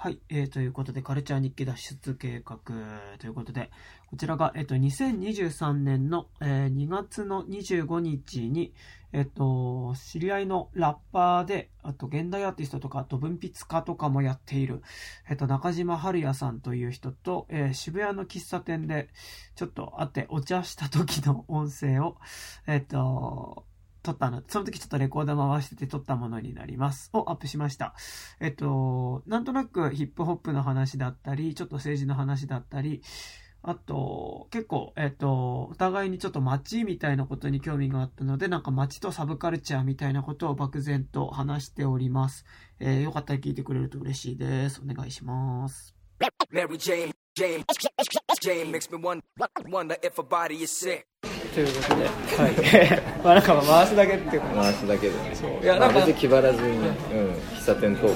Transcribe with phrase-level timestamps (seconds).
[0.00, 2.58] はい、えー、ということで、カルチャー日記脱出計画
[3.18, 3.68] ということで、
[4.06, 8.72] こちらが、えっ、と、2023年の、えー2月の25日に、
[9.12, 14.82] えっ、と、知り合いのラッパーで、あと、現代アーティストとか、あと、文筆家とかもやっている、
[15.28, 19.08] えっ、と、中島春也さんという人と、えー渋谷の喫茶店で、
[19.56, 22.18] ちょっと会ってお茶した時の音声を、
[22.68, 23.66] えっ、と、
[24.02, 27.10] 撮ったの、その時ちょっとレコーダー回してて撮ったものになります。
[27.12, 27.94] をアップしました。
[28.40, 33.02] えっと、なんとなくヒップホップの話だったり、ちょっと政治の話だったり、
[33.62, 42.44] あと、結構、えっと、お互いにちょっと街みたいなことに興味があったので、なんか街とサブカルチャーみたいなことを漠然と話しております。
[42.78, 44.80] えーよかったら聞いてくれると嬉しいです。
[44.80, 45.94] お願いします。
[46.52, 47.64] Mary Jane, Jane,
[48.40, 49.22] Jane makes me wonder,
[49.68, 51.04] wonder if a body is sick.
[51.58, 53.02] ということで、はい。
[53.24, 55.34] まあなんか回すだけっていうか、回すだけでね。
[55.60, 58.14] いやなんかまあ別に気張らずにね、うん、喫茶店トー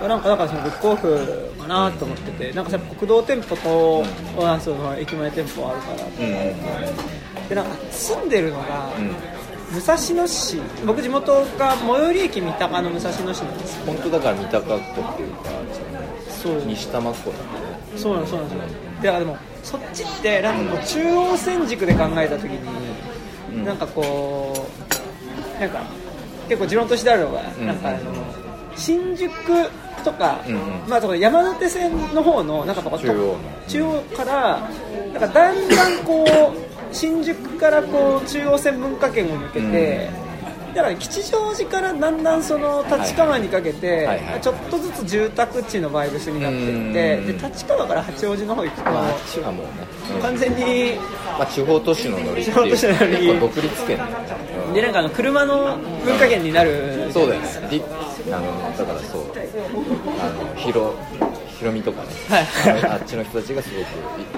[0.00, 0.08] ク。
[0.08, 4.04] なんか、だからそのブックオフかなと思ってて、なんかさ、国道店舗と、
[4.38, 6.24] あその駅前店舗あるからって。
[6.24, 6.36] うんうん
[7.46, 9.14] でなんか住んでるのが、うん。
[9.72, 10.60] 武蔵野市。
[10.84, 13.84] 僕地元が最寄り駅三鷹の武蔵野市なんですよ。
[13.86, 14.78] 本当だから三鷹っ子っ
[15.16, 15.50] ていうか
[16.42, 16.62] そう。
[16.66, 18.56] 西多摩っ子なんそうなんそうなんです。
[18.56, 18.68] よ
[19.02, 19.36] だからでも
[19.66, 22.58] そっちってなんかこう中央線軸で考えた時に、
[23.52, 23.64] うん。
[23.64, 24.68] なんかこ
[25.58, 25.82] うなんか
[26.48, 27.66] 結構地元としてあるのが、うん。
[27.66, 27.98] なんかあの
[28.76, 29.32] 新宿
[30.04, 30.88] とか、うんうん。
[30.88, 33.38] まあその山手線の方のなんかこう中央の。
[33.66, 34.70] 中央から
[35.12, 40.08] なんかだんだんこう新宿からこう中央線文化圏を抜けて、
[40.76, 47.38] だから吉祥寺からだんだんその立川にかけて、はいはいちょっとずつ住宅地のバイブスになっていってうん。
[47.38, 49.72] で立川から八王子の方行くと、でまああっちはもうね、
[50.14, 50.96] うん完全に
[51.38, 53.16] まあ、地方都市のノリっていう地方都市のノリ。
[53.16, 54.04] 結構独立圏ね、
[54.68, 57.10] うんでなんかあの車の文化圏になる。
[57.10, 57.48] そうだよね。
[57.70, 57.82] り
[58.30, 59.22] あのだからそう。
[60.20, 60.94] あのひろ
[61.58, 62.84] ひろみとかね、はい。
[62.84, 63.86] あっちの人たちがすごくい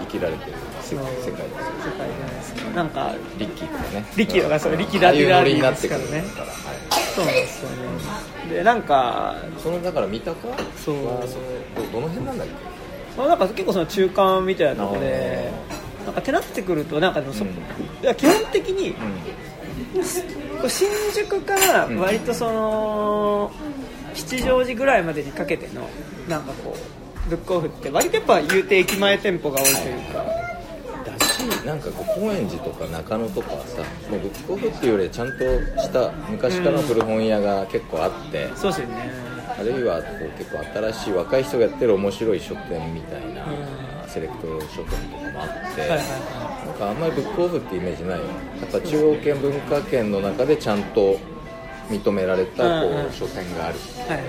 [0.03, 0.53] 生きられてる
[0.83, 1.05] 世界。
[1.05, 1.35] ですよ。
[1.35, 2.48] 世界じゃないです。
[2.48, 2.48] か
[2.79, 4.07] なんかリッキーとかね。
[4.17, 6.53] リッキーとかそううんリッキーダディダディノリになってくるですからね。
[7.17, 7.77] そうなんですよね。
[8.55, 10.37] でなんかそのだから三鷹？
[10.77, 10.95] そう。
[10.95, 11.03] ど
[11.93, 12.53] どの辺なんだっけ？
[13.19, 15.51] まあなんか結構その中間みたいなところで
[16.07, 17.51] なんかってなってくるとなんかでもそ、うん。
[17.51, 17.55] い
[18.03, 18.95] や基本的に
[20.69, 23.51] 新宿から割とその、
[24.15, 25.89] 吉祥寺ぐらいまでにかけての
[26.29, 26.77] なんかこ
[27.27, 30.25] うブックオフって割とやっぱ言うて駅前店舗が多いというか、
[31.65, 35.45] なんかこう高円寺とか中野とかはさもうブックオフっていうよりはちゃんと
[35.81, 39.29] した昔からの古本屋が結構あって、そうですよね。
[39.59, 40.59] あるいはこう結構
[40.93, 44.09] 新しい若い人がやってる面白い書店みたいな、うん。
[44.09, 45.99] セレクト書店とかもあって、はいはい
[46.69, 48.25] なんかあんまりブックオフってイメージないよ。
[48.25, 51.19] ねやっぱ中央圏文化圏の中でちゃんと
[51.89, 53.07] 認められたこうんうん。
[53.07, 54.25] う書店があるはいはい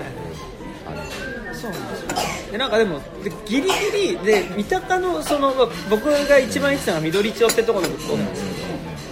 [0.86, 2.08] あそうなんですよ
[2.52, 3.68] でなんかでもでギリギ
[4.14, 8.44] リで三鷹のそのまあ僕が一番行ってたのが緑町ってところのブックオフなんです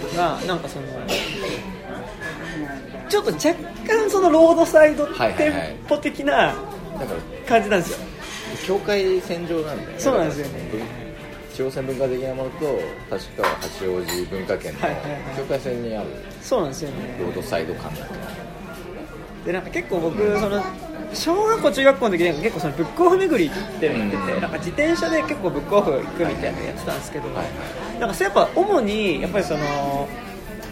[0.01, 0.85] けど、がなんかその
[3.07, 3.53] ちょっと若
[3.87, 6.55] 干そのロードサイドはいはい店はい舗的な
[6.99, 7.99] だから感じなんですよ、
[8.65, 9.95] 境界線上なんだよね。
[9.99, 10.69] そうなんですよね。
[10.71, 12.79] だから中央線文化的なものと
[13.15, 15.21] 立川八王子文化圏のはいはいはい。
[15.37, 16.07] 境界線にある。
[16.41, 17.17] そうなんですよね。
[17.19, 18.19] ロードサイド感だけど
[19.45, 20.63] でなんか結構僕その
[21.13, 24.41] 小学校中学校の時に結構そのブックオフ巡りっていうのやってて、うん。
[24.41, 27.47] なんか自転車で結構ブックオフ行くみたいなのやってたんですけど、はい
[27.99, 30.07] なんかそれやっぱ主にやっぱりその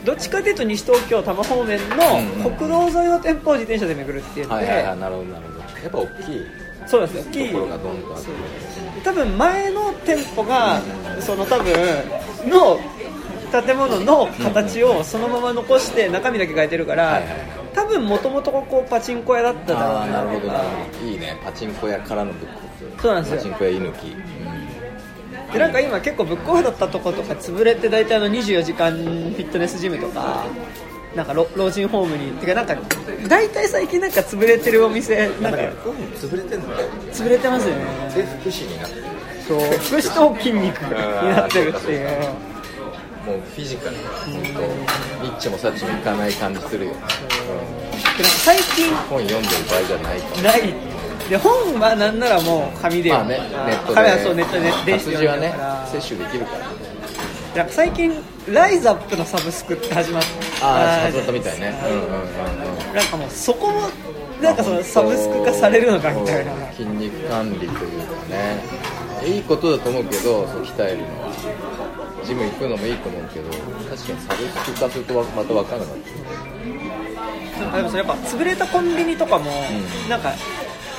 [0.05, 5.59] どっちかというと西東京多摩方面うんの国道沿いの店舗を自転車で巡るっていうので、はいはいはいなるほどなるほど。
[5.59, 6.45] やっぱ大きい。
[6.85, 7.31] そうなんですよ。
[7.31, 8.17] 大きいところがどんどん
[9.03, 10.81] 多分前の店舗が
[11.19, 11.73] その多分
[12.49, 12.79] の
[13.51, 20.23] 建物の形をそのまま残して中身だけ変えてるから、はいはいはい多分もともとここパチンコ屋だっただな。
[20.23, 20.61] るほどな。
[20.99, 21.37] るいいね。
[21.45, 22.47] パチンコ屋からのブッ
[22.95, 23.01] ク。
[23.01, 23.37] そうなんですよ。
[23.37, 24.15] パチンコ屋居抜き、
[25.53, 30.47] でなんか今結構ブックオフだったとことか潰れて大体あの24時間フィットネスジムとか
[31.15, 32.75] なんか老老人ホームにてかなんか
[33.27, 35.59] 大体最近なんか潰れてるお店なんか
[36.15, 36.65] 潰れてんの
[37.11, 37.85] 潰れてますよね。
[38.15, 39.03] で福祉になってる。
[39.47, 40.91] そう福祉と筋肉に
[41.29, 42.46] なってるっていう
[43.27, 44.33] もうフィジカルが本
[45.19, 47.05] 当ニッチもサッチもいかない感じするよ、でなん。
[47.05, 47.11] か
[48.45, 50.43] 最近本読んでる場合じゃないから。
[50.43, 50.73] ない
[51.29, 53.11] で本はなんならもう紙で。
[53.11, 53.95] まあねあネットで。
[53.95, 55.87] 紙はそうネットで電子で活字はね読んでるから。
[55.87, 56.59] 摂取できるから
[57.57, 60.23] なんか最近ライズアップのサブスクって始まっ
[60.61, 60.65] た。
[60.65, 61.75] ああ始まったみたいね。
[61.83, 62.11] うんうんうん
[62.89, 62.95] うん。
[62.95, 63.81] なんかもうそこも
[64.41, 66.53] なんかそのサブスク化されるのかみたいな。
[66.53, 67.83] うん筋肉管理というか
[68.29, 68.61] ね。
[69.25, 71.33] いいことだと思うけどそう鍛えるのは
[72.27, 76.27] ジム行くのもいいと思うけど確かにサブスク化するとわまた分からなくなってくる
[77.61, 80.09] なんかでもそれやっぱ潰れたコンビニとかも、うん。
[80.09, 80.33] なんか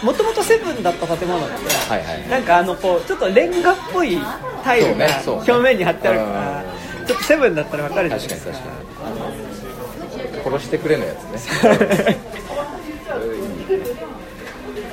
[0.03, 1.55] もともとセブンだった建物って、
[1.89, 2.29] はいはい。
[2.29, 4.19] なんかあのこうちょっとレンガっぽい
[4.65, 6.65] タイルが表面に貼ってあるから、
[7.07, 8.71] ちょっとセブンだったら分かるじゃない確かにですか
[9.05, 10.43] 確かに。
[10.57, 12.19] 殺してくれのやつね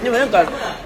[0.05, 0.45] でもなんか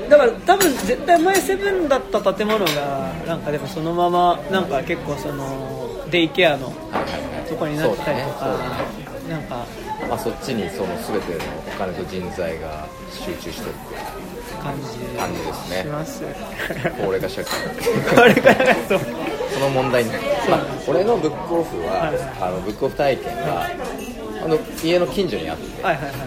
[0.09, 9.29] だから多分絶対前セブンだった建物がなんかでもそのままなんか結構そのデイケアのはいはいはいとこになってたりとか、ね。
[9.29, 9.65] なんか。
[10.07, 13.75] まあ、そっちにその全てのお金と人材が集中してる
[14.63, 15.81] 感じ感じですね。
[15.83, 16.23] します。
[16.97, 17.51] 高齢化社会。
[18.15, 18.99] これからがそう。
[19.53, 20.11] その問題に。
[20.49, 22.17] まあ、俺のブックオフは、はい。
[22.41, 23.65] あのブックオフ体験が
[24.43, 26.13] あの家の近所にあって、はいはいはい。
[26.13, 26.17] あ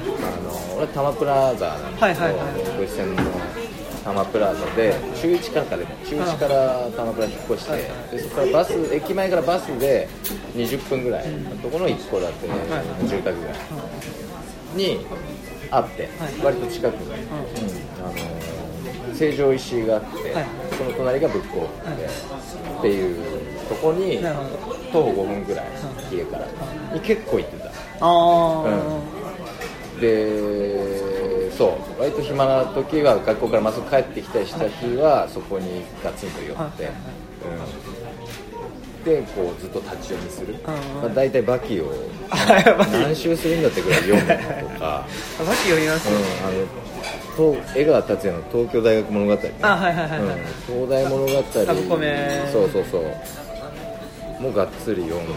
[0.43, 3.23] の俺タマプラザなんだけど、福井線の
[4.03, 10.09] タマプラザで中1からかでも中1からタマプラ引っ越して、はいはでそこからバス駅前からバスで
[10.57, 13.55] 20分ぐらいのところの一戸建ての住宅街
[14.75, 15.07] に
[15.71, 17.15] あって、はい割と近くに、うん。
[18.05, 18.09] あ
[19.09, 20.47] の成城石井があって、はい
[20.77, 22.07] その隣がブックオフで、
[22.79, 24.19] っていうとこに
[24.91, 25.67] 徒歩5分ぐらい、
[26.11, 26.49] 家から。
[26.93, 27.67] に結構行ってた。
[27.67, 27.71] あ
[28.01, 29.22] あ、
[30.03, 36.91] でそう割と暇な時は学校からまっすぐ帰ってきたりした日はそこにガツンと寄って、
[38.99, 41.93] うん、でこうずっと立ち読みする、まあ、大体バキを
[42.29, 42.93] バキ。
[42.93, 45.07] 何周するんだってぐらい読むのとか、
[45.39, 46.19] さっき読みます、うん、あ
[46.51, 46.67] の
[47.37, 50.21] と江川達也の東京大学物語、ね、あはいはいはいはい。
[50.21, 51.33] うん、東大物語。
[52.53, 53.42] そうそうそう
[54.43, 55.35] もうがっつり読んだ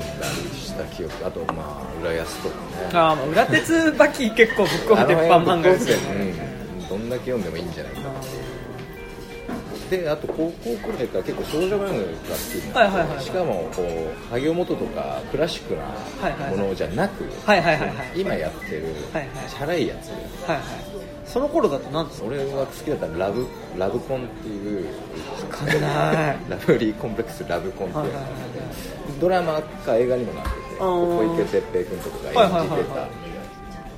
[0.52, 2.62] りした記憶あとまあ浦安とかね。
[2.92, 6.34] ああまあ裏鉄バキ結構ぶっ込む鉄板漫画ですよね。
[6.80, 8.10] うん、どんだけ読んでもいいんじゃないかな
[9.92, 12.00] であと高校くらいから結構少女漫画が好き
[12.56, 18.96] になって、はいはいはいしかもこう萩尾元とかクラシックなものじゃなく、はいはいはいはい今やってる
[19.48, 20.10] チャラいやつ。
[20.10, 22.28] はいはいその頃だと何ですか？
[22.28, 24.92] 俺が好きだったらラブラブコンっていうわ
[25.50, 25.74] かんな
[26.34, 26.38] い。
[26.50, 28.26] ラブリーコンプレックスラブコンっていう、はいはいはい
[29.22, 33.08] ドラマか映画にもなってて小池徹平君とかが演じてた。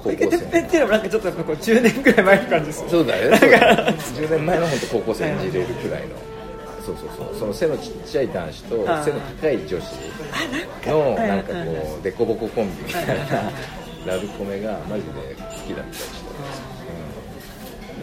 [0.03, 3.38] 高小池校徹平っ生ていうのもなんかちょっとやっぱこう10年ぐらい前の感じですそうだよね。
[3.38, 3.97] そうだよね。
[3.97, 6.15] 10年前の本当高校生演じれるくらいの。
[6.85, 7.35] そうそうそう。
[7.39, 9.83] その背のちっちゃい男子と背の高い女子
[10.85, 11.53] のなんか。
[11.53, 13.15] こうデコボココンビみたいな
[14.06, 16.67] ラブコメがマジで好きだったりして、うん、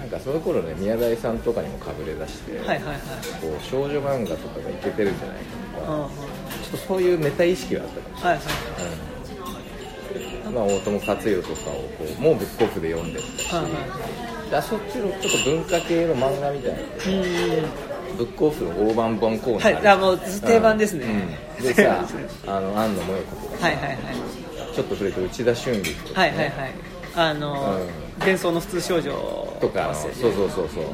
[0.05, 2.99] なんかその頃ね宮台さんとかにもかぶれ出して、はいはいはい。
[3.41, 6.09] こう少女漫画とかがいけてるんじゃないかとか、うんうん。
[6.11, 6.17] ちょ
[6.69, 8.39] っとそういうメタ意識があったかもしれない。
[8.39, 8.51] はいは
[10.45, 10.55] いうん。
[10.55, 16.79] まあ、大友克洋とかをこうもうブックオフで読んでたし、はいはでそっちのちょっと文化系の漫画みたいな。
[16.79, 19.75] うんブックオフの大判本コーナー。
[19.75, 21.06] はいあもう定番ですね。
[21.59, 21.65] うん。
[21.65, 22.05] でさ
[22.47, 23.97] あの安野萌子とかはいはいはい。
[24.75, 26.29] ちょっと触れて内田俊樹とか、ね。
[26.29, 26.73] はいはいはい。
[27.17, 29.11] あのう幻想の普通少女
[29.61, 30.85] とかそうそうそうそう。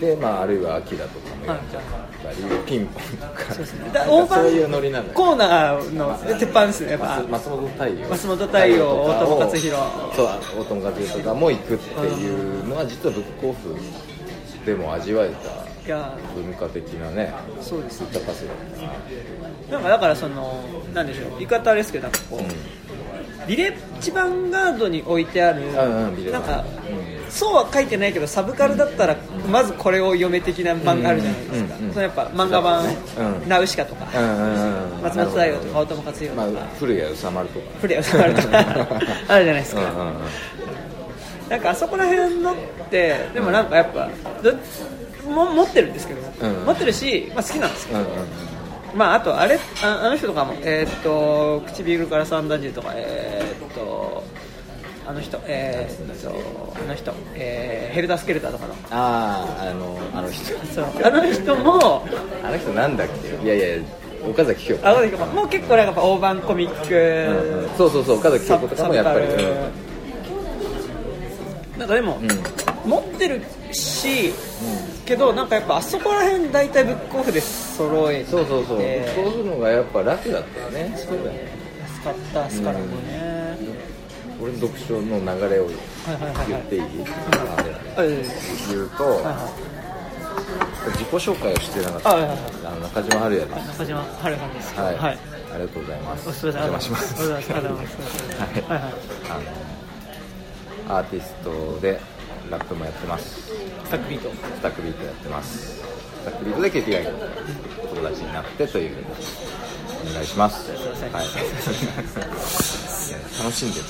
[0.00, 1.82] でまああるいは秋田とかも読んじゃっ
[2.22, 2.36] たり、
[2.66, 3.52] ピンポンとか。
[3.52, 3.90] そうですね。
[3.92, 5.12] だそういうノリなのよ。
[5.14, 7.22] コーナーの鉄板ですねやっぱ。
[7.30, 8.08] 松松本太陽。
[8.08, 9.76] 松本太陽大友克洋。
[10.16, 10.26] そう
[10.60, 13.76] 大友克洋とかも行くっていうのは実はブックオフ
[14.64, 15.30] でも味わえ
[15.86, 18.38] た文化的なねそうですだったな。
[19.70, 20.62] なんかだからその
[20.94, 22.42] なんでしょう言い方あれですけどなんかこう、
[23.46, 29.16] ビレッジヴァンガードに置いてある、うんうんなんか、うんそうは書いてないけどサブカルだったら
[29.50, 31.92] まずこれを読め的な漫画あるじゃないですか、うんうんうん。
[31.92, 33.48] そのやっぱ漫画版、うん。
[33.48, 34.06] ナウシカとか、
[35.02, 37.66] 松本太陽とか大友克洋とか、まあ古谷宇佐丸とか。
[37.80, 38.58] プレイを触るとか。
[39.28, 40.14] あるじゃないですか、うんうんうん。
[41.48, 42.54] なんかあそこら辺のっ
[42.90, 44.08] てでもなんかやっぱ
[44.42, 44.52] ど
[45.30, 46.64] も持ってるんですけど、うん。
[46.64, 48.10] 持ってるし、まあ、好きなんですけど、うんうん
[48.94, 54.22] まああとあれああの人とかもえーっと唇から三段銃とかえーっと
[55.06, 56.30] あの人えーっと
[56.76, 58.74] あの人、えーヘルダースケルターとかの。
[58.90, 60.44] あああのあの人。
[60.72, 62.04] そうあの人も
[62.44, 63.08] あの人なんだっ
[63.42, 63.44] け？
[63.44, 63.82] いやいや
[64.28, 64.86] 岡崎京子。
[64.86, 67.68] あの人ももう結構なんかやっぱ大判コミック、うんうん。
[67.76, 69.26] そうそうそう岡崎京子とかもやっぱり。
[69.26, 69.48] サブカル
[71.78, 72.90] なんかでも、うん。
[72.90, 73.42] 持ってる
[73.72, 74.32] し、
[75.04, 78.30] けどなんかやっぱあそこら辺大体ブックオフで揃えて。
[78.30, 78.78] そうそうそう。
[78.80, 80.94] えーそういうのがやっぱ楽だったよね。
[80.96, 81.48] そうだよね
[81.82, 83.58] 安かったですからね、
[84.40, 85.70] 俺の読書の流れをは
[86.12, 86.86] いはいはいはい言っていいあ
[87.62, 87.94] れだね。
[87.96, 88.16] はいはい
[88.70, 89.34] 言うとはいはい
[90.92, 92.10] 自己紹介をしてなかった。
[92.10, 92.38] あはいはいはい。
[92.82, 93.68] 中島春也です。
[93.68, 95.18] 中島春さんですはい、はい。
[95.52, 96.46] ありがとうございます。
[96.46, 97.34] お邪魔します。
[97.34, 97.98] ありがとうございます。
[98.40, 98.78] はい。
[98.78, 98.92] はいはい。
[99.28, 99.34] あ
[100.88, 102.00] のアーティストで
[102.50, 103.50] ラップもやってます。
[103.84, 105.78] Stag Beat。Stag Beat やってます。
[105.78, 107.10] Stag Beat で KPI の
[107.94, 108.96] 友達になってという。
[110.10, 110.70] お願いします。
[110.70, 110.80] はい。
[113.38, 113.86] 楽しんでる。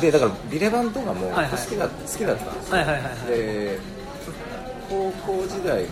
[0.00, 1.36] でだからヴィレバンとかも好
[1.68, 2.76] きだ,、好きだったんですよ。
[2.76, 3.12] はいはいはいはい。
[3.26, 3.78] で
[4.88, 5.84] 高校時代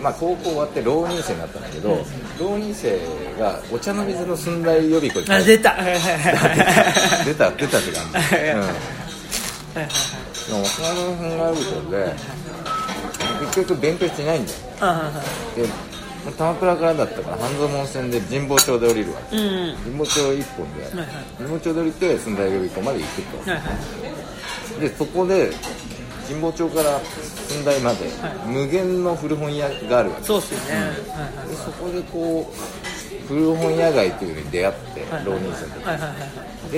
[0.00, 2.04] まあ、高校終わって浪人生になったんだけど、
[2.38, 2.98] 浪人生
[3.38, 5.74] がお茶の水の寸大予備校にあ出た。
[7.24, 8.93] 出た出たって感じ、は い
[9.74, 10.62] はいうん、はい。
[10.62, 12.14] はい大人ので
[13.40, 14.58] 結局勉強してないんだよ。
[14.80, 15.68] あはいはいで
[16.38, 19.36] 鎌倉からだったから半蔵門線で神保町で降りるわけ。
[19.36, 21.06] うん神保町一本で、はいはい。
[21.36, 23.64] 神保町で降りて寸大予備校まで行くと、はいは
[24.78, 24.80] い。
[24.80, 25.50] でそこで
[26.26, 27.00] 神保町から
[27.48, 28.48] 寸大まで、はい。
[28.48, 30.24] 無限の古本屋があるわけ。
[30.24, 32.54] そうっすよね、はいでそこでこう
[33.28, 35.74] 古本屋街というのに出会って、はい浪人生の
[36.68, 36.72] 時、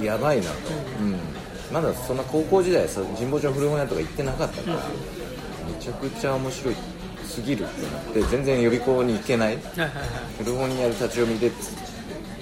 [0.00, 0.56] でやばいなと、
[1.00, 1.31] うん
[1.72, 4.76] まだそんな高校時代さ神保町古本屋とか行ってなかったから、
[5.66, 6.74] めちゃくちゃ面白い
[7.24, 9.58] すぎるってなって全然予備校に行けない。
[10.38, 11.50] 古本屋で立ち読みで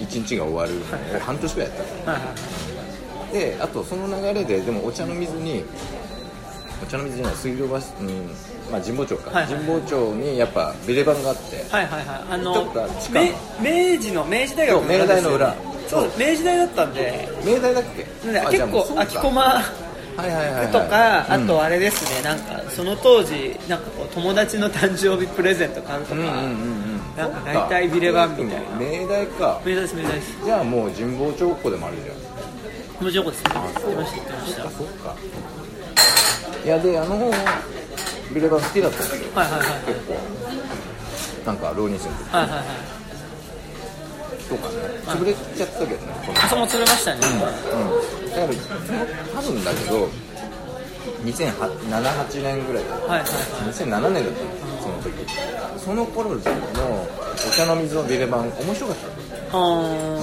[0.00, 3.32] 一日が終わるのを半年くらいやった。
[3.32, 5.64] であとその流れででもお茶の水に
[6.82, 7.80] お茶の水じゃない水道橋、うん
[8.70, 12.20] まあ、神保町か、はいはい神保町にやっぱビレバンがあって、はいはいはい。
[12.30, 12.72] あちょの
[13.60, 15.54] 明治の明治大学そう明大の裏。
[15.88, 17.28] そう明治大だったんで。
[17.44, 18.06] 明大だっけ？
[18.50, 21.44] 結構空き駒はいはいはい、はい、とか、うん。
[21.44, 22.22] あとあれですね。
[22.22, 27.00] なんかその当時なんかこう友達の誕生日プレゼント買うとか、うんうんうんうん。
[27.16, 28.78] なんか大体ビレバンみたいな。
[28.78, 29.60] 明大か。
[29.64, 30.44] 明大です明大です。
[30.44, 32.16] じゃあもう神保町っ子でもあるじゃん。
[32.98, 33.60] 気持ちよかったですね。
[33.86, 34.64] 言ってました言ってました。
[34.64, 35.16] あそっか
[36.64, 37.32] いやであの本
[38.34, 39.68] ビレバン好きだったんだけどはいはいはい。
[39.86, 40.14] 結構
[41.46, 42.24] なんか浪人生の時。
[42.30, 42.64] はいはいはい。
[44.48, 44.74] とかね。
[45.06, 46.12] 潰れちゃったけどね。
[46.26, 47.52] このあそこも釣れましたね、うん、だか
[48.42, 48.48] ら
[49.34, 50.08] 多分だけど
[51.24, 53.06] 2007-8年ぐらいだった。
[53.06, 53.28] はいはい
[53.70, 55.10] 2007年だったのその時。
[55.78, 56.40] その頃のお
[57.56, 58.96] 茶の水のビレバン面白かっ
[59.50, 59.56] た。
[59.56, 59.62] の
[60.18, 60.20] は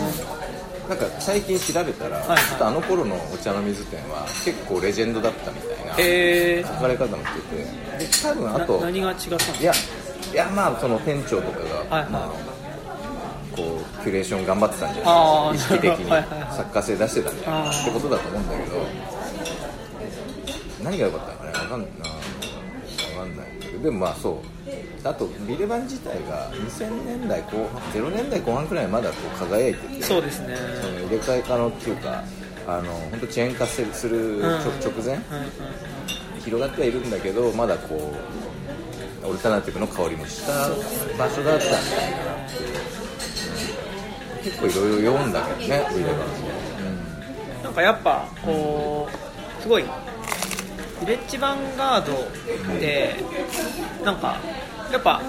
[0.88, 9.74] なんか最近調べたら、はいちょっとあの頃のお茶の水店は結構レジェンドだったみたいな書かれ方もしててで多分あとな何が違ったんですかいや
[10.34, 12.12] いやまあその店長とかが、はいはい。
[12.12, 12.29] まあ
[13.56, 16.58] こうキュレーション頑張ってたんじゃない意識的にはいはいはい。
[16.58, 18.86] 作家性出してたんじゃなってことだと思うんだけど
[20.84, 23.48] 何が良かったのかね分かんないな分かんない。
[23.57, 24.36] けどでもまあそう。
[25.03, 30.03] あとビレバン自体が2000年代後半0年代後半くらいまだこう輝いてて。
[30.03, 30.55] そうですね。
[30.81, 32.24] その入れ替え可能っていうか
[32.67, 35.19] あの本当チェーン化する直直前？
[36.43, 38.13] 広がってはいるんだけどまだこ
[39.24, 40.69] うオルタナティブの香りもした
[41.17, 41.84] 場所だったんだよ
[44.43, 46.17] 結構いろいろ読んだけどねビレバン。
[46.17, 46.25] も
[47.63, 49.10] なんかやっぱこ
[49.60, 49.84] うすごい
[51.06, 53.16] レッジヴァンガードって
[54.04, 54.38] なんか
[54.92, 55.22] やっぱ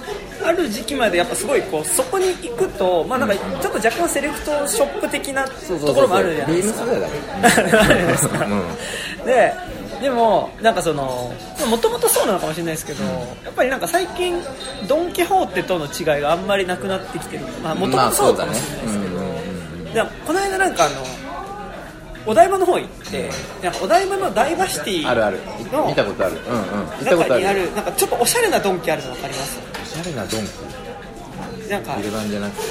[0.45, 5.53] ある時期までやっぱすごいこうそこに行くとまあなんかちょっと若干セレクトショップ的なと
[5.95, 8.47] ころもあるじゃないですか。
[9.27, 9.53] で
[10.01, 11.35] ででもなんかその
[11.69, 13.05] もともとそうなのかもしれないですけど、
[13.45, 14.41] やっぱりなんか最近
[14.87, 17.45] ドン・キホーテとの違いがあんまりなくなってきてる。
[17.63, 19.01] まあもともとそうかもしれないです
[19.93, 20.95] けど、この間なんかあの
[22.29, 23.31] お台場の方行って
[23.63, 25.39] なんかお台場のダイバーシティあるある。
[25.73, 26.37] の見たことある。
[26.37, 26.99] うんうん。
[27.01, 27.41] 見たことある。
[27.41, 29.59] 中にあるなんかちょっとおしゃれなドンキあるの分かります？
[29.83, 31.71] おしゃれなドンキ？
[31.71, 32.63] なんかビレバンじゃなくて？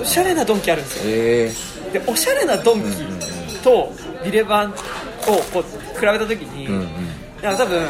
[0.00, 1.12] おしゃれなドンキあるんですよ。
[1.14, 1.52] え
[1.90, 1.98] え。
[1.98, 3.92] でおしゃれなドンキと
[4.24, 4.74] ビレバンを
[5.52, 6.88] こう比べた時に、うんうん。
[7.42, 7.86] なんか多分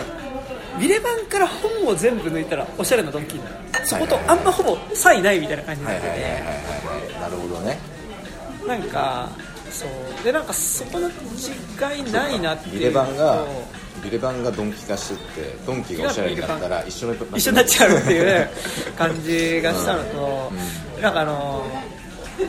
[0.81, 3.57] ビレバンから本を全部抜いたらおしゃれなドンキになる。
[3.87, 7.79] そことあんまほぼ差異ないみたいな感じにはないってて、なるほどね。
[8.67, 9.29] なんか
[9.75, 10.25] そう。
[10.25, 12.79] でなんかそこの違いないなっていう。
[12.79, 13.45] ビレバンが
[14.03, 17.99] ビレバンがドンキ化してってドンキがおしゃれになったら一緒の一緒になっちゃう。
[17.99, 18.49] っていう
[18.97, 20.53] 感じがしたのと、
[21.01, 21.67] なんかあの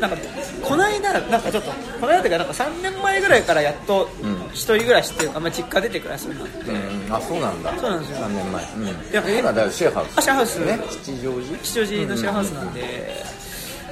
[0.01, 0.17] なんか
[0.61, 6.71] この間なんかちょっとこの間というかなんか3年前ぐらいからやっとうん一人暮らしっていうか、まあ、実家出て暮らすようになって。
[6.71, 7.71] うんあそうなんだ。
[7.77, 8.17] そうなんですよ。
[8.17, 8.63] 3年前。
[8.73, 8.87] うん。
[8.87, 10.17] いやえ今だからシェアハウス。
[10.17, 10.55] あシェアハウス。
[10.65, 10.79] ね。
[10.89, 11.57] 吉祥寺。
[11.59, 12.81] 吉祥寺のシェアハウスなんで、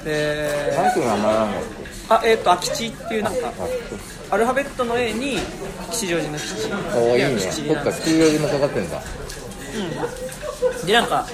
[0.04, 1.22] でマイクがあん。
[1.22, 1.62] まらんの
[2.20, 3.51] あえっ、と空き地っていうなんか
[4.32, 5.38] アルファベットの A に
[5.91, 6.53] 吉祥寺の吉。
[6.96, 7.36] おおいいね。
[7.36, 9.01] 吉そっか吉祥寺もかかってんだ。
[10.86, 11.25] でなんか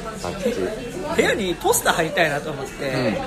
[1.16, 3.18] 部屋にポスター貼りたいなと思って、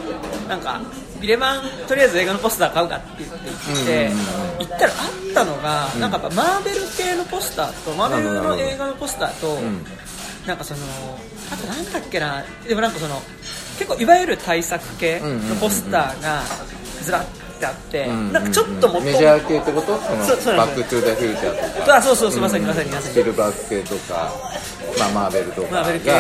[0.48, 0.80] なんか
[1.20, 4.96] ビレバンとりあえず映画のポスター買うかって言って行って、うんうん行ったらあ
[5.30, 9.84] ったのが、なんかやっぱマーベル系のポスターとマーベルの映画のポスターと、ん。
[10.46, 10.80] なんかその
[11.52, 13.14] あとなんだっけなでもなんかその
[13.78, 16.42] 結構いわゆる対策系のポスターが
[17.02, 17.24] ずらっ
[17.62, 19.96] ってあって、うんなんかちょっともっとメジャー系ってこと？
[19.98, 21.96] そのそうバック・トゥ・ザ・フューチャーとか。
[21.96, 24.32] あそうそうそうまさにまさにまさにスピルバーグ系とか、
[24.98, 26.10] まあ、マーベルとかマーベル系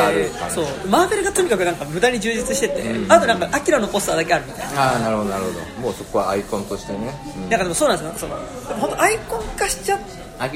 [0.50, 0.66] そう。
[0.88, 3.12] マーベルがとにかくなんか無駄に充実してて、うん。
[3.12, 4.92] あとなんかアキラのポスターだけあるみたいな。
[4.92, 5.58] ああなるほどなるほど。
[5.80, 7.48] もうそこはアイコンとしてね、うん。
[7.50, 8.28] だからでもそうなんですよ。
[8.28, 8.36] その
[8.80, 10.00] 本当アイコン化しちゃっ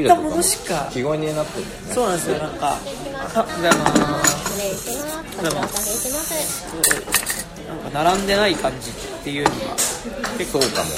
[0.06, 1.94] たものしか記号になってるんだよね。
[1.94, 2.38] そうなんですよ。
[2.38, 2.80] なんかあ
[3.34, 4.90] おはようございます。
[5.38, 7.46] お待たせします。
[7.68, 9.56] なんか並んでない感じっていうのが
[10.38, 10.90] 結構そうかも。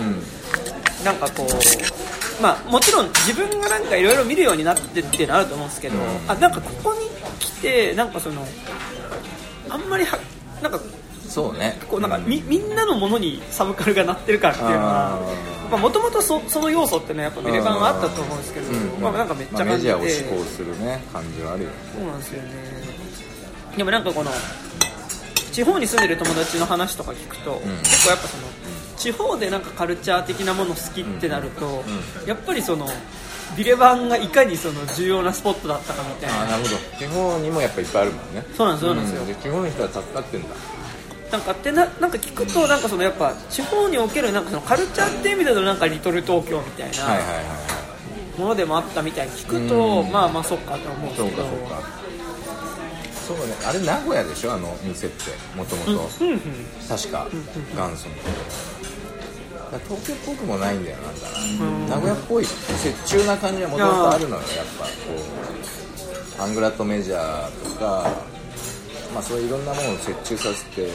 [0.00, 1.04] うん。
[1.04, 6.02] なんかこうまあもちろん自分がなんかいろいろ見るようになってっていうのはあると思うんですけど、うん。
[6.28, 7.08] あなんかここに
[7.38, 8.46] 来てなんかその
[9.68, 10.18] あんまりは
[10.62, 10.80] なんか
[11.28, 11.78] そうね。
[11.88, 15.18] こうなんかみみんなのものにサブカルがなってるからっていうのは
[15.72, 19.00] あもともとそその要素ってねやっぱビレバンはあったと思うんですけど、うん。
[19.00, 21.76] まあ、なんかめっちゃまあメ感じて、ジャーを志向するね感じはあるよね。
[21.96, 22.48] そうなんですよね。
[23.76, 24.30] でもなんかこの
[25.52, 28.42] 地方に住んでる友達の話とか聞くと、結構やっぱその
[28.96, 31.84] 地方でなんかカルチャー的なもの好きってなると、
[32.26, 32.88] やっぱりその
[33.56, 36.40] ビレバンがいかにその重要なスポットだったかみたいな。
[36.40, 36.76] ああなるほど。
[36.98, 38.44] 地方にもやっぱいっぱいあるもんね。
[38.56, 39.26] そうなんですそうなんですよ。
[39.26, 40.48] で地方の人は助かってんだ。
[41.32, 50.12] なんかってななんか聞くとなんかそのやっぱ地方におけるなんかそのカルチャーっていう意味でのなんかリトル東京みたいなはいものでもあったみたいに聞くと、うん。
[50.12, 52.01] まあまあそっかと思うんですそうけどかそうか
[53.26, 53.54] そうね。
[53.64, 54.52] あれ名古屋でしょ？
[54.52, 55.30] あの店って。
[55.56, 56.40] もともとうんうん。
[56.88, 57.26] 確か。
[57.76, 58.14] 元祖の。
[59.88, 61.26] 東京っぽくもないんだよなんか
[61.88, 62.48] な名古屋っぽい折
[63.06, 64.90] 衷な感じはもともとあるのよやっぱこ
[66.38, 66.42] う。
[66.42, 68.10] アングラとメジャーとか
[69.14, 70.90] まあそういういろんなものを折衷させて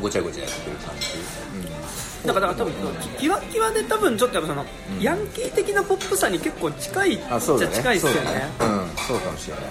[0.00, 2.74] ごちゃごちゃやってる感じ、だからだから多分
[3.18, 4.66] キワキワで多分ちょっとやっぱその、ん。
[5.02, 8.00] ヤンキー的なポップさに結構近いっちゃ近いですよね。
[8.00, 8.48] そうだね。
[8.60, 8.96] うん。
[8.96, 9.64] そうかもしれない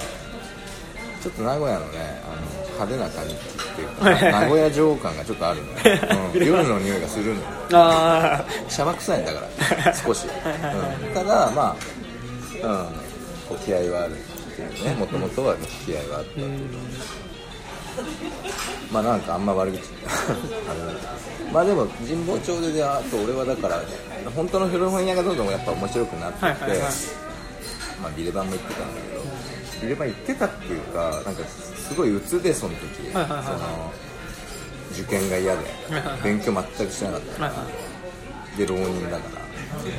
[1.21, 3.37] ちょっと名古屋のねあの派手な感じっ
[3.75, 5.77] ていうか名古屋城感がちょっとあるのよ、
[6.33, 7.47] うん、夜の匂いがするのよ。
[7.73, 9.41] あシャバ臭いんだか
[9.85, 10.27] ら少し、
[11.05, 11.75] うん、ただま
[12.63, 12.85] あ、うん、
[13.49, 14.15] こう気合はあるっ
[14.55, 14.95] ていうね。
[14.95, 16.29] もともとは気合はあった、
[18.91, 19.79] まあなんかあんま悪口。
[20.69, 21.51] あれだけど。
[21.51, 23.81] まあでも神保町でであと俺はだから
[24.35, 26.91] 本当の古本屋がどんどんやっぱ面白くなってあって、はいはいはい。
[28.01, 29.18] まあ、ビレバンも行ってたんだけど
[29.81, 33.57] ビレバン行ってたっていうかなんかすごい鬱でその時、はいはいはいその
[34.91, 36.21] 受験が嫌でいはいはい。
[36.23, 37.43] 勉強全くしてなかった。
[37.43, 37.63] はいは
[38.55, 38.57] い。
[38.57, 39.19] で浪人だから。
[39.83, 39.91] で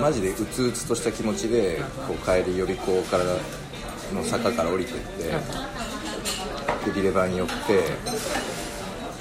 [0.00, 3.24] マジでうつうつとした気持ちでこう帰り予備校から
[4.14, 5.32] の坂から降りてってで
[6.94, 7.54] ビレバンに寄って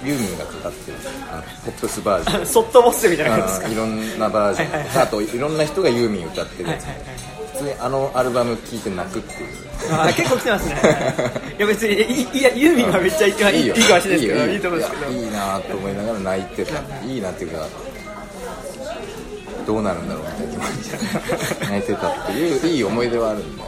[0.06, 0.98] ユーミンがかかってる。
[1.32, 2.46] あのポップスバージョン。
[2.46, 3.68] ソットボスみたいな感じですか？
[3.68, 4.90] いろんなバージはいはいはい。
[4.90, 6.84] ョンあといろんな人がユーミン歌ってるやつ。
[6.86, 7.16] はいはいはい。
[7.18, 7.29] 普
[7.60, 9.50] 通にあのアルバム聴いて泣くっていう。
[9.92, 10.76] あー結構来てますね。
[11.58, 13.76] いや別にいいやユーミンはめっちゃいいいいよ。
[13.76, 14.62] いいかもしれないですけどいいよ。
[14.62, 15.12] と思うんですけど。
[15.12, 17.06] いやいいなと思いながら泣いてた。
[17.06, 17.68] いいなっていうか
[19.66, 23.64] どうなるんだろうみたいな気持ちで 泣いてたっていういい思い出はあるんで、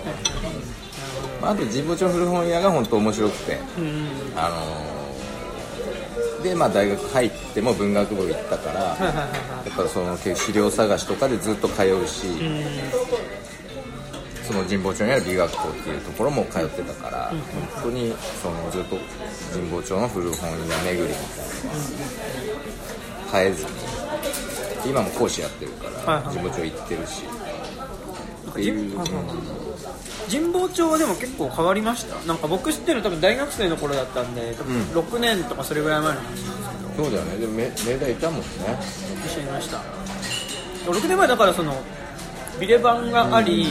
[1.41, 3.57] まあ、あと神保町古本屋が本当面白くて、
[4.35, 5.01] あのー
[6.41, 8.95] でまあ大学入っても文学部行ったから、や
[9.69, 12.25] っぱりその資料探しとかでずっと通うし、
[14.51, 17.31] その神保町にある美学校っていうところも通ってたから、
[17.73, 18.97] 本当にそのずっと
[19.53, 21.75] 神保町の古本屋巡りみたいなのは
[23.31, 23.69] 絶えずに
[24.91, 27.23] 今も講師やってるから、神保町行ってるし
[30.29, 32.15] 神保町はでも結構変わりました？
[32.25, 34.81] なんか僕知ってるの多分大学生の頃だったんで多分うん。
[34.83, 36.45] 6年とかそれぐらい前の話なんです
[36.95, 37.03] けど。
[37.05, 37.37] そうだよね。
[37.37, 38.45] でもめ明大いたもんね。
[39.25, 39.81] 一緒にいました。
[40.85, 41.75] 6年前だからその
[42.59, 43.67] ビレバンがあり、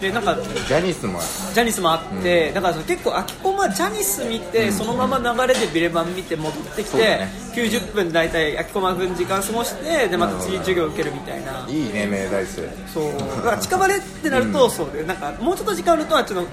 [0.00, 1.18] でなんかジャニスも
[1.52, 7.28] ジャニスもあって、だからその結構空きコマジャニス見て、そのまま流れでビレバン見て戻ってきて、ね。
[7.54, 11.66] 90分大体空きコマ分時間過ごしてでまた次授業受けるみたいな。
[11.68, 12.68] いいね明大生。
[12.92, 13.12] そう。
[13.12, 16.46] だから近場でってなると、そうでなんかもうちょっと時間あるとあっちの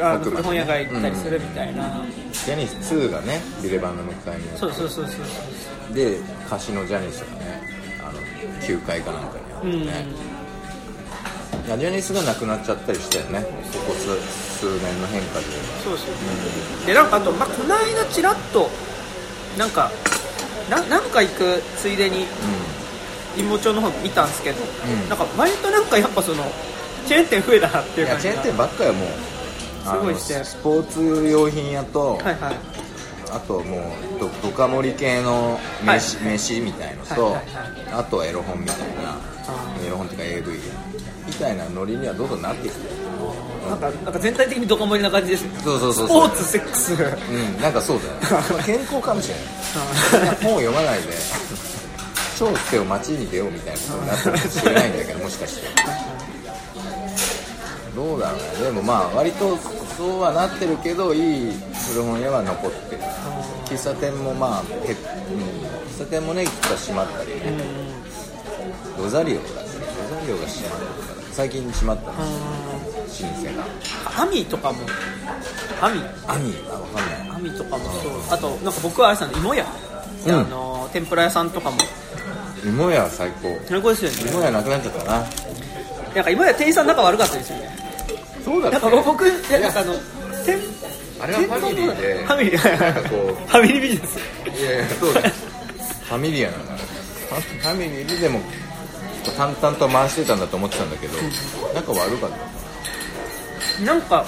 [0.00, 3.40] あ本屋街行ったりするみたいな、ジャニス2がね。
[3.62, 4.44] ビレバンの向かいに。
[4.56, 5.94] そうそうそうそうそう。
[5.94, 7.62] で歌詞のジャニスがね
[8.00, 8.18] あの
[8.60, 9.66] 9階かなんかにあって。
[9.66, 10.06] ね、
[11.66, 13.40] ジャニスがなくなっちゃったりしたよね
[13.72, 14.16] ここ数
[14.58, 15.46] 数年の変化で。
[15.84, 18.68] そうそうでなんかあと、まあ、この間ちらっと
[19.58, 19.90] なんか
[20.70, 22.26] ななんか行くついでに
[23.36, 25.08] 神保町の方見たんですけど、ん。
[25.08, 26.44] なんか割となんかやっぱその
[27.06, 29.08] チェーン店増えたなっていういやチェーン店ばっかよもう
[29.84, 32.56] すごいしてスポーツ用品屋と、はいはい。
[33.32, 36.34] あともうどドカ盛り系の飯,、はい。
[36.34, 37.44] 飯みたいのと、はいはい
[37.92, 39.12] あとはエロ本みたいな。
[39.48, 40.58] あエロ本っていうか AV
[41.32, 42.80] みたいなノリにはどんどんなってきて
[43.68, 45.58] なんかなんか全体的にドカ盛りな感じですね。
[45.62, 46.92] そうそうそうスポーツセックス。
[46.92, 48.14] うんなんかそうだよ。
[48.50, 49.34] まあ健康かもしれ
[50.20, 51.08] ない本を読まないで。
[52.38, 55.68] 超捨てを街に出ようみたいなことになったかもしれないんだけどもしかして。
[57.94, 58.64] どうだろうね。
[58.64, 59.56] でもまあ割と
[59.96, 61.52] そうはなってるけどいい
[61.92, 63.02] 古本屋は残ってる。
[63.66, 64.96] 喫茶店もまあへ、うん、
[65.86, 67.36] 喫茶店もねいくつか閉まったりね、
[68.98, 72.18] ロザリオだロザリオが閉まったから最近閉まったの。
[72.18, 73.56] 老舗
[74.16, 74.78] がアミとかも。
[75.80, 77.36] アミアミあわかんない。
[77.36, 78.12] アミとかもそう。
[78.30, 79.66] あとなんか僕はあれさ芋屋、
[80.26, 80.34] うん。
[80.34, 81.78] あの天ぷら屋さんとかも。
[82.64, 83.48] 芋屋は最高。
[83.66, 84.32] 最高ですよね。
[84.32, 85.12] 芋屋なくなっちゃったな。
[86.14, 87.76] なんか芋屋店員さん仲悪かったですよね。
[88.44, 89.94] そうだなんか僕なんかあの
[90.44, 90.58] 店
[91.20, 92.24] あれはファミリーで。
[92.24, 92.80] ファミリー。
[92.80, 93.34] なんかこう。
[93.48, 94.60] ファミリービジネス。
[94.60, 95.20] いやいやそうだ。
[95.22, 95.30] よ
[96.08, 96.56] ファミリアな。
[96.58, 98.40] んだファファミリーででも
[99.30, 101.14] 淡々と回してたんだと思ってたんだけど
[101.74, 102.36] 仲悪かった
[103.84, 103.94] な？
[103.94, 104.26] んか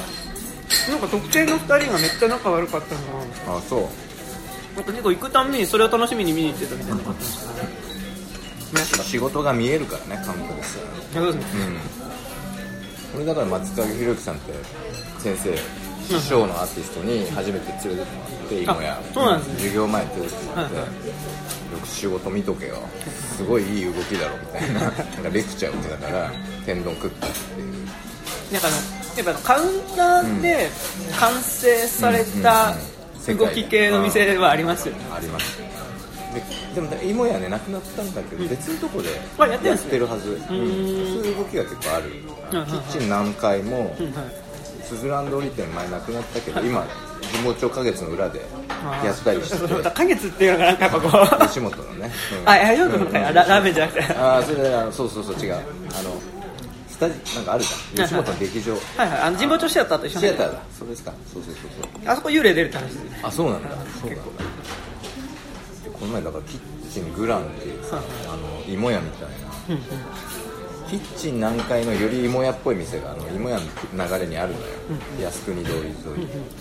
[0.88, 3.00] なんか特定の2人がめっちゃ仲悪かったの
[3.52, 3.80] があそう。
[4.76, 11.66] なんか結構行くたんびにそれを楽しみに見に行ってたみたいなのがあったんですよね仕事が見えるからねカウントですよそうですね。
[13.14, 13.20] うん。
[13.20, 14.52] 俺だから松影弘樹さんって
[15.20, 15.56] 先生
[16.18, 18.96] 師匠のアーティストに初めて連れてってもらって芋や。
[18.96, 19.02] ね。
[19.54, 21.53] 授業前に連れてってもらって、はいはよく
[21.84, 22.76] 仕事見とけよ。
[23.36, 24.80] すごいいい動きだろみたいな。
[24.82, 26.32] なんかレクチャーを受けたから
[26.64, 28.52] 天丼食ったっていう。
[28.52, 28.76] なんかあの
[29.16, 30.70] やっぱカウンターで
[31.18, 32.74] 完成された
[33.28, 35.00] 動き系の店はありますよね。
[35.14, 35.58] あります。
[36.34, 36.42] で
[36.74, 39.08] でも芋やねなくなったんだけど、別のとこで
[39.38, 40.36] あやってるはず、うん。
[40.36, 42.10] んそういう動きが結構ある、
[42.50, 42.58] うん。
[42.58, 42.64] うん。
[42.64, 42.66] うん。
[42.66, 43.96] キッチン何階も、
[44.84, 46.84] スズラン通り店前なくなったけど、今
[47.32, 48.40] 神保町花月の裏で
[49.04, 49.90] やったりして。
[49.90, 51.08] 花月っていうのがなんかこ
[51.42, 51.46] う。
[51.46, 52.10] 吉本のね、
[52.42, 52.88] う んあ、いや、よ。
[52.88, 54.14] くララーメンじゃなくて。
[54.14, 55.54] ああそれであのそうそうそう違う。
[55.54, 55.62] あの
[56.88, 58.06] スタジなんかあるじゃん。
[58.06, 58.72] 吉本の劇場。
[58.72, 60.58] はいはい、あの神保町シアターと一緒シアターだ。
[60.78, 61.12] そうですか。
[61.32, 62.10] そうそうそうそう。
[62.10, 63.20] あそこ幽霊出るって話ですね。
[63.22, 63.70] あそうなんだ。
[63.70, 64.22] そうなんだ。
[65.84, 66.60] でこの前だからキッ
[66.92, 69.80] チングランっていうさあの芋屋みたいな
[70.98, 73.62] キッチン南海のより芋屋っぽい店があの芋屋の
[74.06, 74.66] 流れにあるのよ、
[75.18, 75.94] 靖国通り沿い。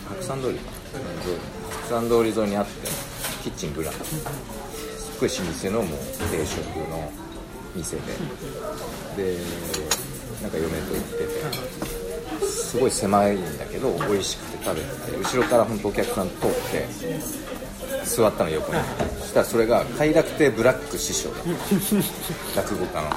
[0.10, 0.72] 白山通りか。
[0.72, 1.00] な
[1.88, 2.72] 白山通り沿いにあって
[3.44, 6.00] キッチングランすっごい老舗のもう
[6.32, 6.58] 定食
[6.90, 7.12] の
[7.76, 8.02] 店で。
[9.18, 9.38] で
[10.42, 11.94] なんか嫁と行ってて。
[12.48, 16.38] すごい狭いんだけど美味しくて食べてて後ろから本当お客さん通っ
[16.72, 16.88] て
[18.06, 18.80] 座ったの横に。
[19.22, 21.44] そしたらそれが快楽亭ブラック師匠だっ
[22.56, 22.62] た。
[22.62, 23.10] 落語家の。
[23.10, 23.16] わ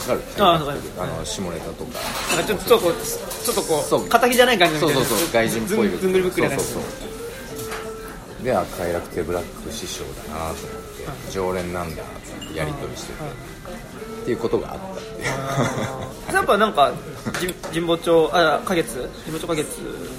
[0.00, 0.20] かる？
[0.38, 0.58] あ
[1.06, 1.98] の下ネタとか。
[2.46, 4.04] ちょっとこう、ちょっとこそう。
[4.06, 5.88] う、敵じゃない感じそうそうそう外人っぽい。
[5.88, 6.78] ずんぐりぶっくりそうそうそ
[8.40, 8.44] う。
[8.44, 12.06] であ快楽亭ブラック師匠だなと思って常連なんだっ
[12.48, 13.18] てやり取りしてて。
[14.22, 16.34] っていうことがあったっていう。
[16.34, 16.92] やっぱなんか、
[17.40, 19.08] じ神保町、あ、花月？
[19.24, 19.66] 神保町花月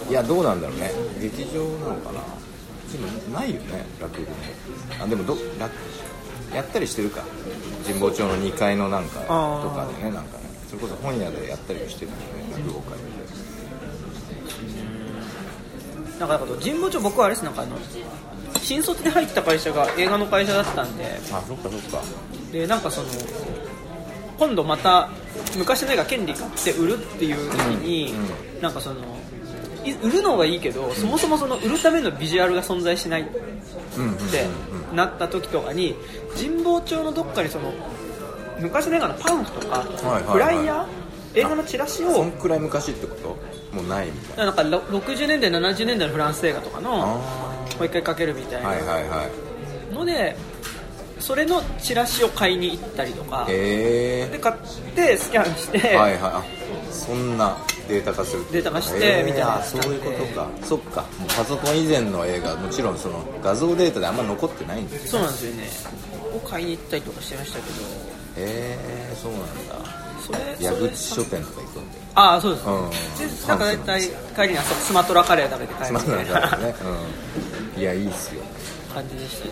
[0.09, 0.91] いやどうなんだろうね。
[1.21, 2.19] 劇場なのかな
[2.97, 4.37] でもないよね落語も
[5.03, 5.71] あでもど落
[6.53, 7.23] やったりしてるか。
[7.85, 10.43] 神保町の2階のなんかとかでねなんかね。
[10.67, 12.97] それこそ本屋でやったりはしてるよね落語会。
[16.19, 17.77] なんか、神保町僕はあれです、なんかあの、
[18.59, 22.01] 新卒で入った会社が映画の会社だったんで、であそっかそっか。
[22.51, 23.07] で、なんかその、
[24.37, 25.09] 今度また
[25.57, 28.13] 昔の映画権利買って売るっていう時に、
[28.61, 29.03] なんかそのい
[29.91, 33.31] 売るのはいいけど、そもそもその売るためのビジュアルが存在しないって
[34.93, 35.95] なった時とかに
[36.35, 37.73] 神保町のどっかにその
[38.59, 41.39] 昔の映画のパンフとか、フライヤー？
[41.39, 43.75] 映画のチラシそをんくらい昔ってこと？
[43.75, 44.45] もうないみたいな。
[44.45, 47.19] なんかろ60年代70年代のフランス映画とかのもあ
[47.81, 49.23] う一回かけるみたいあはいはいなは
[49.91, 49.93] い。
[49.95, 50.35] ので
[51.19, 53.47] それのチラシを買いに行ったりとか。
[53.49, 54.55] へで買っ
[54.95, 56.19] てスキャンして、えはいはい。
[56.21, 56.43] あ
[56.91, 60.47] そんなデータ化するデータ化してみたいなあそういうことか。
[60.63, 61.05] そっか。
[61.27, 65.67] パソコン以前の映画もちろんその画像データであんま残ってないんですよそうなんですよね。
[66.35, 67.75] を買いに行ったりとかしてましたけど。
[68.35, 69.45] へえそうなんだ。
[70.25, 71.97] それ矢口書店とか行くんで。
[72.15, 72.89] ああそうです、うん。
[72.89, 74.01] でなんか大体
[74.35, 76.15] 帰りにあそこスマトラカレー食べて帰るつまんな。
[76.21, 76.75] いみたいなからね、
[77.75, 78.41] うん、いやいいっすよ。
[78.93, 79.51] 感じでしたね。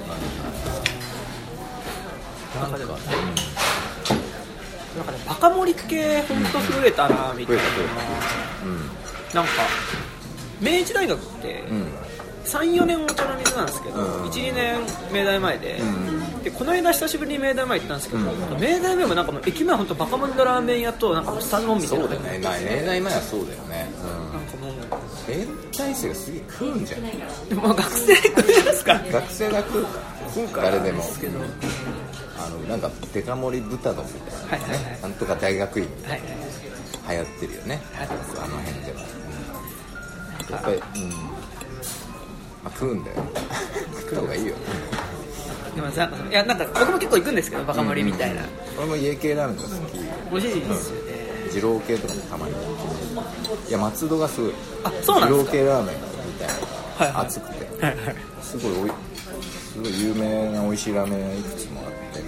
[2.61, 2.97] なんかでも
[4.97, 9.51] なんかねバカ盛り系本当増えたなみたいな、増えたなんか
[10.59, 11.87] 明治大学ってうんうん
[12.45, 14.23] 34年お茶の水なんですけど、うん。
[14.25, 14.79] 12年
[15.13, 15.85] 明大前で、う
[16.39, 16.43] ん。
[16.43, 22.39] でこの間久しぶりに明大前行ったんですけど、明大前もなんかもう駅前本当バカ盛りのラーメン屋となんかスタンドンみたいなそうだよね。
[22.39, 23.89] まあ明大前はそうだよね。
[24.33, 25.45] なんかもううん明
[25.77, 27.01] 大生がすげえ食うんじゃん
[27.47, 29.89] でもまあ学生来るじゃないですか学生が食うか
[30.33, 31.03] 食うか誰でも
[32.45, 36.35] あのなんかデカ盛り豚丼みたいな、ねはいはいはいなんとか大学院みたいはいはいな
[37.11, 38.97] 流行ってるよね、流行ってますあの辺では、
[40.47, 40.53] うん。
[40.53, 41.09] やっぱりうん。
[41.09, 41.17] ま
[42.65, 43.17] あ食うんだよ。
[44.01, 44.53] 食った方がいいよ。
[45.75, 48.41] でもなんかそのいやなんか僕も結構行くんですけどバカ盛りみたいな、
[48.77, 49.99] 俺も家系ラーメンが好き。
[50.31, 51.11] 美味しいですよね、
[51.53, 54.53] 二郎系とかもたまにいや松戸がすごい。
[54.83, 55.51] あそうなんですか。
[55.51, 56.53] 二郎系ラーメンみたいな。
[56.53, 57.13] のはいはい。
[57.13, 58.15] が熱くて、はいはい。
[58.41, 58.91] すごいおい
[59.71, 62.21] すごい有名な美味しいラーメン屋いくつもあって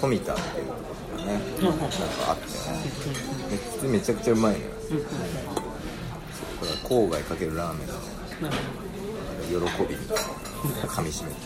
[0.00, 1.32] 富田っていうところがね
[1.62, 1.84] なんか
[2.28, 2.56] あってね
[3.50, 5.00] めっちゃめちゃくちゃうまいのよそう
[6.58, 7.94] これは郊外かけるラーメンの
[9.68, 11.36] 喜びみたいな噛みしめて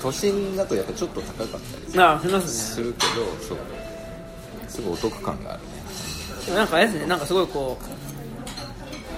[0.00, 3.58] 都心だとやっぱちょっと高かったりするけどそう
[4.68, 5.66] すごいお得感があるね
[6.46, 7.76] でもなんかあれですねなんかすごいこ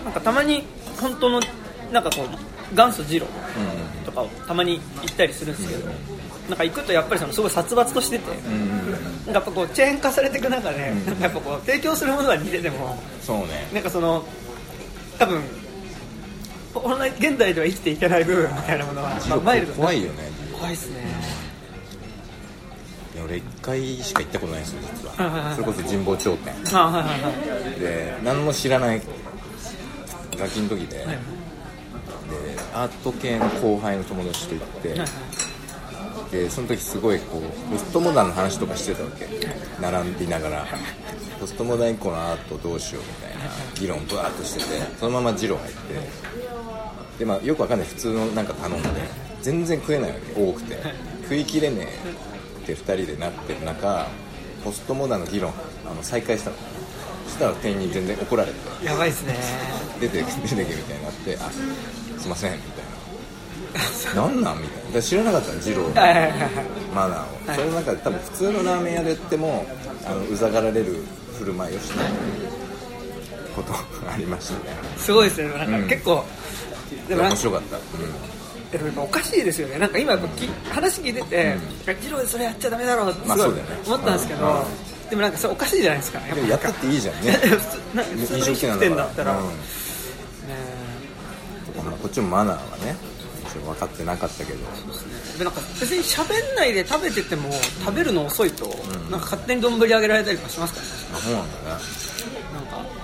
[0.03, 0.65] うなんかたまに
[0.99, 1.41] 本当の
[1.93, 3.27] なんかこう元祖二郎
[4.05, 5.87] とかをたまに行ったりするんですけど、
[6.49, 8.39] なんか行くとやっぱりそのすごい殺伐としてて、なん
[9.27, 13.69] かやっぱこうチェーン化されていく中で、なんかやっぱこう提供するものは似ててもそうね。
[13.73, 14.25] なんかその
[15.19, 15.43] 多分
[16.75, 20.31] 本来現代では生きていけない部分みたいなものは、まあ、マイルドな怖いよね。
[20.59, 20.97] 怖いっすね。
[23.15, 25.15] いや俺1回しか行ったことないんですよ実は。
[25.15, 25.55] いはいははい。
[25.55, 26.79] それこそ神保町店。
[26.79, 29.03] あはいはいはいで何も知らない
[30.39, 31.19] ガキの時で,、はいで
[32.73, 35.01] アート系の後輩の友達と行って、
[36.31, 39.29] でその時すごいこうポストモダンの話とかしてたわけ。
[39.81, 40.67] 並びながら
[41.41, 44.65] ポストモダン以降のアートどうしようみたいな議論ブワーっとしてて
[44.99, 45.79] そのままジロー入って
[47.19, 47.89] で、まあ、よくわかんない。
[47.89, 48.89] 普通のなんか頼んで
[49.43, 50.43] 全然食えないわけ。
[50.43, 50.77] 多くて。
[51.23, 54.07] 食いきれねえって2人でなってる中
[54.65, 55.53] ポストモダンの議論
[55.85, 56.57] あの再開したの。
[57.27, 59.35] そしたら店員に全然怒られてやばいっすね。
[60.01, 61.51] 出て出てけみたいになってあ
[62.23, 64.23] すいませんみたいな。
[64.23, 65.03] なんなんみたいな。
[65.03, 65.89] 知らなかったの二郎の。
[66.95, 69.67] マナーを、それの中で多分普通のラーメン屋で言っても
[70.07, 71.05] あのうざがられる
[71.39, 72.07] 振る舞いをしない。
[73.53, 73.79] ことが
[74.13, 74.77] ありましたね。
[74.97, 75.49] すごいですね。
[75.49, 75.89] なんかうん。
[75.89, 76.25] 結構、
[77.09, 77.79] でもなんか面白かった、
[78.73, 79.79] でもやっぱおかしいですよね。
[79.79, 81.57] なんか今やっぱき話聞いてて
[82.01, 83.49] 「二郎でそれやっちゃダメだろ」ってすごい
[83.87, 85.11] 思ったんですけど、うん。
[85.11, 86.19] でもなんかそれおかしいじゃないですか。
[86.21, 87.33] やっぱでもやったっていいじゃんね。
[87.93, 89.49] 普通なんだったら、うん。
[89.49, 89.55] ね
[91.85, 92.97] まあこっちもマナーはね
[93.65, 94.59] 分かってなかったけど。
[95.39, 97.51] でなんか別に喋んないで食べてても
[97.85, 98.67] 食べるの遅いと、
[99.11, 100.93] なんか勝手に丼上げられたりとかしますからね。
[101.15, 101.83] あそうなんだね
[102.55, 103.03] なんか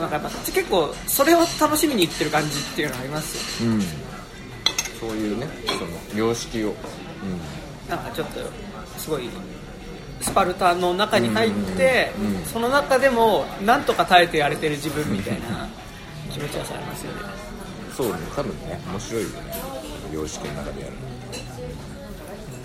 [0.00, 3.70] なんかやっぱ結構それを楽しみにいってる感じっていうのがありますよ。
[3.70, 3.82] うん。
[5.00, 6.74] そういうねその様式を、うん。
[7.88, 8.40] なんかちょっと
[8.98, 9.28] すごい
[10.20, 12.26] スパルタの中に入って、うん。
[12.26, 12.36] うん。
[12.36, 12.44] うん。
[12.44, 15.68] その中でもなんとか耐えてやれてる自分みたいな
[16.32, 17.33] 気持ちはされますよね
[17.96, 18.14] そうね。
[18.34, 19.34] 多分ね面白いよね。
[20.12, 20.92] 様式の中でやる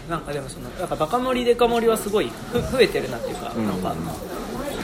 [0.10, 3.66] なんかでもそのなんかバカ盛りデカ盛りはすごいふ増えてるなっていうか、ん。
[3.68, 3.94] なんか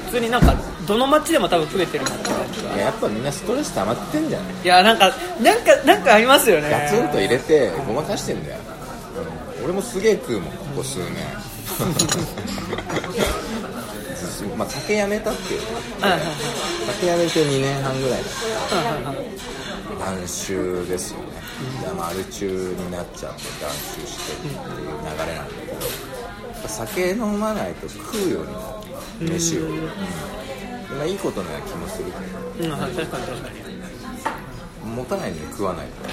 [0.06, 0.56] 普通になんか
[0.88, 4.54] どの街でも多分増えてるなって感じがいややっぱみんなストレス溜まってんじゃない？
[4.64, 6.70] いやなんかなんかなんかありますよね。
[6.70, 8.60] ガツンと入れてごまかしてんだよ、
[9.58, 9.64] うん。
[9.66, 11.10] 俺もすげえ食うもんここ数年
[14.58, 15.62] まあ酒やめたっていう
[16.02, 16.30] はいはいはい。
[16.94, 18.26] 酒やめて2年半ぐらいは
[18.82, 19.16] いはいはい
[20.00, 20.54] 断酒
[20.86, 21.26] ですよね、
[21.82, 25.78] でまあアル中になっちゃって断酒してっていう流れなんだけどや
[26.60, 28.60] っぱ酒飲まないと食うようにな
[29.22, 29.78] る飯を、うん。
[30.98, 32.12] まあいいことな気もする
[32.60, 33.56] けうんはい確かに確かに。
[34.82, 36.04] ど持たないのに食わないと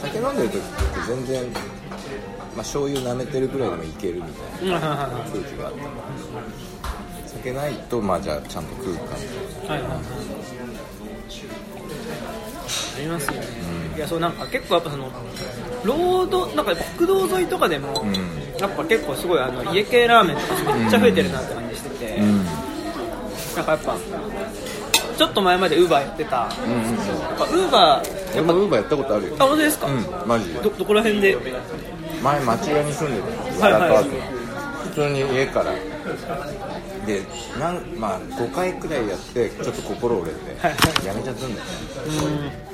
[0.00, 0.66] 酒飲んでる時って
[1.06, 1.58] 全然、ま
[2.54, 4.28] あ、醤油舐めてるぐらいでもいけるみた
[4.64, 4.88] いな空
[5.44, 6.02] 気があったから
[7.26, 9.02] 酒ないとまあじゃあちゃんと食うか
[9.62, 9.88] みたいな。
[9.88, 10.02] はいはいはい。
[12.98, 13.46] ありますよね、
[13.96, 15.08] いやそうなんか結構やっぱその
[15.84, 18.12] ロードなんか国道沿いとかでも、ん。
[18.58, 22.44] やっぱ結構すごいあの家系ラーメンとかめっちゃ増えてるなって感じしてて、うん。
[22.44, 23.96] なんかやっぱ
[25.18, 26.50] ちょっと前までウーバーやってた、やっ
[27.36, 29.34] ぱウーバー俺もウーバーやったことあるよ。
[29.40, 30.60] あ本当ですか、うんマジで。
[30.60, 31.36] どどこら辺で？
[32.22, 33.22] 前町屋に住んで
[33.58, 33.66] た。
[33.66, 34.04] はいはい
[34.88, 35.72] 普通に家から。
[37.04, 37.22] で
[37.58, 41.64] なんまあ5回くらいやってちょっと心折れてはいはやめちゃったんだよ。
[41.64, 41.70] ね
[42.06, 42.68] うん。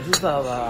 [0.00, 0.68] ウーバーは、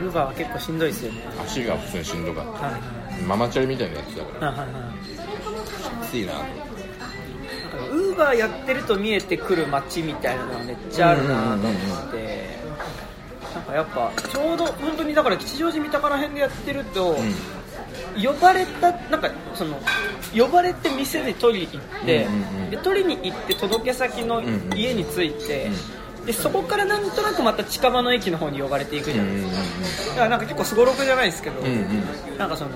[0.00, 1.22] ウーバーは結構しんどいですよね。
[1.40, 2.80] 足が普通にしんどかっはいはい。
[3.20, 4.52] たママチャリみたいなやつだから。
[4.52, 6.06] はいはいはい。
[6.06, 6.69] きついなと思って
[7.88, 11.68] ウーバーやってると見えてくる街みたいなのがめっちゃあるなと思
[12.08, 12.60] って。
[13.54, 17.18] なんかやっぱちょうど本当にだから吉祥寺三鷹ら辺でやってると、
[18.14, 19.76] 呼ばれたなんかその
[20.32, 22.28] 呼ばれて店で取りに行って、
[22.70, 24.40] で取りに行って届け先の
[24.76, 25.68] 家に着いて、
[26.24, 29.42] でそこからなんとなくまた近場の駅の方に呼ばれていくじゃないで
[29.84, 31.60] すか、だからなんか結構すごろくじゃないですけど、
[32.38, 32.70] なんかその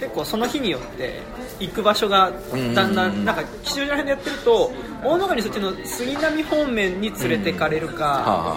[0.00, 1.20] 結構その日によって
[1.60, 2.32] 行く場所が
[2.74, 4.72] だんだんなんか吉祥寺ら辺でやってると
[5.04, 8.56] 大野にそっちの杉並方面に連れてかれるか、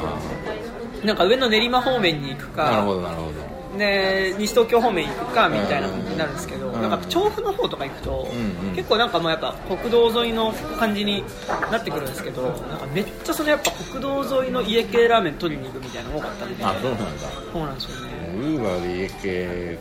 [1.04, 3.52] なんか上の練馬方面に行くかなるほどなるほど。
[3.78, 6.82] で西東京方面行くかみたいな感じになるんですけど、うん。
[6.82, 8.76] なんか調布の方とか行くと、うんうん。
[8.76, 11.24] 結構なんかまあやっぱ国道沿いの感じに
[11.72, 17.06] なってくるんですけどなんかめっちゃそのやっぱ国道沿いの家系ラーメン取りに行くみたいなのが多かったんであそうなんだ。
[17.54, 18.12] そうなんですよね。
[18.36, 19.80] ウーバーで家系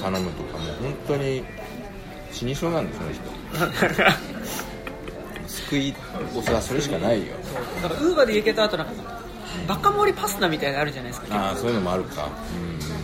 [0.00, 1.44] 頼むとかもう本当に
[2.32, 3.22] 死にそうなんですその人。
[5.48, 5.94] 救い
[6.36, 7.34] おそはそれしかないよ。
[7.82, 8.92] だからウーバーで家系とあとなんか
[9.66, 12.28] バカ盛りパスタみたいなのあるじゃないですかああそういうのもあるか。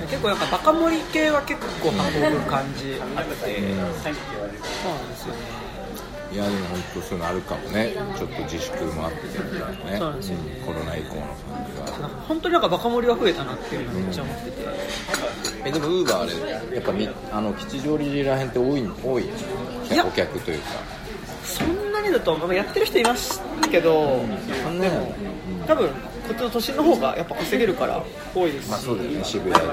[0.08, 1.96] 結構やっぱバカ盛り系は結構運
[2.32, 5.40] ぶ感じあって、そうなんですよね。
[5.60, 5.65] うん
[6.32, 7.92] いやでも本当そういうのあるかもね。
[8.16, 9.96] ちょっと自粛もあってみたいなね。
[9.96, 10.56] そうなんですよね。
[10.58, 11.36] うんコロナ以降の感
[11.94, 14.72] じなんか本当になんかバカ盛りは増えたなっていうのをめっちゃ思ってて、が
[15.64, 19.28] えでもウーバーあれやっぱみあの吉祥寺らへんって多い多いい
[19.96, 20.66] やお客というか。
[21.44, 24.20] そんなにだとまあやってる人いますけど、
[24.64, 25.14] そんなの
[25.68, 25.94] 多分こ
[26.32, 28.02] っちの都心の方がやっぱ稼げるから
[28.34, 29.24] 多いですし、まあそうだよね。
[29.24, 29.64] 渋谷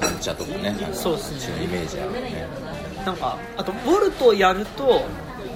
[0.00, 0.62] 三茶とかね。
[0.62, 1.56] なんかそうですね。
[1.56, 2.46] のイメージあるよね。
[3.04, 5.02] なんかあとボルトやると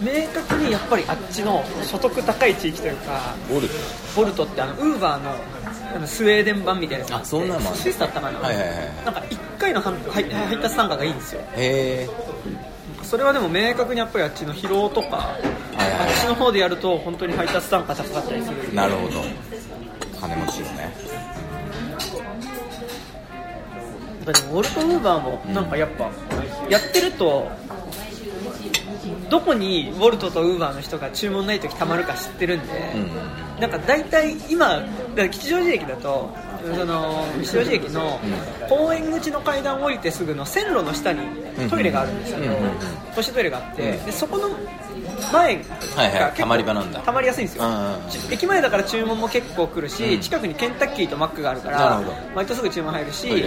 [0.02, 3.74] 明確にやっぱりあっちの所得高い地域というかボルト？
[4.16, 10.24] ボルトってあのウーバーのスウェーデン版みたいなやつがってあそんなのスイスだったかな、はいはいはいなんか1回の配
[10.60, 11.40] 達単価がいいんですよ。
[11.56, 12.08] へえ。
[13.04, 18.74] それはでも明確にやっぱりあっちの疲労とか、はいはいあっちの方でやると本当に配達単価高かったりする。
[18.74, 19.22] なるほど。
[20.20, 20.82] 金持ちよね。
[24.24, 26.10] やっぱでもウォルト・ウーバーもなんかやっぱ
[26.68, 27.50] やってると
[29.32, 33.00] どこにウォルトとウーバーの人が注文ない時たまるか知ってるんで、うん。
[33.00, 33.08] うん
[33.60, 36.34] なんか大体今だから吉祥寺駅だと
[36.74, 38.18] その吉祥寺駅の
[38.68, 41.20] 公園口の階段を降りてすぐの線路の下に
[41.70, 42.72] トイレがあるんですけどうんうんうん。
[43.14, 44.48] 公衆トイレがあってでそこの
[45.30, 45.56] 前
[45.96, 47.00] はいはいがたまり場なんだ。
[47.00, 47.64] たまりやすいんですよ。
[48.30, 50.20] 駅前だから注文も結構来るし、うん。
[50.20, 52.16] 近くにケンタッキーとマックがあるかならるほど。
[52.35, 53.44] 割とすぐ注文入るし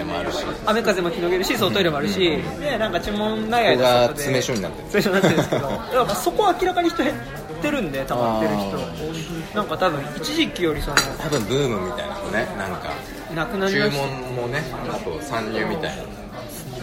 [0.65, 2.19] 雨風もしのげるしそうトイレもあるし、
[2.59, 9.55] でなんか注文ない間そこで詰め所になってる詰め所になってるんですけど そこは明らかに人減ってるんで溜まってる人。
[9.55, 12.91] なんか多分一時期よりその多分ブームみたいなのねなんか。
[13.33, 14.07] なくなり注ました。
[14.07, 16.03] 文もねあと参入みたいな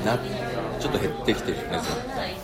[0.05, 0.19] な
[0.81, 1.81] ちょっと減ってきてるよね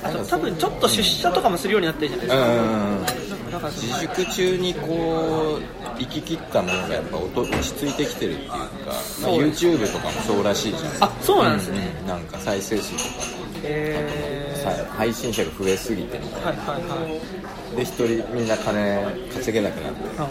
[0.02, 11.04] あと多分ちょっと出社とかもするようになってるじゃないですか、うんうんか自粛中にこう行き切ったものがやっぱ落ち着いてきてるっていうか、まあ、YouTube とかもそうらしいじゃん。
[11.04, 12.06] あそうなんですね、うんうん。
[12.08, 13.04] なんか再生数とか
[13.64, 17.70] えさ配信者が増えすぎてみたいー、はいはいはい。
[17.72, 20.28] なで一人みんな金稼げなくなってあ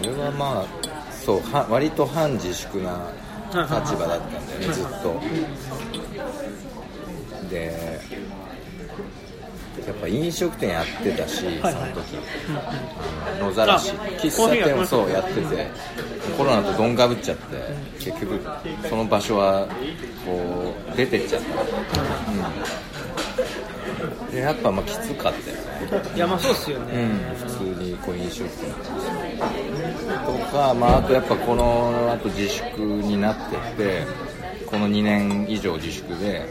[0.00, 0.87] 俺はまあ
[1.28, 3.12] そうは割と反自粛な
[3.52, 5.20] 立場だったんだよねずっと。
[7.50, 8.00] で
[9.86, 11.68] やっぱ飲食店やってたしその時。
[11.68, 15.70] あの野ざらしあ喫茶店もそうやってて
[16.38, 17.42] コロナとどんがぶっちゃって
[17.98, 18.40] 結局
[18.88, 19.68] その場所は
[20.24, 21.60] こう出てっちゃった、
[24.24, 26.16] うん、でやっぱまあきつかったよね。
[26.16, 28.72] いやまあそうっすよね、うん、普通にこう飲食店
[30.28, 34.06] とか、まあ、あとやっぱこのあと自粛になってって
[34.66, 36.46] この2年以上自粛で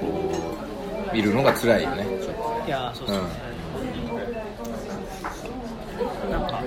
[0.00, 0.32] こ
[1.12, 3.28] ういるのが辛いよねちょっいやそうっすよね、
[6.30, 6.62] なんか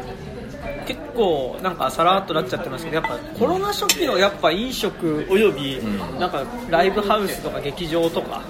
[0.86, 6.20] 結構なんかさらっとなっちゃってますけどやっぱコロナ初期のやっぱ飲食およびうん。
[6.20, 8.42] なんかライブハウスとか劇場とか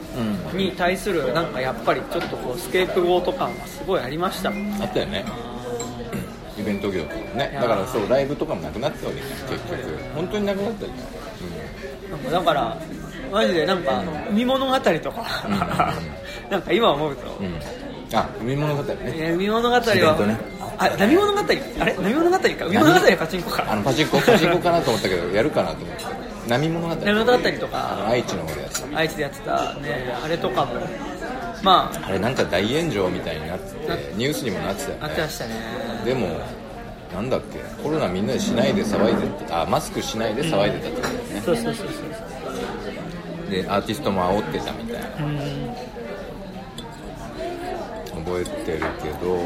[0.53, 5.25] うに対するなんかやっぱりちょっとこうスケープゴート感はすごいありましたもんとあったよね
[6.59, 7.57] イベント業とかもね。
[7.61, 9.97] だからそうライブとかもなくなったわけじゃん結局。
[10.15, 10.91] 本当になくなったじ
[12.11, 12.77] なんかだから
[13.31, 16.51] マジでなんか海物語とか、うん。
[16.51, 17.59] なんか今思うと、ゃん、うん、
[18.13, 18.97] あ海物語ね。
[19.03, 19.81] えー海物語は、
[20.27, 20.59] ね。
[20.79, 21.39] あ波物語？
[21.39, 21.43] あ
[21.85, 21.93] れ？
[21.93, 22.45] 波物語か？
[22.65, 23.65] 海物語はパチンコか。
[23.69, 26.05] あのパチンコパチンコかなと思ったけどやるかなと思って
[26.47, 26.95] 波物語？
[26.95, 28.07] 波物語とか。
[28.07, 28.97] 愛知の方でやってた。
[28.97, 30.75] 愛知でやってたねあれとかも
[31.63, 34.99] まああれなんか大炎上みたいになっててニュースにもなってたよね。
[35.03, 35.55] あってましたね。
[36.05, 36.27] でも
[37.13, 41.41] なんだっけコロナみんなでしないで騒いでってあマスクしないで騒いでたってことだよね。
[41.41, 41.93] そうそうそうそ
[43.47, 45.25] うでアーティストも煽ってたみたいな。
[45.25, 45.89] うん。
[48.25, 49.37] 覚えてるけど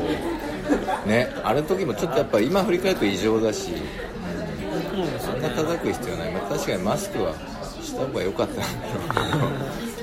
[1.05, 5.39] ねあれの時もちょっとやっぱ今振り返ると異常だしそうですよね。
[5.39, 7.33] そんな叩く必要ない、まあ、確かにマスクは
[7.81, 10.02] した方が良かったんだけど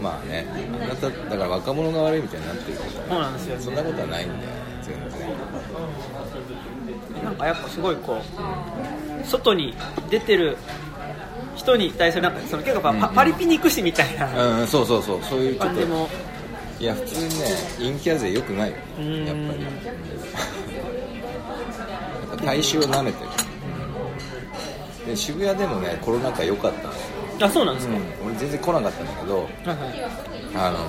[0.00, 0.46] まあね。
[0.82, 3.62] あなただから若者が悪いみたいになってるけどそうなんですよね。
[3.62, 4.40] そんなことはないんだよ
[4.82, 5.20] 全然。
[7.24, 8.20] なんかやっぱすごいこ
[9.22, 9.74] う外に
[10.10, 10.56] 出てる
[11.54, 13.08] 人に対するなんかその結構パ,、うんうん。
[13.14, 14.60] パリピ肉師みたいな。
[14.60, 15.22] うんそうそうそう。
[15.22, 15.80] そういうちょっと
[16.78, 17.44] いや普通にね
[17.78, 18.76] 陰キャ勢よくないよ。
[18.98, 19.24] うん。
[19.26, 19.42] やっぱ
[22.42, 23.30] り、大衆を舐めてる。
[25.06, 29.78] で渋谷でもねコロナ禍良かったんですよ、あそうなんですか、俺全然来なかったんだけどはいはい。
[30.54, 30.80] あのー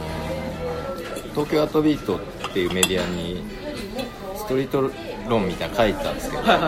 [1.31, 2.19] 東京アートビートっ
[2.51, 3.43] ていうメディアに
[4.35, 4.89] ストリート
[5.29, 6.63] 論みたいなの書いたんですけど、はいはい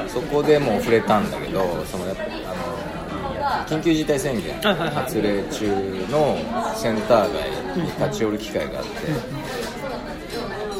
[0.00, 0.10] はい。
[0.10, 5.66] そこでもう触れたんだけどそのやっぱあのー緊急事態宣言発令中
[6.10, 6.36] の
[6.76, 8.90] センター街に立ち寄る機会があって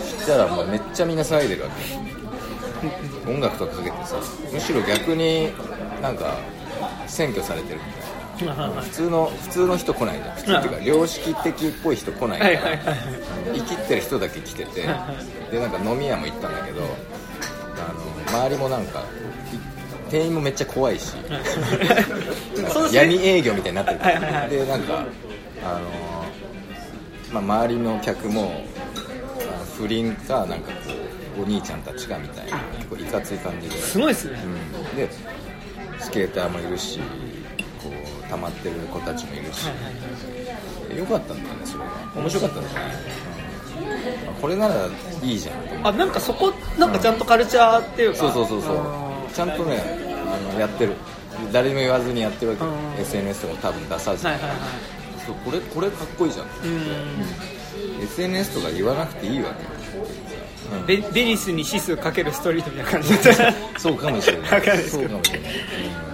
[0.03, 3.31] そしたらもうめっちゃみんな騒いでるわけ。
[3.31, 4.17] 音楽とかかけてさ
[4.53, 5.49] むしろ逆に
[6.03, 6.37] なんか
[7.07, 8.08] 占拠されてるみたいな
[8.39, 10.37] 普通の普通の人来ないじゃん。
[10.37, 12.79] 普通っていうか良識的っぽい人来ないから。
[13.55, 14.83] 生きってる人だけ来てて。
[15.51, 16.87] でなんか飲み屋も行ったんだけどあ
[18.33, 19.05] の周りもなんかい
[20.11, 21.15] 店員もめっちゃ怖いし。
[22.93, 23.99] 闇営業みたいになってる。
[24.65, 25.05] でなんか
[25.65, 28.65] あの、まあ、周りの客も
[29.77, 30.93] 不倫かなんかこ
[31.39, 34.39] うお兄ちゃんたちかみたいな結構いかつい感じで、すごいですね。
[34.91, 35.09] うん、で
[36.01, 37.01] スケーターもいるし
[38.29, 39.67] 溜まってる子たちもいるし、
[40.97, 42.95] よかったんだよねそれが面白かったんだよね、
[44.29, 44.35] うん。
[44.41, 44.75] これなら
[45.23, 48.19] いいじゃんあなんかそこなんかちゃんとカルチャーっていうか。
[48.19, 48.77] そうそうそうそう。
[48.79, 49.83] あちゃんとね
[50.51, 50.95] あのやってる。
[51.53, 52.65] 誰にも言わずにやってるわけ。
[52.65, 53.01] うん。
[53.01, 54.59] SNS とかも多分出さずに、ーはいはいはい。
[55.27, 56.49] そうこれこれかっこいいじゃんう
[58.01, 58.03] ん。
[58.03, 59.65] SNS とか言わなくていいわけ、
[60.77, 60.87] うん。
[60.87, 63.33] ベベニスに指数かけるストリートみたいな感じで
[63.79, 64.49] そうかもしれない。
[64.89, 65.53] そうかもしれない、
[66.03, 66.08] うん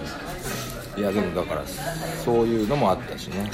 [0.97, 1.63] いやでもだから
[2.23, 3.51] そういうのもあったしね、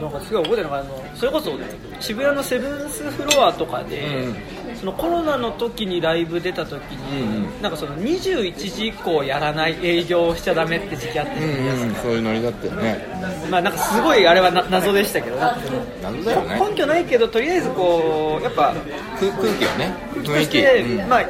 [0.00, 1.52] なんかすごい覚えてるのがあのそれこそ
[2.00, 4.36] 渋谷のセブンスフロアとかで、うん
[4.74, 7.62] そのコロナの時にライブ出た時に、うんうん。
[7.62, 13.06] なんかその21時以降やらない営業をしちゃダメって時期あったじゃないですか、うんそういうノリだったよね。
[13.50, 15.36] まあなんかすごいあれはな謎でしたけど。
[15.36, 16.70] 謎だよね。
[16.70, 18.74] 根拠ないけどとりあえずこうやっぱ
[19.18, 19.94] 空空気はね。
[20.12, 21.08] と雰囲気。
[21.08, 21.22] まあ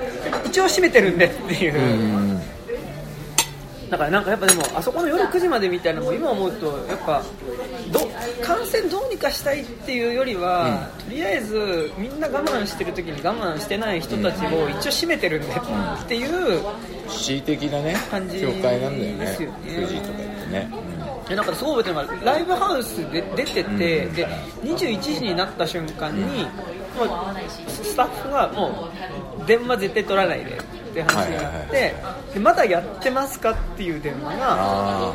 [0.47, 2.34] 一応閉めてるんでっていう、うん
[3.95, 7.23] だからなんかやっぱでもあそこの夜9時までみたいなのも今思うとやっぱ
[7.93, 8.01] ど
[8.43, 15.61] 感染どうにかしたいっていうよりは、とりあえずみんな我慢してる時に我慢してない人たちを一応閉めてるんだ
[16.03, 16.61] っていう、
[17.07, 19.17] 恣意的なね感じ教会なんだよね。
[19.17, 19.37] よね。
[19.65, 20.71] 9時とか言ってね、
[21.29, 23.79] でなんかすごい覚えてるのがライブハウスで出てて、うん。
[24.15, 24.27] で
[24.65, 27.09] 21時になった瞬間に、もう
[27.69, 28.91] スタッフがも
[29.41, 30.59] う電話絶対取らないで
[31.03, 35.15] って話になって、はいはいはいでまだやってますかっていう電話が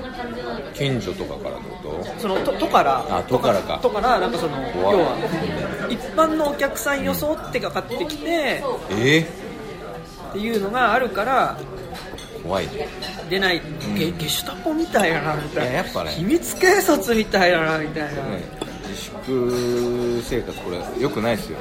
[0.74, 2.22] 近所とかからってこと？
[2.22, 3.06] その都都から。
[3.10, 3.80] あ都からか。
[3.82, 8.64] 都からなんかその要は一般のお客さん装ってかかってきてえ？
[8.92, 9.26] えっ
[10.34, 11.58] ていうのがあるから
[12.44, 12.88] 怖いね。
[13.30, 13.62] 出ない、
[13.98, 15.74] ゲゲシュタポみたいやなみたいな。
[15.74, 16.12] やっぱね。
[16.12, 18.68] 秘密警察みたいやなみたいな、ね
[20.24, 21.58] 生活これ良くないですよ。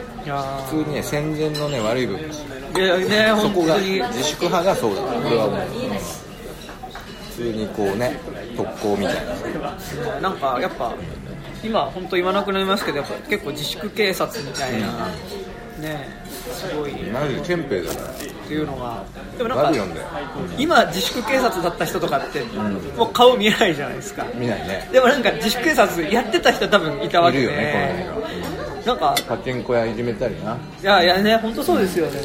[0.70, 2.22] 普通にね戦前のね悪い部分。
[2.28, 5.02] ですよいやねそこが自粛派がそうだ。
[5.02, 5.98] これはもう、うん
[7.38, 8.18] 普通にこうね
[8.56, 9.14] 特攻みたい
[10.02, 10.20] な。
[10.20, 10.92] なんかやっぱ
[11.62, 15.06] 今本当言わなくなりますけどやっぱ結構自粛警察みたいな、
[15.80, 16.08] ね
[16.38, 17.92] すごいっマジで憲兵だよ。
[18.48, 19.04] ていうのが
[19.36, 19.84] でもなんか
[20.58, 22.42] 今自粛警察だった人とかって、
[22.96, 24.26] もう顔見えないじゃないですか。
[24.34, 24.88] 見ないね。
[24.92, 27.44] でもなんか自粛警察やってた人多分いたわけで。
[27.44, 30.56] いるよねこの辺なんかパチンコ屋いじめたりな。
[30.80, 32.20] いやいやね本当そうですよね。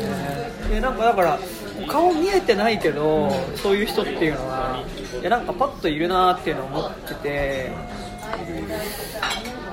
[0.70, 1.40] でなんかだから
[1.88, 4.84] 顔見えてないけど、そういう人っていうのは
[5.22, 7.72] いやなんかパッといるなっていうのを思ってて。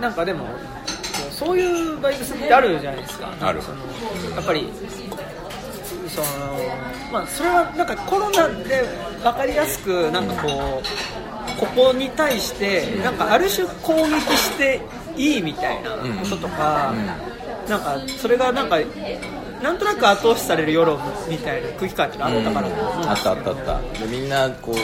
[0.01, 0.47] なんかでも
[1.41, 3.33] そういうバイブスってあるじゃないですか。
[3.41, 3.63] ある。
[3.63, 3.79] その
[4.37, 4.69] やっぱり
[6.07, 6.27] その
[7.11, 8.85] まあそれはなんかコロナで
[9.23, 14.83] 分かりやすくなんかこうここに対してなんかある種攻撃して
[15.17, 16.93] いいみたいなこととか、
[17.69, 18.77] なんかそれがなんか
[19.63, 22.69] なんとなく後押しされる世論みたいな空気感っていうのあったから。
[22.69, 22.75] うん。
[23.09, 23.81] あったあったあった。
[23.99, 24.77] でみんなこう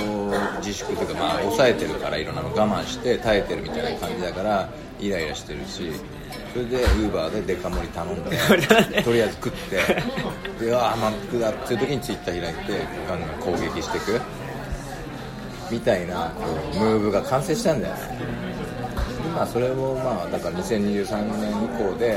[0.59, 4.69] 自粛というかまあ抑えてるからいろんなの我慢して耐えてるみたいな感じだから
[5.01, 5.93] イライラしてるし
[6.57, 8.31] それでウーバーでデカ盛り頼んで
[9.05, 12.73] とりあえず食ってでああ満腹だっていう時にツイッター開いて
[13.07, 14.21] ガンガン攻撃していく。
[15.69, 16.45] みたいなこ
[16.75, 18.01] うムーブが完成したんだよね。
[19.27, 22.17] 今それもまあだから2023年以降で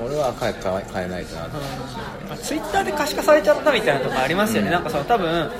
[0.00, 0.54] 俺は変え
[0.94, 1.48] 変えないとなっ
[2.38, 2.44] て。
[2.44, 5.50] ツイッターで可視化されちゃったみたいなとこありますよね、なんかその多分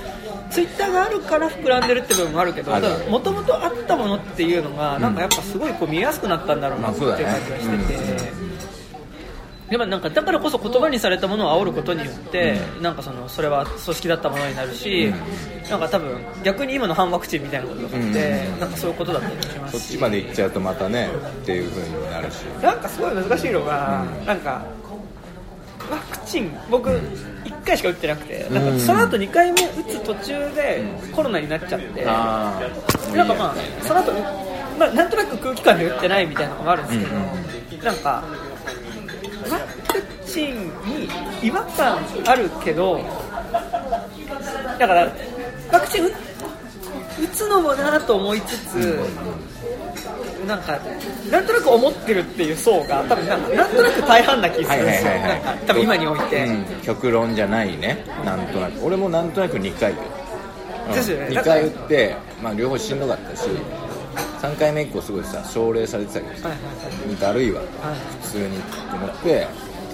[0.50, 2.72] ツイッターがあるから膨らんでるって部分もあるけど
[3.10, 8.48] もともとあったものっていうのが、なんかやっぱすごいこう見やすくなったんだろうなっていう感じがしてて、
[9.68, 15.12] でもなんかだからこそ言葉にされたものを煽ることによって、なんかそのそれは組織だったものになるし、
[15.68, 18.10] なんか多分逆に今の反ワクチンみたいなこととかって、う
[18.56, 18.60] ん。
[18.60, 21.10] なんかそういうことだったりもしまそっちまで行っちゃうとまたね
[21.42, 22.44] っていう風になるし。
[22.62, 24.26] なんかすごい難しいのが、うん。
[24.26, 24.64] なんか
[25.90, 28.64] ワクチン僕1回しか打ってなくて、なん。
[28.68, 32.60] うんかその後2回目打つ途中でコロナになっちゃって、あ
[33.12, 34.12] あなんかまあその後、
[34.78, 38.24] まあなんとなく空気感で打ってないみたいなのもあるんですけど、うんなんか
[39.50, 39.58] ワ
[39.92, 41.08] クチンに
[41.42, 43.00] 違和感あるけど
[44.78, 45.12] だから
[45.72, 46.12] ワクチン打打
[47.32, 48.98] つのもなと思いつつ、
[50.48, 50.78] なんか
[51.30, 55.44] なんとなく思ってるっていう層が多分なんかなんとなく大半な気がするんですよ、はいはいはいはい。
[55.44, 56.64] なんか多分今において、うん。
[56.82, 58.04] 極論じゃないね。
[58.24, 58.84] なんとなく。
[58.84, 59.98] 俺もなんとなく2回よ、
[60.88, 60.90] う。
[60.90, 60.94] ん。
[60.94, 61.26] ですよね。
[61.28, 63.48] 2回打って、まあ、両方しんどかったし
[64.40, 66.48] 3回目以降すごいさ奨励されてたけどさ。
[66.48, 67.20] はいはいはい。
[67.20, 67.60] だるいわ。
[67.60, 67.68] はい。
[68.22, 68.56] 普通に
[68.90, 69.46] と思って、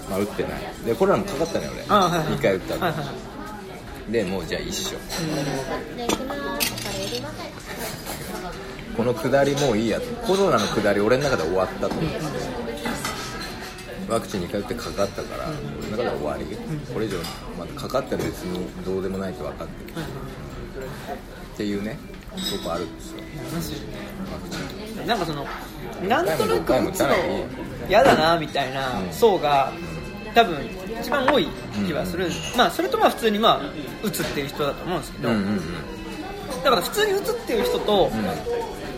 [0.09, 0.53] まあ、打ってない。
[0.87, 2.27] でコロナもかかったのよ俺、あはいはい。
[2.29, 3.35] 2回打った後、はいはい
[4.11, 4.91] でもうじゃあ一緒。
[5.97, 6.85] できます。
[6.85, 7.55] カレーいりません。
[8.97, 10.01] この下りもういいや。
[10.27, 12.21] コロナの下り俺の中で終わったと思って。
[14.09, 15.49] ワクチン2回打ってかかったから
[15.81, 16.45] 俺の中では終わり。
[16.93, 17.19] これ以上
[17.59, 20.05] またかかったら別にどうでもないと分かってる。
[21.55, 21.99] っていうね
[22.31, 22.39] と
[22.69, 23.21] こあるんですよ。
[25.07, 25.47] なんかその
[26.09, 27.09] なんとなく打つの
[27.89, 29.13] 嫌だなみたいなうん。
[29.13, 29.73] 層が
[30.35, 30.59] 多分
[31.01, 31.47] 一番多い
[31.87, 33.61] 気はする、まあそれとまあ普通にまあ
[34.03, 35.29] 打つっていう人だと思うんですけど、
[36.65, 38.11] だから普通に打つっていう人と、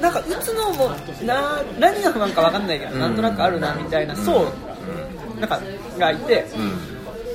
[0.00, 0.90] なんか打つのも
[1.24, 4.44] な何が不安か分かんないけど、うんなんとなくあるなみたいな層、
[5.40, 5.60] なんか
[5.98, 6.46] がいて、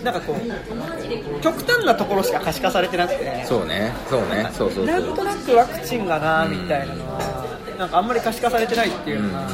[0.04, 3.94] なんかこう極端なところしか可視化されてなくてそうね。
[4.10, 4.50] そうね。
[4.54, 7.46] そうそうなんとなくワクチンがなみたいなのは、
[7.78, 9.48] なんかあんまり可視化されてないっていうのが、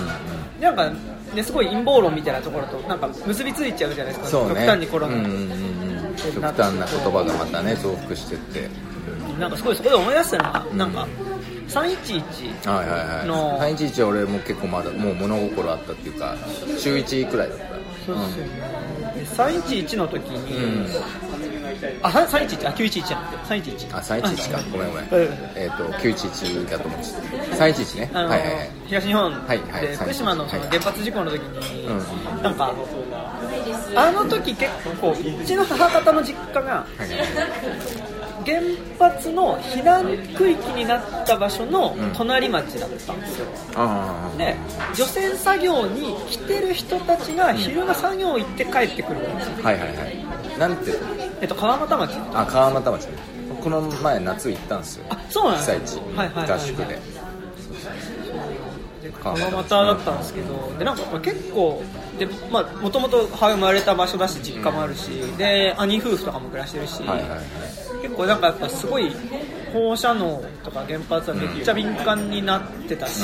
[0.59, 0.89] なんか、
[1.33, 4.49] ね、すごい陰謀論みたいなところとなんか結びついちゃうじゃないですか、ね。
[4.49, 6.15] 極端にコロナ、うんうんうんうん。
[6.15, 8.69] 極端な言葉がまたね増幅してって。
[9.39, 11.07] なんかすごいそこで思い出したのが、なんか
[11.67, 13.27] 311はいはいはい。
[13.27, 16.35] の311は俺も結構まだもう物心あったっていうか
[16.79, 17.65] 中1くらいだった。
[18.05, 20.87] そうですよね、311の時に、うん。
[22.01, 24.59] あさ311あ911じゃなくて311あ311か。
[24.71, 25.05] ごめんごめん。
[25.05, 25.37] うん。
[25.55, 27.11] えっ、と911だと思って
[27.49, 27.65] た。
[27.65, 28.11] 311ね。
[28.13, 28.69] あのはいはいはい。
[28.87, 29.81] 東日本はいはい。
[29.81, 30.69] で福島のそのはい。
[30.69, 32.73] 原発事故の時に、うなんか
[33.95, 36.85] あの時結構うちの母方の実家が
[38.47, 38.61] 原
[38.97, 43.45] 発の避難区域になった場所の隣町だったんですよ、
[43.75, 44.37] ああ。
[44.37, 44.55] で
[44.95, 50.57] 除染作業に来てる人たちが昼間作業行って帰ってくるんですよ、はいはいはい。
[50.57, 50.93] なんて？
[51.41, 52.17] えっと、川俣町。
[52.33, 53.05] あ川俣町。
[53.07, 53.17] ね
[53.61, 55.05] この前夏行ったんですよ。
[55.09, 56.15] あそうなんです被災地。
[56.15, 56.99] はいはい合宿で。
[59.01, 59.69] で川俣。
[59.69, 61.83] だったんですけどでなんかまあ結構
[62.17, 67.39] でまあもともと母生まれた場所だし実家もあるし、で兄夫婦とかも暮らしてるし、はいはいはい
[68.01, 69.11] 結構なんかやっぱすごい
[69.73, 73.21] 放射能とか原発はめっちゃ敏感になってたし、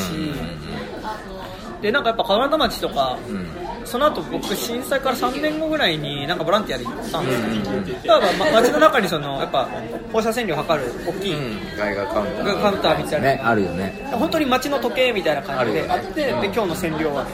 [1.81, 3.47] でなんかやっぱ川俣町とか、うん。
[3.85, 9.67] その後僕震災から3年後ぐらいになんかボランティアで行ったんですけど、だからま街の中にそのやっぱ
[10.13, 11.77] 放射線量測る大きい、うん。
[11.77, 12.61] 外画カウンター。
[12.61, 13.27] カウンターみたいな。
[13.27, 14.09] ねあるよね。
[14.13, 17.25] 本当に街の時計みたいな感じであって、で今日の線量は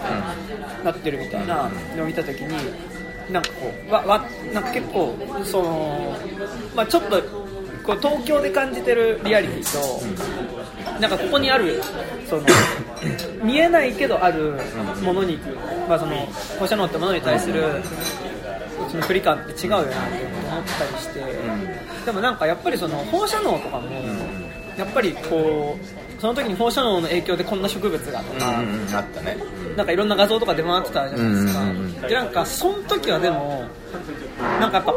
[0.84, 2.58] なってるみたいなのを見た時に
[3.32, 6.16] なんかこうわわなんか結構その、
[6.76, 7.22] まあ、ちょっと
[7.84, 11.82] こう東京で感じてるリアリティと、なんかここにある
[12.30, 12.44] その
[13.44, 14.60] 見えないけどある
[15.04, 15.38] ものに、
[15.88, 16.16] まあ、その
[16.60, 17.82] 放射能ってものに対する
[18.90, 19.96] その距離感って違うよなって
[20.50, 21.24] 思ったりして、
[22.06, 23.90] でもなんかやっぱりその放射能とかも、
[24.78, 29.38] やっぱりこうその時に放射能の影響でこんな植物がとか、うんうんあったね。
[29.76, 33.66] なんかいろんな画像とか出回ってたじゃないですか、うんうんうんでなんかその時はでも
[34.60, 34.96] なんかやっぱい、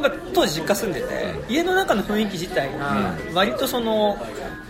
[0.00, 4.16] まあ、当時実家住んでて家の中の雰囲気自体が割とその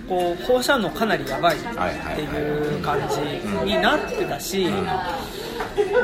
[0.09, 3.21] こう放射能かなりやばいっていう感じ
[3.65, 4.67] になってたし、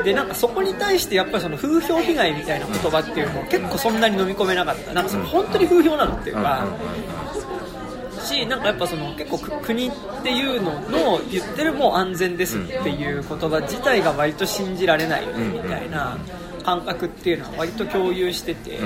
[0.03, 4.93] でなんかそこに対してやっぱりその風評被害みたいな言葉っていうのも結構そんなに飲み込めなかった。
[4.93, 6.65] なんかその本当に風評なのっていうか、
[8.21, 9.91] しなんかやっぱその結構く国っ
[10.23, 16.17] ていうのの言ってるもう安全ですっていう言葉自体が割と信じられないみたいな
[16.63, 18.79] 感覚っていうのは割と共有してて、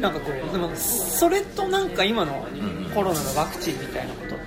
[0.00, 2.46] なんかこうでもそれとなんか今の
[2.94, 4.44] コロナのワクチンみたいなことって、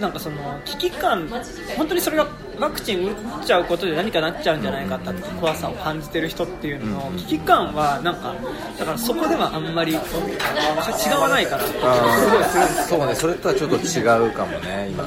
[0.00, 1.28] なんかその危機感
[1.76, 2.26] 本当にそれが
[2.58, 8.34] ワクチン打っちゃうことで何かなっちゃうんじゃないかって怖さを感じてる人っていうのの危機感はなんか
[8.78, 15.04] だからそこではあんまり違わないかなって気がすごいするんですそうねそれとはちょっと違うかもね今。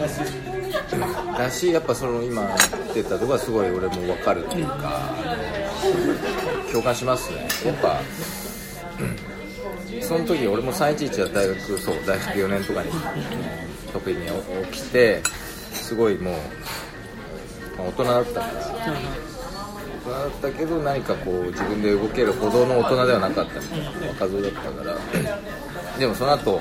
[1.37, 2.41] だしやっぱその今
[2.93, 5.01] 言ってたとこはすごい俺も分かるというか、
[6.71, 7.47] 共感しますね。
[7.65, 7.99] やっぱ
[10.01, 12.89] その時俺も311は大学そう大学4年とかに。
[12.91, 14.27] 得時に
[14.71, 15.21] 起きて
[15.71, 16.33] すごいもう、
[17.77, 24.97] まあ大人だったから大人だったけど何かこう自分で動けるほどの大人ではなかったみたいな若造だったから
[25.97, 26.59] でもその後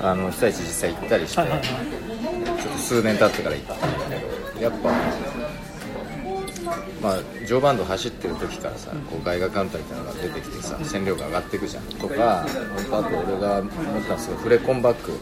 [0.00, 4.90] あの被災地実際行ったりして、ちょっと数年経ってから行ったんだけどやっぱ
[7.02, 11.84] まあ常磐道走ってる時からさこう外画カウンターみたいなのが出てきてさ線量が上がっていくじゃん。
[11.84, 15.12] とかあと俺が思ったんですけどフレコンバック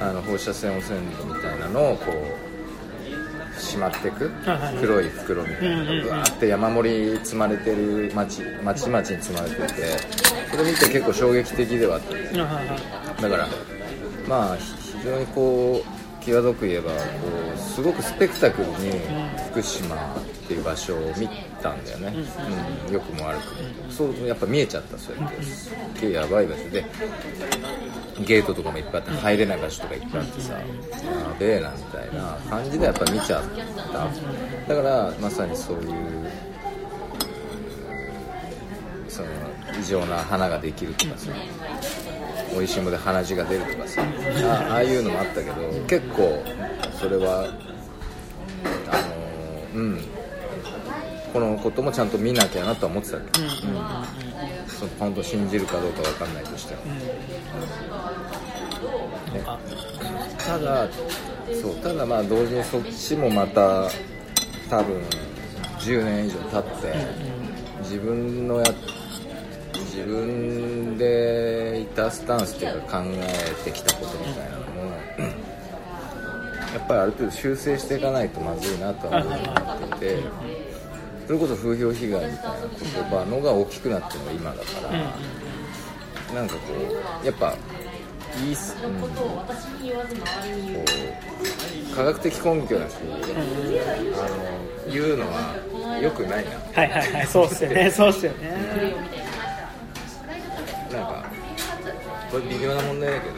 [0.00, 4.30] あの放射線汚染土みたいなのをこうしまっていく
[4.80, 9.66] 黒い袋みたいなのがぶわーって山盛り積まれてる町町々に積まれてて
[10.50, 12.14] それ見て結構衝撃的ではあった。
[12.14, 13.48] んですよだから
[14.28, 14.64] まあひ
[14.98, 15.97] 非常にこう
[16.32, 16.98] 際どく言えばこ
[17.54, 18.74] うすごくスペクタクルに
[19.50, 19.98] 福島っ
[20.46, 21.28] ていう場所を見
[21.62, 22.14] たんだよね、
[22.88, 23.44] うん良くも悪く
[23.86, 23.90] も。
[23.90, 25.42] そうやっぱ見えちゃったそうやって。
[25.42, 26.84] すっげえやばい場所で。
[28.26, 30.54] ゲートとかもいっぱいあって入れない場所とかいっぱいあってさ。
[30.54, 30.60] や
[31.38, 32.38] べえなみたいな。
[32.48, 33.42] 感じでやっぱ見ちゃっ
[34.66, 34.74] た。
[34.74, 36.30] だからまさにそういう
[39.08, 39.28] その
[39.80, 41.30] 異常な花ができるとかさ
[42.52, 44.02] 美味しいもので鼻血が出るとかさ。
[44.44, 45.54] あああいうのもあったけど
[45.86, 46.42] 結構
[46.98, 47.44] それは
[48.90, 48.96] あ
[49.74, 50.00] のうん。
[51.32, 53.50] このこともちゃんと見なきゃなとは思ってたけど、うん。
[54.66, 57.18] その本当信じるかどうかわかんないとしても、ね。
[60.38, 60.88] ただ
[61.60, 63.88] そうただまあ同時にそっちもまた
[64.70, 65.02] 多分
[65.80, 66.94] 10年以上経って
[67.82, 68.64] 自分のや
[69.98, 74.92] 自分でいたスタンスというか考えてきたことみたいなのも
[76.72, 79.34] やっぱりある程度修正していかないとまずいなとは思
[79.96, 80.22] っていて
[81.26, 86.60] それこそ風評被害みたいな言葉のが大きくなってるのが今だからなんかこ
[87.22, 87.54] うやっぱ
[88.44, 89.10] いいっす、うん、こう
[91.96, 96.50] 科学的根拠だしあの言うのは良くないな。
[96.50, 99.18] はいはいはいそうっすよねそうっすよね。
[100.92, 101.24] なんか
[102.30, 103.34] これ微妙な問題だけど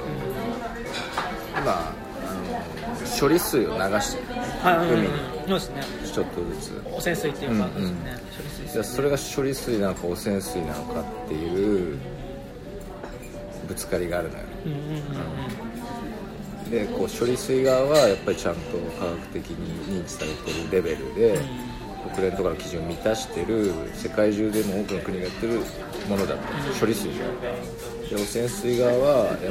[1.59, 1.93] 今あ
[2.35, 4.41] の処理水を流してる。
[4.63, 5.15] はいうんうん海に
[5.49, 6.83] そうですねちょっとずつ。
[6.87, 8.05] 汚染水っていうかうんうん。
[8.05, 11.99] ですね処理水じゃあそれが処理水なのか汚染水なのかっていう
[13.67, 14.45] ぶつかりがあるのよ。
[14.67, 15.61] うんうんうん
[16.71, 18.61] でこう処理水側はやっぱりちゃんと
[19.01, 21.37] 科学的に認知されてるレベルで
[22.09, 25.61] 国連とかの基準を満たしてる世界中でも多くの国がやってる
[26.09, 27.15] ものだった処理水で
[28.13, 29.51] 汚染水側はやっぱこ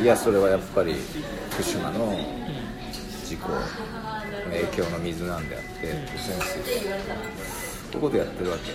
[0.00, 0.94] ういやそれはやっぱり
[1.50, 2.18] 福島の
[3.24, 3.60] 事故の
[4.50, 6.62] 影響の水なんであって汚染水
[7.92, 8.72] こういうことやってるわけ。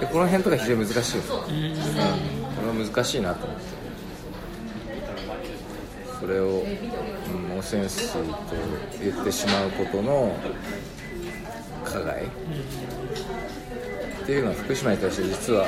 [0.00, 3.80] でこの辺とか非常に難しいよね、うん、これは難しいなと思って。
[6.20, 6.66] それを、うん、
[7.60, 8.18] 汚染水と
[9.02, 10.34] 言ってしまうことの
[11.84, 12.26] 加害、っ
[14.24, 15.66] ていうのは福島に対して実は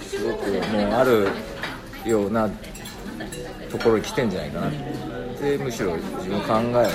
[0.00, 1.28] すごくもうある
[2.06, 2.48] ような
[3.70, 4.68] ところに来てんじゃないかな。
[4.68, 4.72] っ
[5.38, 6.88] てむしろ自分の考えを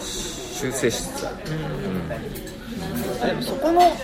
[0.00, 1.36] 修正しつつある、
[3.26, 3.94] でもそこの、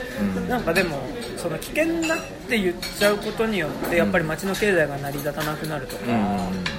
[0.48, 0.98] なんかでも
[1.38, 6.14] その危険だって言っちゃうことによってやっぱり街の経済が成り立たなくなるとか、うんう
[6.50, 6.73] ん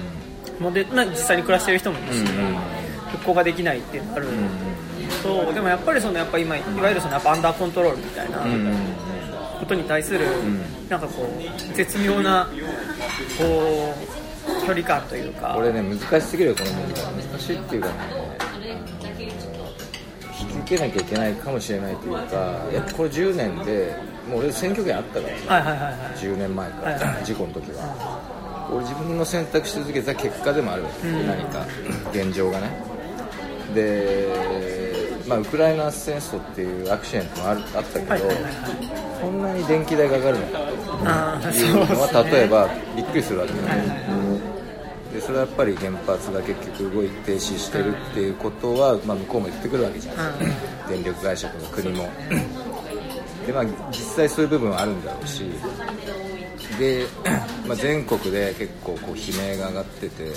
[0.60, 2.24] もうでまあ実際に暮らしてる人もいるし、
[3.12, 4.28] 復興ができないっていうのがある、
[5.22, 8.40] そうでもやっぱりそのやっぱ今いわゆるそのやっぱアンダーコントロールみたいな
[9.60, 10.26] ことに対する、
[10.90, 12.48] なんかこう絶妙な
[13.38, 15.54] こう距離感というか。
[15.56, 17.94] これね難しすぎるよこの問題難しいっていうかね。
[20.40, 22.36] 引き受けなきゃいけないかもしれないというか
[22.74, 23.96] やっぱこれ10年で
[24.30, 25.54] もう俺選挙権あったからさ。
[25.54, 26.18] はいはいはいはい。
[26.18, 27.26] 10年前から、はいはい。
[27.26, 28.35] 事故の時は
[28.72, 31.28] 俺自分の選択し続けた結果でもあるわけ、うん。
[31.28, 31.66] 何か
[32.12, 32.70] 現状がね。
[33.74, 34.28] で、
[35.28, 38.50] まあ、ウクライナ戦争っていうアクシデントもあるあったけど、はいはいは
[39.02, 42.32] いこんなに電気代が上がるのかというのは、ですね。
[42.32, 44.56] 例えばびっくりするわけよ、はい
[45.16, 50.16] でそれはやっぱり原発が結局動いて停止してるっていうことは、まあ、向こうも言ってくるわけじゃん、
[50.92, 52.10] 電力会社とか国も。
[53.48, 55.46] で、まあ、実際そういう部分はあるんだろうし
[56.80, 57.06] で、
[57.68, 60.32] まあ、全国で結構こう悲鳴が上がってて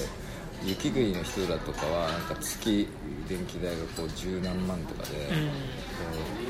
[0.65, 2.89] 雪国の人らとかはなんか月
[3.29, 5.15] 電気代がこう十何万とかで、こ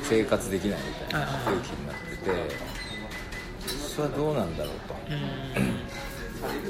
[0.01, 2.31] う生活できないみたいな空気になってて
[3.95, 4.95] それはどうなんだろうと。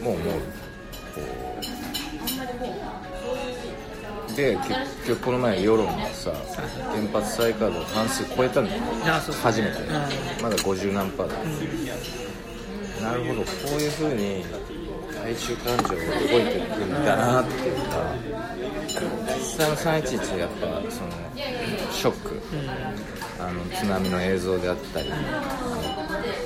[0.03, 0.29] もうもうこ
[1.21, 1.23] う。
[4.35, 4.67] で結
[5.07, 6.41] 局この前世論がさ原
[7.11, 8.81] 発再稼働半数超えたんだよ
[9.43, 9.85] 初めて、う
[10.41, 11.35] まだ50何パーだ、
[13.01, 13.41] なるほど。
[13.41, 13.47] こ
[13.77, 14.43] ういうふうに
[15.13, 18.15] 大衆感情が動いていくんだなっていうか
[19.35, 21.09] 実際の311でやっぱその
[21.91, 22.41] ショック、
[23.39, 25.15] あの津波の映像であったり、あ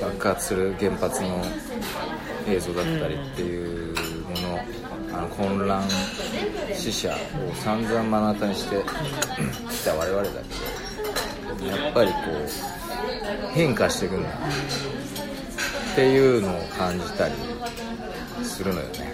[0.06, 1.44] の爆発する原発の
[2.48, 4.60] 映像だったりっていうもの、
[5.18, 5.84] あの混乱
[6.74, 8.84] 死者を散々目の当たりにして
[9.72, 14.30] きた我々だけどやっぱりこう変化していくんだ
[15.94, 17.36] っていうのを感じたり
[18.44, 19.14] するのよね。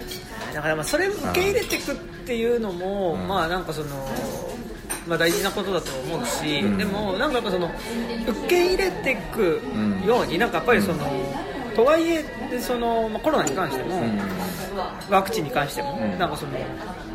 [0.54, 3.28] だからまあそれを受け入れていくっていうのも、うん。
[3.28, 3.88] まあなんかその、
[5.06, 6.78] まあ、大事なことだと思うし、うん。
[6.78, 7.70] でもなんかやっぱその
[8.26, 9.60] 受け入れていく
[10.06, 10.98] ように、なんかやっぱりその、
[11.76, 14.02] とはいえでその、まあ、コロナに関しても、
[15.10, 16.18] ワクチンに関しても、うん。
[16.18, 16.52] なんかその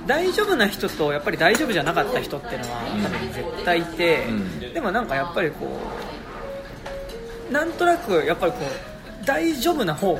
[0.05, 3.01] 大丈夫な人とやっぱり大丈夫じゃなかった人っていうのはうん。
[3.01, 4.74] 多分絶対いて、うん。
[4.74, 5.66] でもなんかやっぱりこ
[7.49, 8.95] うなんとなくやっぱりこう
[9.26, 10.19] 大丈夫な方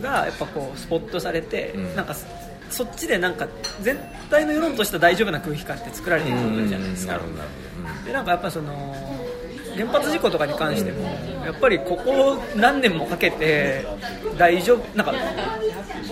[0.00, 1.96] がやっぱこうスポットされて、うん。
[1.96, 2.26] なんかそ
[2.70, 3.46] そっちでなんか
[3.82, 3.98] 全
[4.30, 7.20] 体の世論としては大丈夫な空気感って作られていくじゃないですか、
[8.06, 8.96] でなんかやっぱその
[9.76, 11.02] 原発事故とかに関しても
[11.44, 13.84] やっぱりここ何年もかけて
[14.38, 15.14] 大丈夫なんか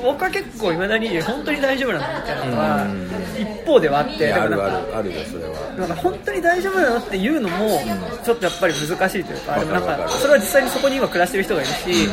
[0.03, 3.11] 僕は結構いまだに本当に大丈夫なのみたいなのはうん。
[3.41, 5.75] 一方ではあってあるあるあるよそれは。
[5.77, 7.81] なんか本当に大丈夫なのっていうのも
[8.25, 12.09] ちょっとやっぱり難しいというか、でもなんわかそれは実際にそこに今暮らしてる人がいるし、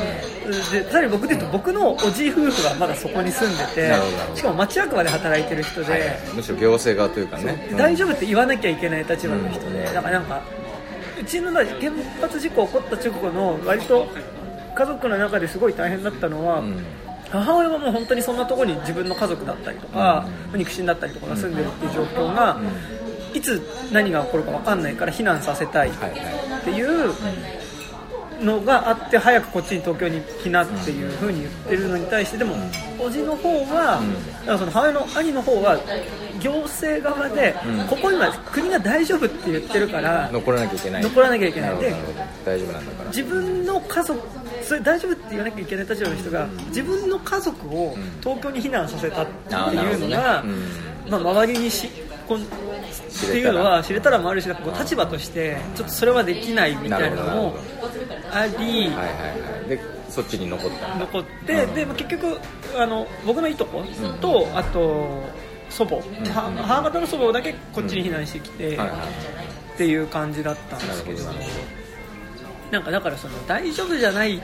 [0.72, 3.94] でさらに僕で言うと僕のおじい夫婦がまだそこに住んでて
[4.36, 7.70] しかも町役場で働いてる人で、むしろ行政側というかね。
[7.78, 9.94] 大丈夫って言わなきゃいけない立場の人で、うん。
[9.94, 10.42] だからなんか
[11.20, 11.66] うちの原
[12.22, 14.08] 発事故起こった直後の割と
[14.76, 16.84] 家族の中ですごい大変だったのは、うん。
[17.30, 22.58] 母親はもう本当にそんなところに自分の家族だったりとか、肉親だったりとかが住んでるっていう状況が、
[23.34, 23.62] いつ
[23.92, 25.92] 何が起こるか分かんないから避難させたいっ
[26.64, 27.12] ていう
[28.42, 32.56] のがあって早くこっちに東京に来なっていう風に言ってるのに対してでも、
[33.00, 34.02] おじの方は、
[34.42, 35.80] だからその母親の兄の方は
[36.40, 37.88] 行政側で、うん。
[37.88, 41.04] ここ今国が大丈夫って言ってるから残らなきゃいけない。
[41.04, 41.78] 残らなきゃいけない。
[41.78, 41.96] で
[42.46, 43.10] 大丈夫なんだから。
[43.10, 44.20] 自分の家族
[44.64, 50.64] それ大丈夫って言わなきゃいけない立場の人が自分の家族を東京に避難させたっていうのが、うん。
[51.10, 51.90] まあ、周りにし
[52.28, 54.50] こんっていうのは知れたらもあるし
[54.80, 57.56] 立場としてちょっとそれはできないみたいなのも
[58.32, 58.56] あり。
[58.56, 59.70] はいはいはい。
[59.70, 60.96] でそっちに残った。
[60.96, 62.38] 残ってでまあ結局
[62.78, 63.84] あの僕のいとこ
[64.22, 65.24] とあと
[65.70, 65.96] 祖母。
[65.96, 66.02] は
[66.66, 68.90] 母方の祖母だけこっちに避難してきてはいはい
[69.76, 71.24] っていう感じだったんですけど。
[72.72, 74.42] なんかだからその大丈夫じゃないっ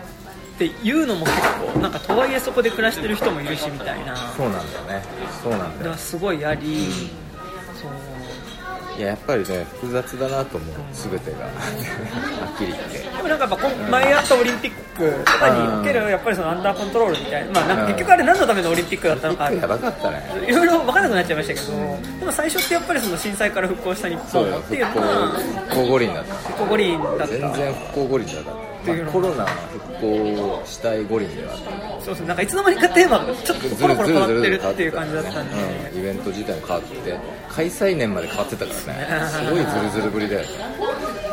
[0.57, 1.37] ていうのも結
[1.73, 4.15] 構なんかとはいえそこで暮らしてる人もいるしみたいな。
[4.37, 5.03] そうなんだよね。
[5.41, 5.93] そうなんだよ。
[5.95, 6.87] すごいあり、
[8.97, 10.75] いややっぱりね複雑だなと思う。
[10.93, 11.45] 全てが。
[11.49, 11.51] は
[12.53, 12.97] っきり言って。
[12.99, 19.51] でもなんかやっぱ前あったオリンピックとかにおけるやっぱりそのアンダーコントロールみたいな,、まあ、なんか結局あれ何のためのオリンピックだったのか。
[19.51, 20.23] やばかったね。
[20.47, 21.65] いろいろ分からなくなっちゃいましたけど、
[22.19, 26.33] でも最初ってやっぱりその震災から復興した日そうよ本っていう復のは興復興五輪だった。
[26.35, 27.27] 復興五輪だった。
[27.27, 35.55] 全然復興五輪じゃなかった、まあ、コロナは復興したい五輪ではあっそうそうなんかいつの間にかテーマがちょっとコロコロ変わってるっていう感じだったんで、
[35.93, 37.19] うん、イベント自体も変わって
[37.49, 39.29] 開催年まで変わってたからね。
[39.29, 40.47] すごいズルズルぶりだよね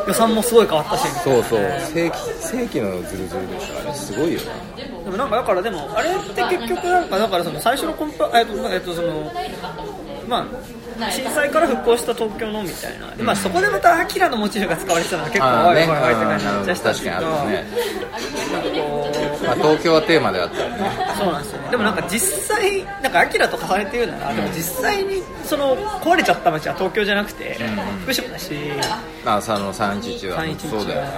[0.07, 1.07] 予算もすごい変わったし。
[1.23, 1.59] そうそう。
[1.93, 4.45] 正規正規のズルズルでしょあれすごいよね。
[5.03, 9.31] でもなんかだからでもあれって結局なんかだからその最初のコンパえっとえっとその
[10.27, 10.45] まあ
[11.11, 13.07] 震災から復興した東京のみたいな。
[13.15, 16.65] でまあそこでまたアキラのモチーフが使われてたのは結構おいおいおいって感じあーなるほど。
[16.65, 17.65] でしたけど確かにあるね。
[19.41, 20.77] まあ、東京はテーマであったよね。
[21.17, 21.61] そうなんですよ。
[21.61, 27.57] ねでもなんか実際なんかアキラと重ねて言うならでも実際にその壊れちゃった街は東京じゃなくて
[28.03, 28.53] 福島だし。
[29.25, 30.43] あ佐野311は。
[30.43, 31.11] 311そうだよね、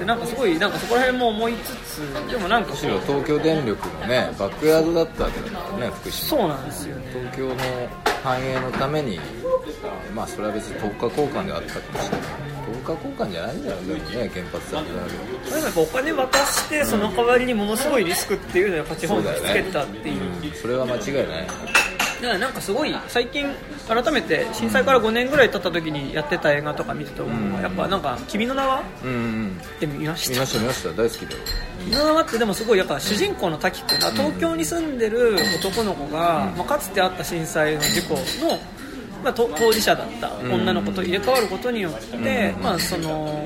[0.00, 6.28] でなんかすごいなんかそこら辺も思いつつでもなんかむしろ東京電力のねバックヤードだったわけだからね福島。
[6.28, 7.06] そうなんですよね。
[7.12, 7.54] 東京の
[8.24, 9.15] 繁栄のために
[10.14, 15.00] まあそれは別に10日交換であったかもしれない10日交換じゃないんだよでもね原発だけだ
[15.44, 20.20] けでもやっぱお金渡してその代わりにものすごいリスクっていうのをやっぱ地方につけたっていう。
[20.20, 21.46] ど、うん、それは間違いない。
[21.46, 23.46] だからなんかすごい最近
[23.86, 27.54] 改めて震災から5年ぐらい経った時にやってた映画とか見ると、ん。
[27.60, 30.88] やっぱなんか「君の名は?」って見まし見たました見ました。
[30.90, 31.38] 大好きだよ。
[31.84, 38.58] 君の名はってでもすごいやっぱ主人公の滝君が東京に住んでる男の子が、まあ、かつてあった震災の事故の
[39.22, 43.42] まあ、と当事者だった女の子と入れ替わることによって、まあ、その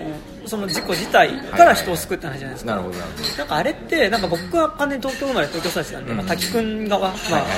[0.47, 7.51] その事故自体から人を救うって話じゃないですか、なるほどなんかあれってなんか僕は完全に東京生まれ東京育ちなんで、まあ、滝くん側、まあはいはいはい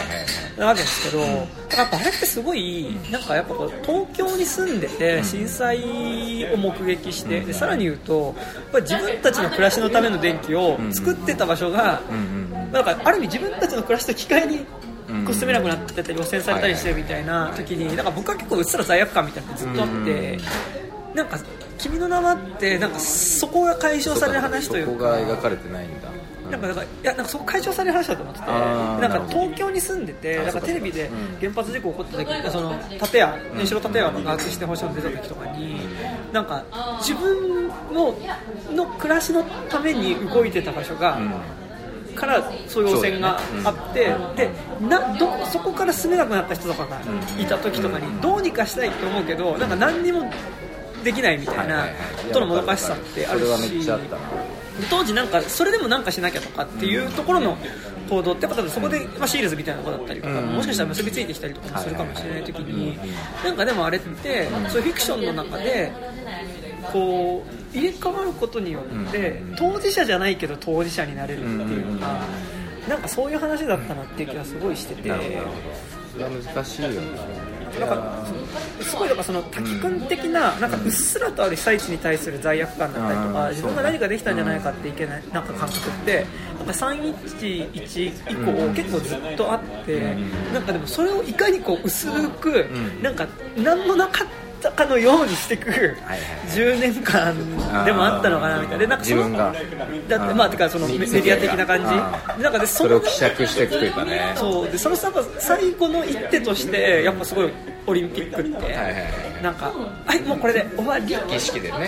[0.58, 1.38] なわけですけど、だか
[1.70, 8.34] らやっぱあれってすごいなんかやっぱこう東京に住んでて震災を目撃してでさらに言うと
[8.72, 12.00] やっ自分たちの暮らしのための電気を作ってた場所が、
[12.72, 14.66] なんかある意味自分たちの暮らしと機会に
[15.24, 20.38] こう住めなくなってたり汚染されたりしてるみたいな時になんか僕は結構うっすら罪悪感みたいなのがずっとあって。
[21.14, 21.38] なんか
[21.78, 26.08] 君の名はってなんかそこが解消される話というそこが描かれてないんだ。
[26.50, 31.38] なんかだからいやなんかそこ解消される話だと思っててなんか東京に住んでてなんかテレビでうん。
[31.40, 32.78] 原発事故起こった時その
[33.10, 35.80] 建屋原子炉建屋が爆発して星野出た時とかに
[36.32, 36.64] なんか
[36.98, 38.14] 自分の
[38.74, 41.18] の暮らしのために動いてた場所が、
[42.14, 44.50] からそういう汚染があって、で
[44.88, 47.00] などそこから住めなくなった人とかが
[47.38, 50.30] いた時とかにどうにかしたいと思うけどなんか何にも
[51.04, 51.86] できないみたいな
[52.32, 53.90] とのもどかしさってあるし
[54.90, 57.56] 当時なんかそれでもなんかしなきゃとかっていうところの
[58.08, 60.46] 行動ってやっぱ多分そこで、まあ、シールズみたいなことだったりとか、うん。
[60.54, 62.98] もしかしたら結びついてきたりとかもするかもしれない時に
[63.44, 63.56] なん。
[63.56, 65.92] かでもあれってそういうフィクションの中で
[66.92, 72.20] こう入れ替わることによって当事者じゃないけど当事者になれるっていうのが
[72.88, 75.10] なんかそういう話だったなっていう気がすごいしてて。
[76.12, 77.52] それは難しいよね。
[77.80, 78.26] なんか
[78.82, 86.26] すごいなんかその滝君的ななんかうっすらとある被災地に対する罪悪感だったりとうんか自分が何かできたんじゃないかっていけないなんか感覚って
[86.58, 90.16] なんか311以降結構ずっとあって
[90.52, 92.08] なんかでもそれをいかにこう薄
[92.40, 92.66] く
[93.00, 97.34] なんか何もなかったかのようにしてくはいはい10年間
[97.84, 98.78] でもあったのかなみたいな。
[98.78, 99.36] でなんかその
[100.08, 104.32] だってまあてかそのメメディア的な感あじなんかでそれを希釈していくというかね。
[104.36, 104.70] そう。
[104.70, 107.50] でその最後の一手としてやっぱすごい
[107.86, 108.50] オリンピックって、
[109.42, 109.72] なんか
[110.06, 111.14] はいもうこれで終わり？
[111.14, 111.34] って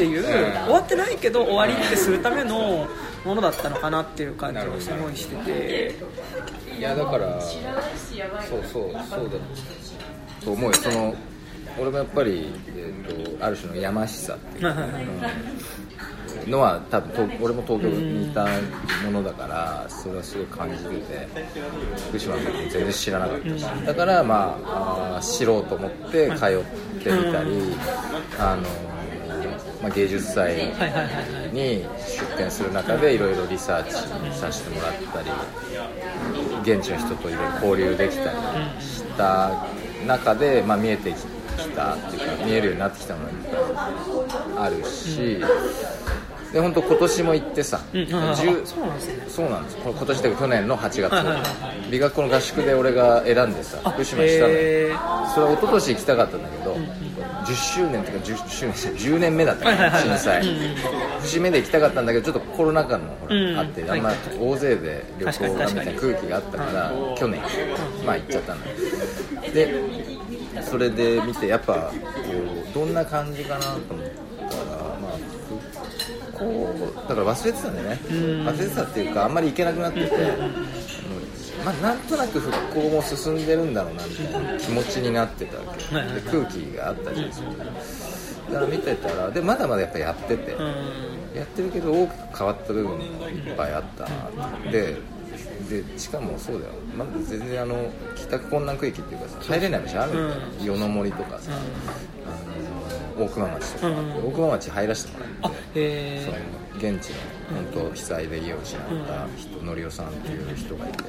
[0.04, 0.24] いう、うん。
[0.64, 2.88] 終わってないけど終わりってするための
[3.24, 5.94] ものだったのかなっていう感じがすごいしてて。
[6.78, 9.38] いやだからそうそうそうだ
[10.44, 10.74] と思うよ。
[10.74, 11.14] その
[11.78, 18.46] 俺もやっぱり、えー、とある種のやましさっていううんのは多分東俺も東京にいた
[19.04, 21.28] ものだからそれはすごい感じてて
[22.08, 27.74] 福島の時も全然知らなかったしだからまああー知ろうと思って通ってみたり
[28.38, 28.62] あの、
[29.82, 30.66] まあ、芸術祭
[31.52, 33.92] に出展する中でいろいろリサーチ
[34.38, 35.30] させてもらったり
[36.62, 38.38] 現地の人といろいろ交流できたり
[38.82, 39.66] した
[40.06, 41.16] 中で、まあ、見えてき
[41.56, 43.36] たっていうか見えるようになってきたのがいっ
[44.56, 45.40] ぱいあるし、
[46.52, 49.24] で本当今年も行ってさ、うんあ10そうなんですね。
[49.28, 54.96] そうなんで今年というか去年の8月、美学校の合宿で俺が選んでさ福島したのよ。
[55.34, 56.76] それは一昨年行きたかったんだけど、
[57.44, 60.74] 10周年というか 10, 周年10年目だったか震災、うん
[61.24, 67.40] 節目で行きたかったんだけどちょっとコロナ禍のほら、うんあってはいあんま大勢で旅行がみたいな空気があったから去年
[68.04, 68.66] まあ行っちゃったんだ
[69.54, 69.74] で
[70.64, 71.96] それで見てやっぱこ
[72.70, 74.06] うどんな感じかなと思っ
[74.38, 74.50] たら
[75.00, 75.18] まあ
[76.32, 76.74] 復興
[77.08, 78.00] だから忘れてたんだよね。
[78.10, 85.84] 忘れてたっていうかあんまり行けなくなってて、うんまあ、なんとなく復興も進んでるんだろうなみたいな気持ちになってたわけ。
[85.84, 90.74] で空気があったりするだから見てたらでまだまだやっぱやってて、うん。
[91.34, 94.98] やってるけど大きく変わった部分もいっぱいあったなで
[95.68, 96.72] でしかもそうだよ。
[96.96, 100.28] まだ全然あの帰宅困難区域っていうかさ入れない場所あるんだよ、
[100.60, 100.64] うん。
[100.66, 101.52] 夜の森とかさ、
[103.16, 105.80] あの大熊町とか、うん大熊町入らせてもらあって。
[105.80, 106.36] へその。
[106.38, 107.16] え現地の
[107.72, 111.04] 本当被災で家を失った人、のりおさんっていう人がいて。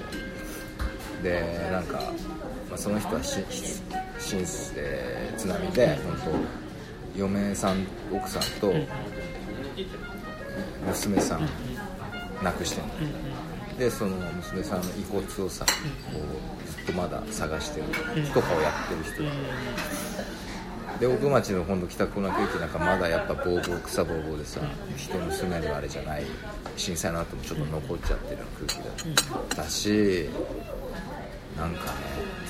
[1.24, 1.98] でなんか、
[2.70, 3.82] まあ、その人はしし
[4.20, 4.46] 新
[4.76, 6.16] えー津波で本
[7.14, 8.74] 当嫁さん奥さんと
[10.88, 11.50] 娘さん
[12.44, 13.25] 亡くしてるの
[13.78, 15.72] でその娘さんの遺骨をさこ
[16.14, 17.88] うずっとまだ探してる
[18.34, 19.30] とかをやってる人が。
[21.00, 24.62] で奥町の今度北区の区域なんかまだやっぱボーボー草ぼうぼうでさ
[24.96, 26.24] 人の住めるあれじゃない
[26.78, 30.30] 震災の後もちょっと残っちゃってる空気だったし
[31.58, 31.92] なんかね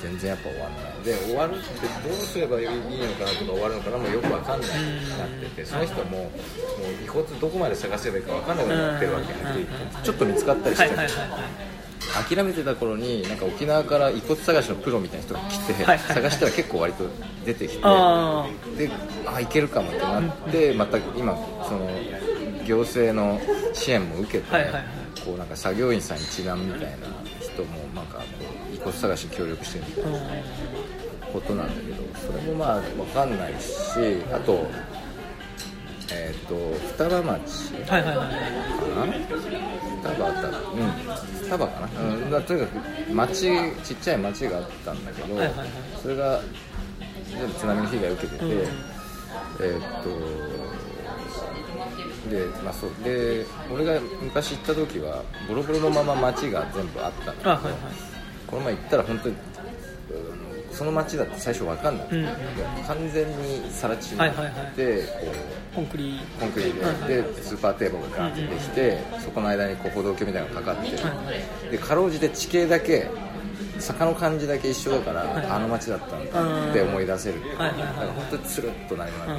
[0.02, 0.96] 全然やっぱ終わんない。
[1.04, 6.30] で終わるってどうすればいいのかなとか終わるのかなもうよくわかんないなっててその人もも
[7.00, 9.66] う遺骨どこまで探せばいいかわかんなくなってるわけね
[10.02, 11.08] ちょっと見つかったりしはいてはい
[12.24, 17.04] 諦めてた頃になんか沖縄から遺骨探しのプロみたいな人が来て、探したら結構割と
[17.44, 18.46] 出てきてあ
[18.78, 18.90] で
[19.26, 21.90] あいけるかもってなってまた今その
[22.64, 23.40] 行政の
[23.74, 24.44] 支援も受けて、
[25.24, 26.86] こうなんか作業員さん一覧みたいな
[27.40, 28.45] 人もなんかこう
[28.88, 30.18] 遺骨探しに協力してるみたいな
[31.32, 34.66] ことなんだけどそれもまあ分かんないしあと
[36.08, 36.54] えっ、と
[36.92, 38.32] 双葉町はいはいはいか
[39.06, 39.12] な？
[40.02, 40.48] 双葉だ。
[40.48, 40.78] ったうん。
[41.42, 43.50] 双葉かな、うん、だとにかく町
[43.82, 45.68] ちっちゃい町があったんだけど、はいはいはい。
[46.00, 46.40] それが
[47.28, 48.52] 全部津波の被害を受けてて、うん。
[48.52, 50.10] えーっと
[52.30, 52.90] でまあそう。
[53.02, 58.15] で俺が昔行った時はボロボロのまま町が全部あったんだけど、あはいはい
[58.46, 59.34] この前行ったら本当に
[60.10, 62.26] うんその町だって最初分かんなくて、うん。
[62.86, 64.72] 完全に更地になって、はいはいはい。
[64.74, 66.72] こコンクリうコンクリ
[67.06, 73.08] で,、でスーパー堤防がガーッてできて、そこの間にこう歩道橋みたいなのがかかって、でかろうじて地形だけ
[73.78, 79.38] 坂の感じだけ一緒だから、あの町だったんだって思い出せる、はいはいはいだから本当につるっと何もなくなっ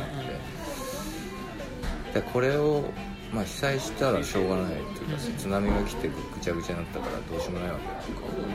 [2.14, 2.84] て、でこれを、
[3.34, 7.78] まあ、被災したらしょうがないっていうか、津波が来てぐちゃぐちゃになったからどうしようもないわ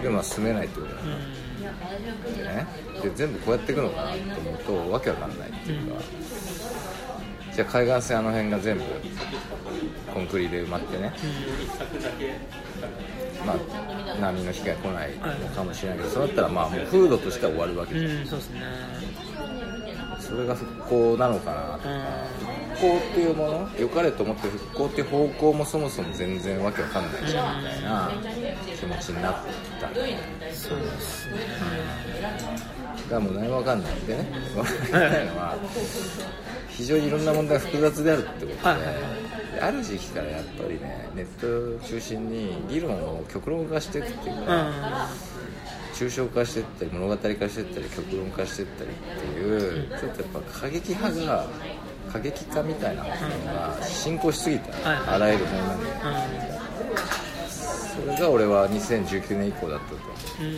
[0.00, 2.66] けでまあ住めないってことだから、でね
[3.02, 6.00] で全部こうやっていくのかなと思うとわけわかんないっていうか、
[7.54, 8.84] じゃあ海岸線あの辺が全部
[10.14, 11.12] コンクリで埋まってね、
[13.46, 13.56] まあ
[14.20, 18.60] 波の被害来ないのかもしれないけど、そうなったらまあもう風土としては終わるわけじゃん、うんそうですね
[20.32, 21.88] それが復興なのかなとか、
[22.74, 27.62] 復興っていうもの良かれと思ってる復興っていう方向もそもそも全然わけわかんないじゃん。
[27.62, 28.08] みたいな
[28.80, 29.36] 気持ちになっ
[29.78, 30.00] たんで、
[30.54, 31.34] そうですね。
[33.10, 34.26] がもう何もわかんないんでね。
[34.56, 35.54] わかんないのは
[36.70, 38.76] 非常にいろんな問題が複雑であるってことで、はい。
[38.78, 38.94] はい
[39.60, 45.31] ある時期からやっぱりねネットを中心に議論を極論化していくっていうか、うん
[46.02, 51.46] 抽象化していったり物語化していったり極論化していったりっていうちょっとやっぱ過激派が
[52.12, 53.14] 過激化みたいなもの
[53.54, 55.86] が進行しすぎた、はいあらゆるものなんで
[57.48, 59.96] それが俺は2019年以降だったと。
[60.40, 60.56] うん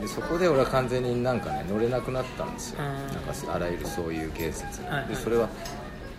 [0.00, 2.86] でそこで俺は完全になんかね乗れなくなったんですよ、うん。
[3.14, 5.08] なんかあらゆるそういう言説に、はいはい。
[5.08, 5.48] でそれは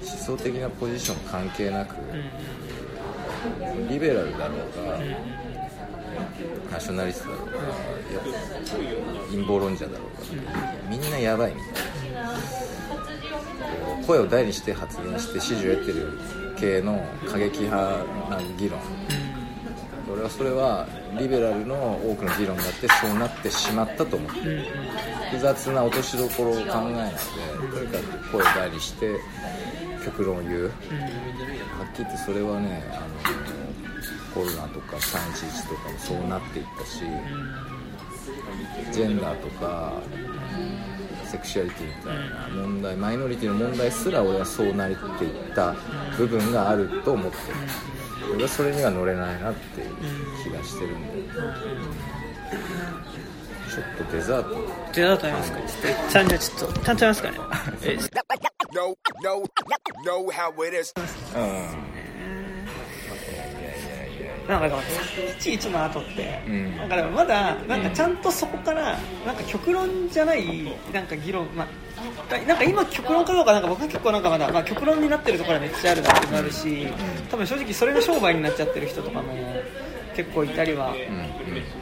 [0.01, 1.95] 思想的なポジション関係なく、
[3.89, 4.97] リベラルだろうが、
[6.71, 7.53] ナショナリストだろうが、
[9.31, 10.09] 陰謀論者だろう
[10.45, 12.33] が、みんなやばいみたいな、
[14.05, 16.19] 声を大にして発言して支持を得てる
[16.57, 18.79] 系の過激派な議論、
[20.11, 20.87] 俺はそれは
[21.19, 24.65] リベラルの多くの議論になってそうなってしまったと思ってる、
[25.31, 27.17] 複雑な落としどころを考えないで
[27.73, 29.19] とにかく声を大にして
[30.05, 30.71] 極論を言う、はっ
[31.95, 33.64] きり言ってそれはねあの
[34.35, 36.99] コロナとか311とかもそうなっていったし、
[38.91, 39.93] ジェンダーとか
[41.25, 45.73] セクシュアリティみたいな問題マイノリティの問題すら俺はそうなりっていった
[46.17, 47.43] 部分があると思ってる
[48.33, 49.95] 俺はそれには乗れないなっていう
[50.43, 51.23] 気がしてるんで
[53.73, 57.37] ちょっとデザートデザートありますかちょっとちゃんじゃちょっとちゃんとありますかね
[57.83, 57.97] え
[58.75, 58.93] Know,
[64.47, 64.81] なんかでも
[65.39, 66.77] 311の後って、うん。
[66.77, 70.45] なんかでもまだなんかちゃんとそこからなんか極論じゃない
[70.93, 76.87] なんか議論まあなんか今極論かどうかなんか僕は結構なんかまだ、まあ、極論になってるところはめっちゃあるなっていうのもあるし
[77.31, 79.33] 多分正直それが商売になっちゃってる人とかも
[80.15, 80.93] 結構いたりは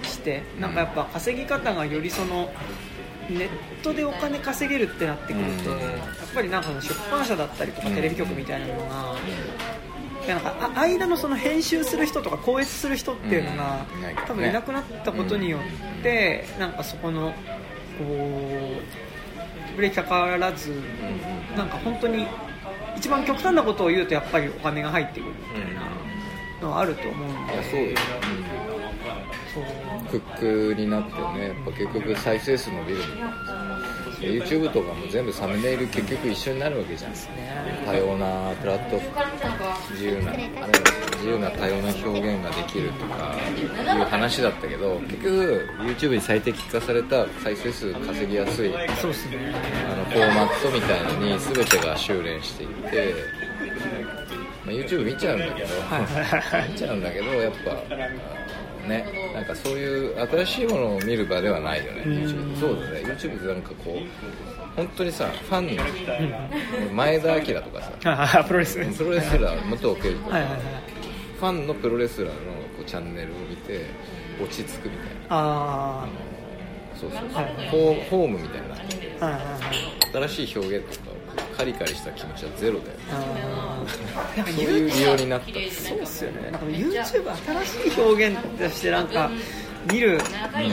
[0.04, 2.50] してなんかやっぱ稼ぎ方がよりその
[3.30, 3.50] ネッ
[3.82, 5.80] トでお金稼げるってなってくると、うん。
[5.80, 5.90] やっ
[6.34, 9.16] ぱりなんか出版社だったりとかテレビ局みたいなのが、
[10.28, 14.28] なんかあ間のその編集する人とか校閲する人っていうのが、うん。
[14.28, 17.34] 多分いなくなったことによって、なんかそこの
[17.98, 18.06] こう
[19.76, 20.82] ブレーキかからず、
[21.58, 22.28] なんか本当に
[22.96, 25.82] 一番極端なことを言うとやっぱりお金が入ってくるみたいな
[26.62, 28.04] のはあると思うんで、いやそうです
[29.54, 29.64] そう。
[30.10, 33.28] クックになってねやっぱ結局再生数伸びるんだよ
[34.24, 37.14] YouTube とかも全部サムネイル結局一緒になるわけじゃん。
[37.86, 48.72] 多様なプラットフォーム自由な自由な多様な表現ができるとかいう話だったけど結局 YouTube に最適化された再生数稼ぎやすい
[49.02, 49.54] そうですね。
[49.92, 53.14] あのフォーマットみたいのに全てが修練していって、
[54.66, 55.68] まあ、YouTube 見ちゃうんだけど、
[56.70, 57.72] 見ちゃうんだけどやっぱ
[58.88, 59.06] ね。
[59.34, 62.04] なんかそういう新しいものを見る場ではないよね。
[62.04, 63.00] YouTube そうだね。
[63.06, 65.84] YouTube ってなんかこう本当にさファンの
[66.94, 68.80] 前田明とかさあプロレス。
[68.80, 70.62] ねプロレスラー武藤敬司とか、はいはいはい。
[71.40, 72.36] ファンのプロレスラーの
[72.78, 73.86] こうチャンネルを見て
[74.42, 75.12] 落ち着くみたいな。
[75.30, 76.08] あ
[76.96, 77.56] そうそうそう、はい
[78.10, 78.76] ホームみたいにな。
[78.76, 80.28] はいはいはい。
[80.28, 81.12] 新しい表現とか。
[81.12, 81.13] を
[81.58, 83.04] カリカリした気持ちはゼロだよね。
[83.12, 84.38] あー。
[84.38, 85.48] なんかそういう利用になった。
[85.48, 86.52] そうっすよね。
[86.52, 89.30] なんか YouTube 新しい表現としてなんか
[89.92, 90.20] 見る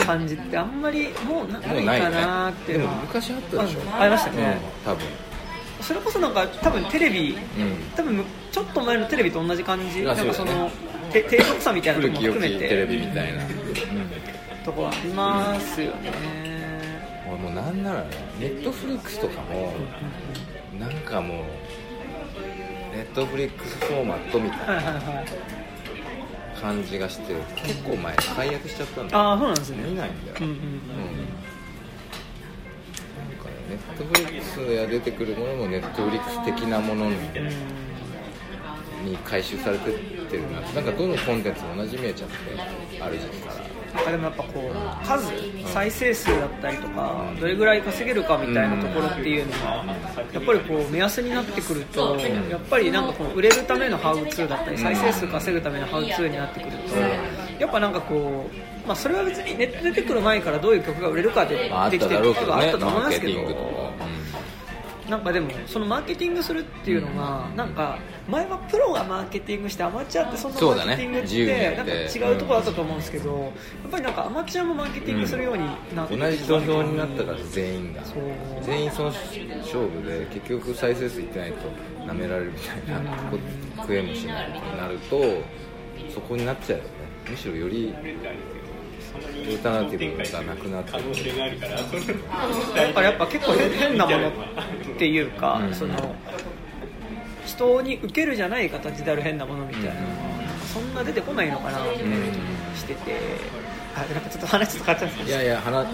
[0.05, 3.81] 感じってあんまりもうないかなねっていうのはでも昔あったでしょ。
[3.93, 4.61] あありましたね。
[4.87, 5.07] うん多分。
[5.81, 7.97] それこそなんか多分テレビうん。
[7.97, 10.03] 多分ちょっと前のテレビと同じ感じ。
[10.03, 10.71] あなんかその
[11.11, 13.43] て低俗さみたいなと古き良ころも含めきテレビてみたいな、
[14.65, 16.13] ところありますよね。
[17.29, 18.09] 俺もうなんならね
[18.39, 19.73] ネットフリックスとかも
[20.81, 25.27] なんかもうネットフリックスフォーマットみたいなはい
[26.61, 29.23] 感じがして結構前解約しちゃったんだよ。
[29.23, 29.77] ああそうなんですね。
[29.83, 30.59] 見ないんだよ、うんうんうん。
[30.59, 30.69] なん
[33.39, 36.81] かねネットフリックスで出てくるものもネットフリックス的な。
[36.81, 37.09] もの
[39.05, 39.99] に回収されてっ
[40.31, 42.37] てるななんかどのコンテンツも同じ見えちゃって
[43.03, 43.55] ある時期から
[43.95, 45.27] なんかでもやっぱこう数
[45.73, 49.85] 再生数だったりとかどれぐらい稼げるかみたいなところっていうのが
[50.33, 56.97] やっぱりこう目安になってくるとやっぱりなんかこう売れるためのハウツーだったり再生数稼ぐためのハウツーになってくると
[57.59, 63.90] やっぱなんかこうまあそれは別にネット出てくる前からどういう曲が売れるかでできてる曲があったと思いますけど、
[65.11, 67.99] なんかでもそのマーケティングするっていうのがなんか
[68.29, 70.55] 前はプロがマーケティングしてアマチュアってそん。
[70.55, 73.49] なマーケティングってなんか違うところだったと思うんですけどや
[73.89, 78.03] っぱりなんかアマチュアもマーケティングするようになってうん同じ土俵になったから全員が。
[78.63, 81.57] 全員その勝負で結局再生数いってないと
[82.07, 83.39] 舐められるみたいなこ
[83.79, 85.21] 食えもしないとなると
[86.15, 86.91] そこになっちゃうよね。
[87.31, 88.03] むしろよりオ
[89.47, 90.99] ルタナティブがなくなってだ
[92.93, 94.33] からやっぱ結構変変なものっ
[94.99, 95.75] ていうか、うん。
[95.75, 96.15] その
[97.45, 99.93] 人に受けるじゃない形である変なものみたいな
[100.73, 101.99] そんな出てこないのかなって
[102.77, 103.17] してて、
[103.95, 105.85] あなんかちょっと話ちょっと変わっちゃうんですけどいやいや話は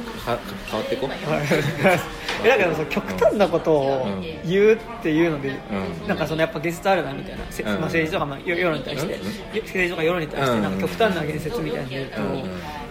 [0.66, 1.10] 変わっていこう。
[2.44, 4.22] えだからその極端なことをうん。
[4.44, 6.08] 言うっていうので、うん。
[6.08, 7.68] なんかそのやっぱ現実あるなみたいな、せうん。
[7.70, 9.24] まあ、政治とかまあ世世論に対して、うん。
[9.26, 12.42] 政治とか世論に対してなんか極端な言説みたいなの言うと、うん。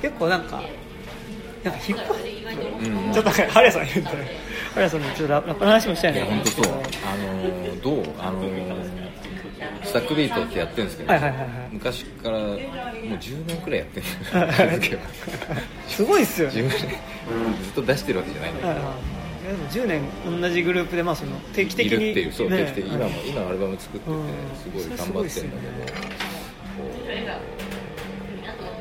[0.01, 0.61] 結構なんか
[1.63, 3.13] なんかヒップホップ、うん。
[3.13, 4.15] ちょっとハリアさん言うとハ
[4.79, 6.65] リアさんのちょっとラップの話もしたいいねや本当そう。
[6.65, 8.03] あのーどう？
[8.19, 8.94] あのー
[9.95, 15.01] スタックビートってやってるんですけど、はいはいはいはい昔からもう10年くらいやってるんはいですけど
[15.87, 16.53] すごいっすよね。
[16.59, 16.69] 10年
[17.63, 18.79] ずっと出してるわけじゃないんだけどはい
[19.47, 22.57] でも10年同じグループでまあその定期的にいるっていうそう、ね。
[22.57, 22.95] 定期的に。
[22.95, 23.29] 今もはい。
[23.29, 24.27] 今アルバム作っててうん。
[24.57, 26.01] すごい頑張ってるんだけ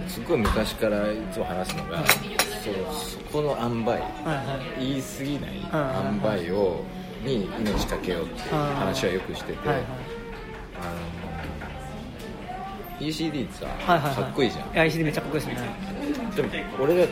[0.01, 3.91] ど、すっごい昔からいつも話すのが、そそこの塩梅。
[3.93, 4.85] はいはい。
[4.85, 6.83] 言い過ぎないうん塩梅を
[7.25, 10.14] に命かけようっていう話はよくしてて、はいはい
[10.85, 10.93] あ
[13.01, 14.14] の ECD ってさ、はいはいはい。
[14.14, 14.72] かっこいいじゃん。
[14.72, 15.68] いや ECD めっちゃかっこいいですね。
[16.37, 16.49] でも
[16.80, 17.07] 俺ら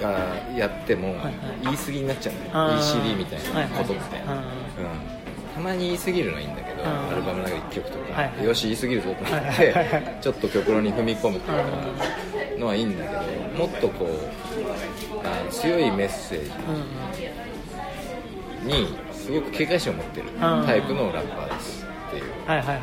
[0.00, 0.18] が
[0.56, 1.34] やってもはいはい。
[1.64, 3.02] 言い過ぎになっちゃうね、あー。
[3.02, 4.44] ECD みたいなことって、はいはいうん、
[5.54, 8.44] たまに言い過ぎるのはいいんだけど、うんアルバムの中で1曲とか、はいはい。
[8.44, 11.64] よし言い過ぎるぞと思って、はいはいはいちょっと極論に踏み込むというか
[12.58, 13.20] のはいいんだけど
[13.58, 14.08] もっとこう
[15.26, 16.50] あの強いメッセージ
[18.64, 21.79] うんにすごく警戒心を持ってるうんタイプのラッパーです
[22.50, 22.76] はいはいはい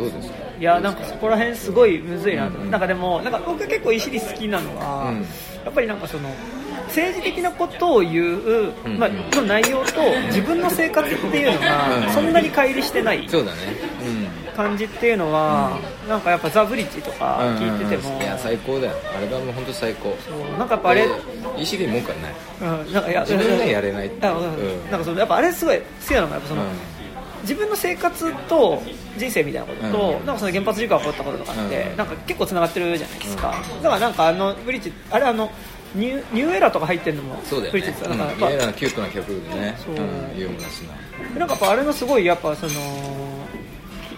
[0.00, 0.34] うん、どうですか？
[0.60, 2.70] いやなんかそこら辺すごいむずいなと、うん。
[2.70, 5.22] なんかでもなんか僕結構 ECD 好きなのは、うん。
[5.64, 6.28] やっぱりなんかその
[6.86, 8.98] 政治的なことを言う、うん。
[8.98, 11.60] まあ、の内容と自分の生活っていうのうん。
[11.60, 13.28] がそんなに乖離してない。
[13.28, 13.58] そうだね。
[14.56, 15.76] 感じっていうのは、
[16.08, 17.56] なんかやっぱ The Bridge とかうん。
[17.56, 18.92] 聞いてても、いや最高だよ。
[19.16, 20.16] アルバム本当最高。
[20.24, 21.12] そうなんかやっぱあれ、で
[21.56, 22.84] ECD 文句はない。
[22.86, 24.30] うん、なんかいや自分でやれないってう。
[24.30, 24.90] ん。
[24.92, 26.68] なんかそのやっぱあれすごい好きなのがやっぱその、うん
[27.44, 28.82] 自分の生活と
[29.16, 30.26] 人生みたいなことと、うん。
[30.26, 31.96] なんかその原発事故が起こったこととかって、うん。
[31.96, 35.50] なんか結構つながってるじゃないですか、だからなんかあのブリッジあれあの
[35.94, 37.80] ニュー NEW ERA とか入ってるのもそうだよね。
[37.80, 39.76] ブリッジってうんなんかやっぱ、イエラのキュートな曲でね。
[39.84, 39.94] そう。
[39.94, 40.38] うん。
[40.38, 42.72] ユーモラスななんかやっぱあれのすごいやっぱその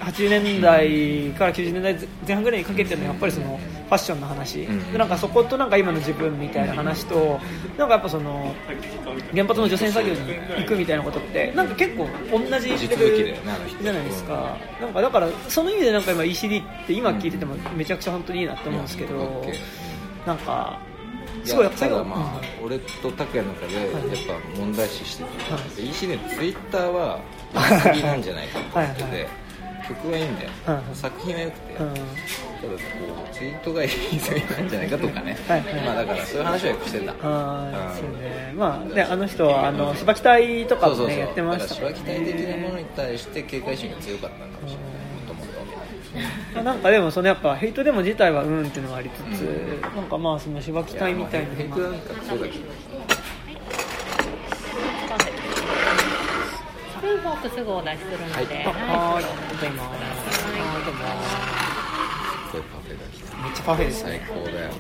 [0.06, 7.40] 80年代から90年代前半ぐらいにかけてのやっぱりそのファッションの話、うんでなんかそことなんか今の自分みたいな話と
[7.76, 8.54] なんかやっぱその
[9.32, 10.20] 原発の除染作業に
[10.58, 13.16] 行くみたいなことってなんか結構同じレ地ベル
[13.82, 19.44] じゃないですか、なんかだからその意味でなんか今 ECD って今聞いててもめちゃくちゃ本当にいいなって思うんですけど、
[20.26, 20.78] なんか
[21.44, 23.90] いすごいやただまあ俺と拓也の中でやっ
[24.26, 27.20] ぱ問題視してて EC ねツイッターは
[27.54, 29.45] 言い過ぎなんじゃないかと思ってはいはいて
[29.88, 30.50] 曲はいいんだよ
[30.88, 30.94] うん。
[30.94, 31.72] 作品は良くて。
[31.72, 31.78] うん。
[31.78, 32.06] ただこ
[33.30, 33.90] うツイートが言い
[34.20, 35.36] 過ぎなんじゃないかとかね。
[35.48, 35.74] はいはい。
[35.74, 37.12] まあだからそういう話はよくしてた。
[37.12, 37.96] あーうん。
[37.96, 38.36] そうね。
[38.56, 49.42] まあねあの人はあの芝木隊とかもねやってました芝木隊的なものに対して警戒心が強かったのかもしれないなんかでもそのやっぱヘイトデモ自体はうんっていうのはありつつ、
[49.94, 52.64] なんかまあその芝木隊みたいなヘイトなんかそうだけど
[57.18, 58.66] フォークすぐお出しするので、はい。
[58.66, 59.70] あはーい、ありがとうござい。
[59.70, 59.88] ます。
[60.46, 61.16] ありがとうござい。
[61.16, 62.52] ます。
[62.52, 62.62] ごい。
[62.62, 64.70] パフェが来ためっちゃパフェです最ね高だよ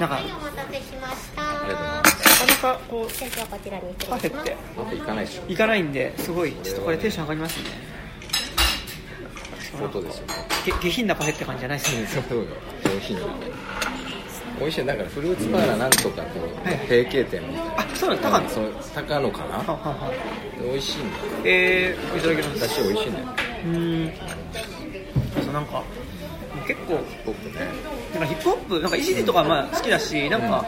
[0.00, 1.92] なんかお待たせしましたありがとうござい。
[1.94, 5.26] ますなかなかこう先生はこちらにパフェってパフェ行かない。
[5.26, 5.82] でしょ行かない。
[5.82, 6.52] んですごい。
[6.52, 7.64] ちょっとこれテンション上がりますね
[10.02, 10.26] ですよ
[10.66, 11.78] げ下品なパフェって感じじゃない。
[11.78, 12.44] ですねそうよ
[12.84, 13.14] 美味しい。
[13.14, 13.28] んだよ
[14.58, 14.84] 美味しい。
[14.86, 17.74] だからフルーツバーラーなんとかとはい提携店みたいな。
[17.78, 20.12] あそうなの高野そう高野かはなはは
[20.62, 21.22] 美味しいんだよ。
[21.44, 22.68] えー、いただきます。
[22.68, 23.26] 私美味しいんだよ。
[23.26, 24.12] うーん。
[25.44, 25.82] そうなんか
[26.66, 27.66] 結構僕ね。
[28.12, 30.64] なんかヒップホップなんかイジリとかまあ好きだしなんか、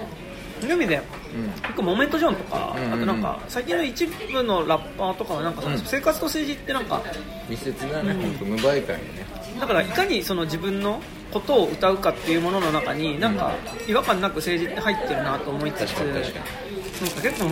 [0.61, 1.51] そういう意味でうん。
[1.63, 2.95] 結構モメントジョンとか、うんうんうん。
[2.95, 5.81] あとなんか最近の一部のラッパーとかはなんかそのうん。
[5.83, 7.01] 生活と政治ってなんか
[7.49, 8.21] 密接だね、うん。
[8.23, 9.27] 本当無媒介にね
[9.61, 11.01] だからいかにその自分の
[11.33, 13.55] ことを歌うかっていうものの中になんか
[13.89, 17.51] 違和感なく政治って入ってるなと思いつつなんか結構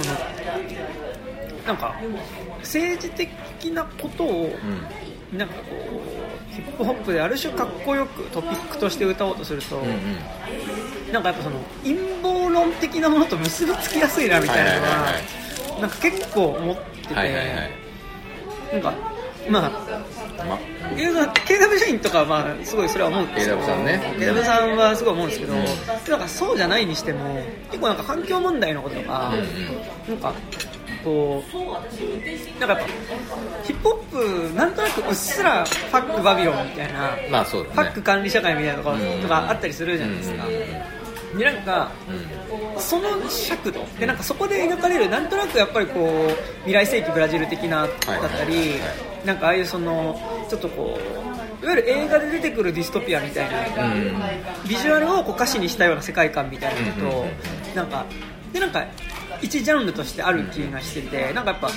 [1.66, 1.94] なんか
[2.60, 3.30] 政治的
[3.70, 4.50] なことを
[5.34, 5.62] になんかこ
[6.50, 9.82] うヒップホップである種かっこよくトピックとして歌おうとすると、
[11.12, 17.14] なんかやっぱその陰謀論的なものと結びつきやすいなみたいなのは,、なんか結構思ってて、
[18.72, 18.94] なんか
[19.50, 20.04] まあ
[20.38, 20.58] ま
[20.96, 23.24] KW 社員とかはまあすごいそれは思う。
[23.24, 24.14] んですよ KW さんね。
[24.18, 25.64] KW さんはすごい思うんですけど、うん。
[25.64, 27.40] なんかそうじゃないにしても
[27.70, 30.20] 結構なんか環境問題のこととか、うんうん。
[30.20, 30.34] なんか
[31.04, 32.86] こうなんかやっぱ
[33.62, 37.74] ヒップホップなんとなくうっすらファックバビロンみたいな、まあそうだね。
[37.74, 40.44] ファック管理社会みたいなところうんとかあったりするじゃないですか、
[41.38, 43.84] なんかうんその尺度。
[43.98, 48.38] でなんかそこで描かれるなんとなくやっぱりこう未来世紀ブラジル的なだったり、はいはい。
[48.38, 50.98] はいはなんかああいうそのちょっとこ
[51.62, 54.68] ういわゆる映画で出てくるディストピアみたいな、うん。
[54.68, 57.30] ビジュアルをこう歌詞にしたような世界観みたいなのと、うんうんうん
[57.74, 58.06] なんか
[58.52, 58.86] でなんか
[59.42, 61.68] 一ジャンルとしてある気がしてて、なんかやっぱ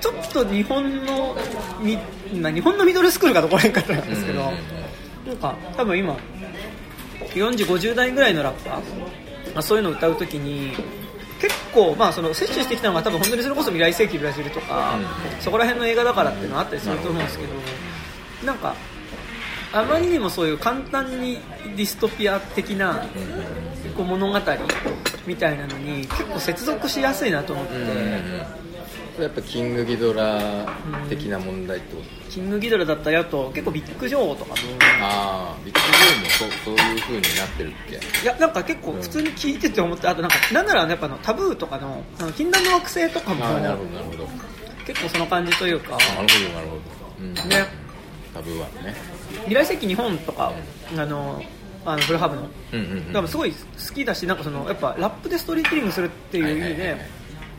[0.00, 1.36] ちょっと日本の
[1.82, 1.98] み
[2.40, 4.46] まあ日本のミドルスクールかどこら辺かなんですけど、うん。
[4.48, 4.86] うんうん
[5.26, 6.16] なんか多分今
[7.34, 8.78] 4050代ぐらいのラッパー、
[9.54, 10.72] まあ、そういうのを歌うときに
[11.40, 15.42] 結構、まあ、その摂取してきたのが多分本当にそれこそ未来世紀ブラジルとか、うん。
[15.42, 17.52] そこら辺の映画だからっていうのはあったりすると思うんですけど
[18.44, 18.74] なんか
[19.72, 21.38] あまりにもそういう簡単に
[21.76, 23.04] ディストピア的な
[23.96, 24.40] こう物語
[25.26, 27.72] みたいなのに結構接続しやすいなと思って、
[29.22, 30.66] やっぱキングギドラ
[31.08, 32.30] 的な問題ってこと？
[32.30, 34.56] キングギドラだったりあと結構ビッグ女王とかも。
[35.02, 37.96] ああビッグジョーもそうそういう風になってるっけ？
[38.22, 44.28] いやなんか結構普通に聞いてて思ってあとなんかなんならやっぱあのタブーとかのあの禁断の惑星とかもなるほどなるほど。
[44.86, 45.90] 結構その感じというか。
[45.92, 46.80] なるほどなるほど、
[47.20, 47.66] うん、ね。
[48.34, 48.94] タブーはね。
[49.44, 50.52] 未来世紀日本とか
[50.96, 51.42] あの
[51.84, 52.42] あのブルーハーブの。
[52.72, 53.06] うんうんうん。
[53.08, 53.56] だからすごい好
[53.94, 57.15] きだしなんかそのやっぱラップでストーリーテリングするっていう意味はいはいはいで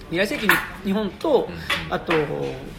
[0.10, 0.54] 未来世紀に
[0.84, 1.94] 日本とうん。
[1.94, 2.14] あと、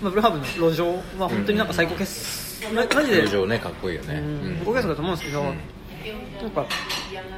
[0.02, 3.22] まあ、ブルーハーブの路上は本当になんか最高傑まマジで。
[3.58, 4.56] かっこいいよね、うん。
[4.58, 5.46] 最高傑作だと思うんですけど、うん。
[6.42, 6.66] なんか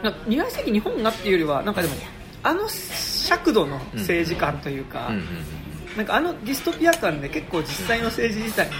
[0.02, 1.94] なんか未来世紀日本がっていうよりはなんかでも
[2.42, 5.10] あの尺度の政治観というか、
[5.96, 8.72] なんかあのディストピア感で結構実際の政治自体も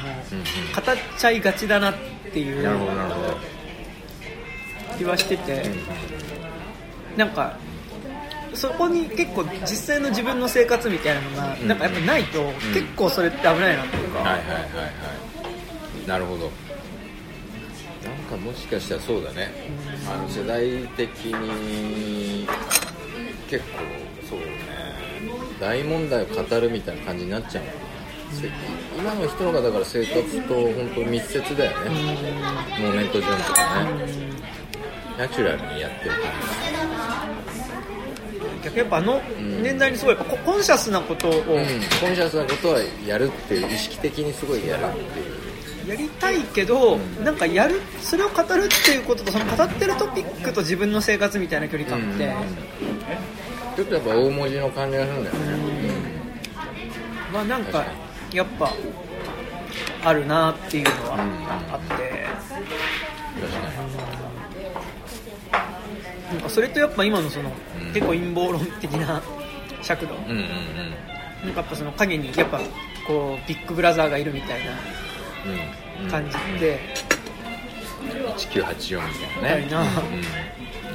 [0.74, 1.94] 語っちゃいがちだなっ
[2.32, 2.68] ていう
[4.96, 5.64] 気はしてて、
[7.16, 7.58] なんか
[8.54, 11.68] そこに結構実際の自分の生活みたいなのがうん。
[11.68, 12.42] なんかやっぱないと
[12.74, 14.58] 結構それって危ないなっていうか、はいはいはいは
[16.04, 16.08] い。
[16.08, 16.50] なるほど。
[18.04, 19.52] なんかもしかしたらそうだね。
[20.08, 22.46] あの世代的に
[23.48, 23.78] 結構
[24.28, 24.46] そうね。
[25.60, 27.80] 大問題を語るみたいな感じになっちゃうのかな。
[28.32, 28.48] せ
[28.96, 31.90] 今の人の方だから生活と本当密接だよね。
[32.80, 33.90] モーメントジョンとかね。
[35.18, 36.20] ナチュラルにやってる感
[38.62, 39.20] やっぱあの
[39.62, 45.40] 年代にすごいやっぱココンシャスなことをコンシャスなことはやるっていう意識的にすごいやるっていう。
[45.88, 47.24] やりたいけど、うん。
[47.24, 52.32] なんかやるそれを語るっていうこととその語ってるトピックと自分の生活みたいな距離感って、
[53.76, 55.40] ちょっとやっぱ大文字の感じがするんだよね、
[57.32, 57.84] まあなんか
[58.32, 58.72] やっぱ
[60.04, 61.20] あるなっていうのはうん
[61.72, 61.96] あって、
[63.40, 63.58] 確か
[66.30, 67.54] なんかそれとやっぱ今のその、うん
[67.92, 69.22] 結構陰謀論的な
[69.82, 70.46] 尺度、にうんうん。
[71.44, 72.60] なんかやっぱその影にやっぱ
[73.06, 74.72] こうビッグブラザーがいるみたいな
[75.98, 76.10] うんうん。
[76.10, 76.78] 感じで、
[78.36, 79.64] 1984みたいなね。
[79.64, 79.90] みたいな。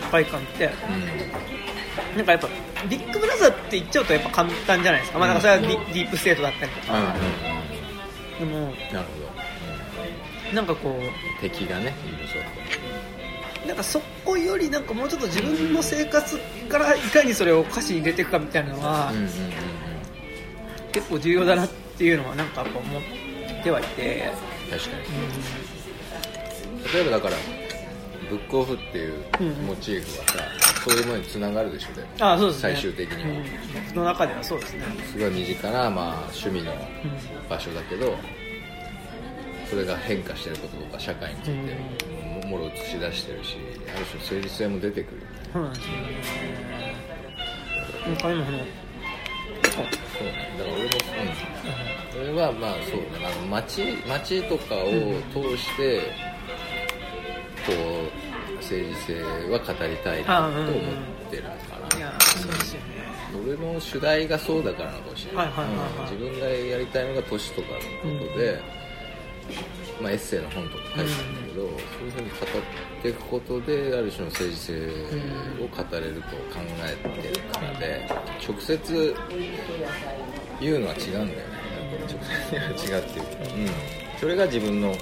[0.02, 0.66] スパイ感って。
[0.66, 2.18] うん。
[2.18, 2.48] なんかやっぱ
[2.90, 7.16] ビッグブラザーって言っちゃうとやっぱ簡単じゃないですか、まあ、なんかそれはディ,、ディープステートだったりとうんうんか、
[8.40, 8.60] でも。
[8.60, 8.94] なるほ
[10.52, 10.56] ど。
[10.56, 11.42] なんかこう。
[11.42, 11.94] 敵がね
[13.66, 16.38] なんかそこよりなんかもうちょっと自分の生活
[16.70, 19.30] からいかにそれを歌詞に入れていくかみたいなのは、うんうんうん
[20.96, 23.02] 結構重要だなっていうのはなんかやっぱ思っ
[23.62, 24.32] てはいて、
[24.72, 25.04] 確かに。
[26.94, 27.36] 例えばだから
[28.30, 29.54] ブックオフっていううんうん。
[29.66, 30.34] モチーフはさ、
[30.86, 32.62] そういうものにつながるでしょでもあそうですね。
[32.74, 33.46] 最終的には、うん。
[33.88, 34.84] 僕の中ではそうですね。
[35.12, 36.72] すごい身近な、まあ、趣味の
[37.50, 38.16] 場所だけど
[39.70, 41.76] それが変化してることとか社会について
[42.48, 43.58] もろ映し出してるし
[43.96, 45.22] ある種誠実性も出てくる
[45.54, 45.74] そうなん。
[45.74, 46.02] ですよね
[48.08, 48.18] なん。
[48.18, 48.58] かでもその
[49.72, 50.90] そうねだから俺も、
[52.16, 54.90] うん、俺はまあそうねあの街街とかを
[55.34, 56.02] 通して、
[57.66, 57.72] こ
[58.52, 61.50] う政治性は語りたいなと思ってるか
[61.92, 62.86] な、いやそうですよね
[63.44, 65.48] 俺の主題がそうだからなのかもしれない,、
[66.04, 68.62] 自分がやりたいのが都市とかのことで、
[70.02, 74.74] まあ、エッセイの本とか書いてるんだけど、そういうふうに語っていくことである種の政治性
[75.64, 78.10] を語れると考えてるからで
[78.48, 79.16] 直接
[80.60, 81.34] 言うのは違うんだよね。
[82.08, 84.94] 直接違うっていうか、うん、それが自分の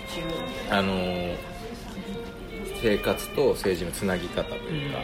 [0.70, 1.53] あのー
[2.84, 4.99] 生活と政治のつなぎ方というか、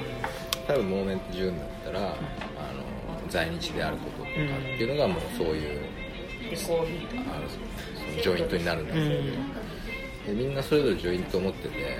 [0.67, 2.17] 多分モーメント10になったら、あの
[3.29, 5.79] 在日であることとかっていうのがもうそういう
[6.51, 7.47] あの
[8.21, 11.97] ジョイントになるんだけど、でみんなそれぞれジョイントを持ってて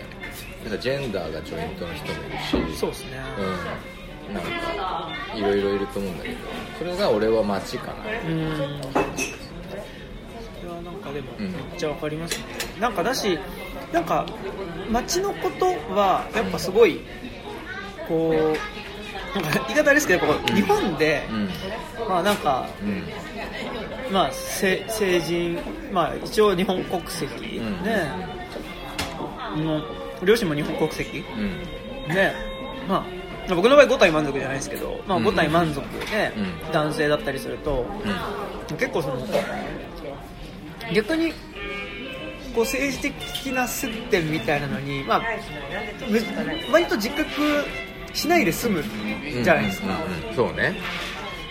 [0.64, 2.38] なんかジェンダーがジョイントの人もいる
[2.73, 2.77] し。
[2.77, 3.11] そうですね。
[4.30, 4.49] うん、なんか
[5.36, 6.36] いろいろいると思うんだけど。
[6.77, 8.52] それが俺は街かな、うん。
[8.56, 8.61] そ
[10.64, 11.52] れはなんかでもうん。
[11.52, 12.45] めっちゃわかりますね、
[12.80, 13.40] なんかだし
[13.94, 14.26] なんか
[14.91, 15.65] 街のこと
[15.95, 17.02] はやっぱすごい
[18.07, 18.57] こう
[19.34, 21.49] 言い方あれですけどこう日本で、うん。
[22.07, 23.03] まあなんかうん。
[24.14, 25.60] まあせ成人
[25.91, 27.84] まあ一応日本国籍ん。
[27.84, 28.07] ね、
[29.57, 29.81] の
[30.23, 32.14] 両親も日本国籍うん。
[32.14, 32.34] ね。
[32.88, 33.06] ま
[33.49, 35.27] あ僕の場合5体満足じゃないですけど、まあ、うん。
[35.27, 35.81] 5体満足
[36.11, 36.72] でうん。
[36.72, 37.85] 男性だったりすると、
[38.69, 38.77] うん。
[38.77, 39.18] 結構その
[40.93, 41.31] 逆に
[42.53, 45.22] こう政治的な接点みたいなのに、まあ、
[46.10, 46.19] む
[46.72, 47.26] 割と自覚
[48.14, 48.84] しないで済む
[49.44, 50.36] じゃないですか、うんうんうん。
[50.36, 50.76] そうね。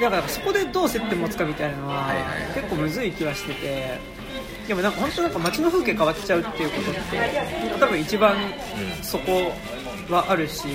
[0.01, 2.55] だからそこでどう接点持つかみたいなのははいはいはい。
[2.55, 3.99] 結構むずい気はしてて。
[4.69, 7.01] でもなんか本当なんか街の風景変わっちゃうっていうことって
[7.81, 8.37] 多分一番
[9.03, 9.51] そこ
[10.11, 10.69] はあるし、そう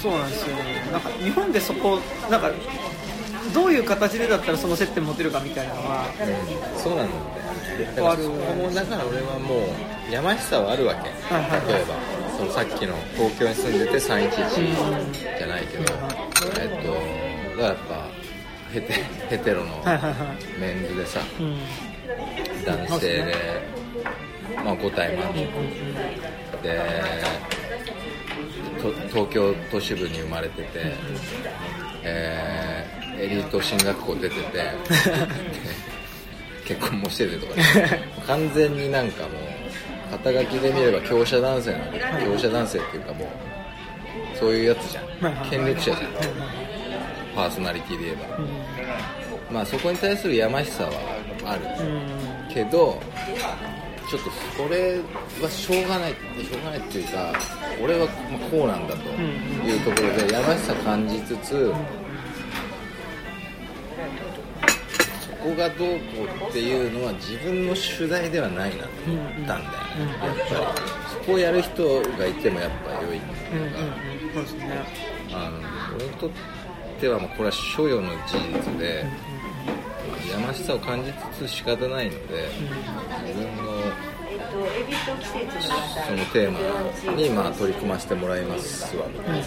[0.00, 0.62] そうなんですよね。
[0.92, 1.98] なんか日本でそこ
[2.30, 2.52] なんか
[3.52, 6.04] どういう形でだったらその接点持てるかみたいなのは
[6.76, 7.20] そうなんだよ
[7.96, 11.00] だからそこもだから俺はもう山下はあるわけ、
[11.34, 11.68] はいはい。
[11.68, 11.96] 例えば
[12.36, 15.84] そのさっきの東京に住んでて311じゃないけど、
[16.60, 16.92] えっと
[17.56, 18.08] だからやっぱ
[18.72, 18.92] ヘテ
[19.28, 19.82] ヘテロの
[20.58, 21.58] メンズでさうん。
[22.64, 23.34] 男性で、
[24.64, 25.34] まあ、5体満足
[26.62, 26.80] で
[28.80, 30.68] と東京都市部に生まれてて、
[32.04, 34.42] えーエリート進学校出てて
[36.66, 37.52] 結婚もしててとか、
[38.26, 39.32] 完全になんかもう
[40.12, 43.28] 肩書きで見れば強者男性なんで強者男性っていうかもう
[44.38, 45.98] そういうやつじゃはいはいん権力者じゃん。
[47.34, 48.38] パーソナリティで言えば。
[49.50, 50.90] まあそこに対するやましさは
[51.44, 51.62] ある。
[51.86, 52.54] うん。
[52.54, 53.00] けど
[54.10, 55.00] ちょっとそれ
[55.40, 56.12] はしょうがない。
[56.12, 57.32] しょうがないっていうか
[57.82, 61.74] 俺はまあこうなんだというところでやましさ感じつつそ
[65.42, 69.68] こがどうこうっていうのは自分の主題ではないなと思ったんだよね。
[70.22, 73.20] やっぱりそこをやる人がいてもやっぱ良いう
[73.56, 74.34] んうんうん。
[74.34, 74.82] そうですね。
[75.32, 75.58] あの
[75.96, 76.30] 俺にとっ
[77.00, 79.04] てはもうこれは所与の事実で、
[80.08, 82.48] まあやましさを感じつつ仕方ないので、
[83.26, 83.72] 自分の
[86.06, 86.58] そのテーマ
[87.16, 89.40] にまあ取り組ませてもらいますわみたい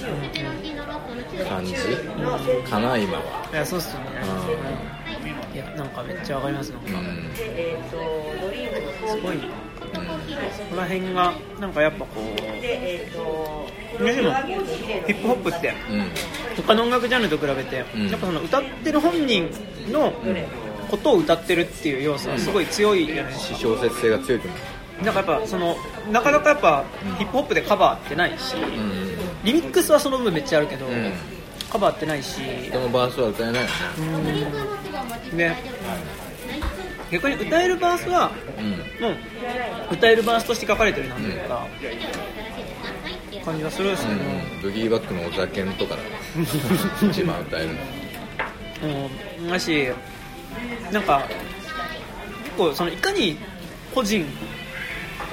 [1.43, 1.73] な感じ
[2.69, 3.49] かな今は。
[3.51, 4.09] いやそうっすよね。
[5.25, 5.44] いや
[5.75, 6.99] なんかめっちゃわかりますなんか。
[6.99, 7.31] うん。
[9.09, 9.43] すごいな
[10.57, 15.73] そこら辺がなんかやっぱこうでもヒップホップって。
[15.89, 15.99] うん。
[15.99, 16.05] うん
[16.55, 18.07] 他の音楽ジャンルと比べて、うん。
[18.07, 19.49] やっぱその歌ってる本人
[19.91, 20.13] の
[20.89, 24.57] ことを歌ってるっていう要素がすごい強いじゃないですか、小説性が強いと思
[25.03, 25.75] なんかやっぱその
[26.11, 26.85] なかなかやっぱ
[27.17, 28.59] ヒップホップでカバーってないし、う。
[28.59, 29.17] うん。
[29.43, 31.11] リミックスはその分めっちゃあるけど、うん
[31.69, 33.67] カバーってないし、人のバースは歌えないよ
[34.19, 34.47] ね。
[35.31, 35.37] うん。
[35.37, 35.55] で
[37.11, 39.95] 逆に歌えるバースはうん。
[39.95, 41.67] 歌えるバースとして書かれてるなというか、
[43.43, 44.27] 感じがするんですけど、うん。
[44.27, 46.01] うん、ブギーバックのお酒とかだ
[47.07, 47.75] 一番歌えるの。
[49.39, 49.89] うん、だし
[50.91, 51.27] なんか
[52.43, 53.37] 結構そのいかに
[53.93, 54.25] 個人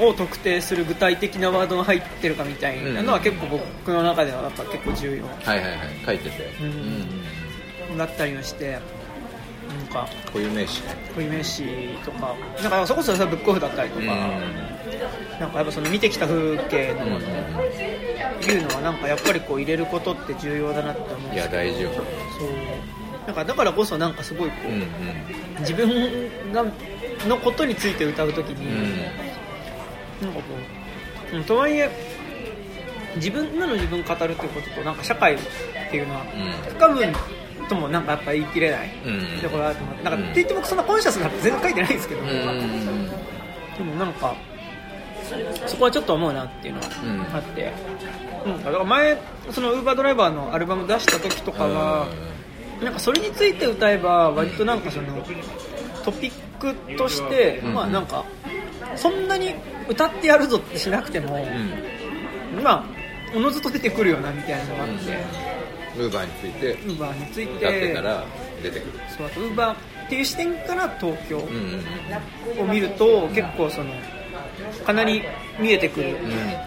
[0.00, 5.24] を特定する具体的なワードが入ってるかみたいなのはうん結構僕の中ではやっぱ結構重要。
[5.24, 5.78] はいはいはい。
[6.06, 6.44] 書いてて。
[7.90, 7.98] うん。
[7.98, 10.82] だったりはしてなんか固有名詞。
[10.82, 11.64] ね固有名詞
[12.04, 12.34] とか。
[12.62, 21.90] なんかそれこそさブックオフだったりとか、なんかやっぱその見てきた風景のものいうのはなんかやっぱりこう入れることって重要だなって思ういや大事よ。
[21.92, 22.04] そう。
[23.26, 24.88] なんかだからこそなんかすごいこう、うんうん。
[25.60, 26.64] 自分が
[27.28, 29.31] のことについて歌うときに、うん
[30.22, 30.32] なん。
[30.32, 30.44] かこ
[31.32, 31.90] ううんとはいえ
[33.16, 35.38] 自分今の自分を語るっていうこととなんか社会っ
[35.90, 36.24] ていうのは
[36.68, 37.12] 不可分
[37.68, 39.40] ともなんかやっぱ言い切れないうん。
[39.40, 40.24] ところがあると思ってなんかうん。
[40.24, 42.28] って言って僕そんなコンシャスなって全然書いてないんですけど、で
[43.84, 44.34] もなんか
[45.66, 47.36] そこはちょっと思うなっていうのはうん。
[47.36, 47.72] あって、
[48.44, 49.18] うん、だから前
[49.50, 52.06] そのウーバードライバーのアルバム出した時とかは、
[52.82, 55.24] なんかそれについて歌えば割となんかその
[56.04, 57.74] トピックとして、うん。
[57.74, 58.24] まあなんか
[58.96, 59.54] そんなに
[59.88, 61.36] 歌ってやるぞってしなくても、
[62.54, 62.62] うん。
[62.62, 62.84] まあ
[63.34, 64.94] おのずと出てくるよなみたいなのがあって、
[65.96, 66.72] ウーバーについて。
[66.72, 67.52] ウーバーについて。
[67.54, 68.24] 歌ってたら
[68.62, 68.92] 出てくる。
[69.16, 71.46] そうあとウーバーっていう視点から東京を
[72.66, 73.92] 見ると結構その
[74.84, 75.22] かなり
[75.58, 76.16] 見えてくる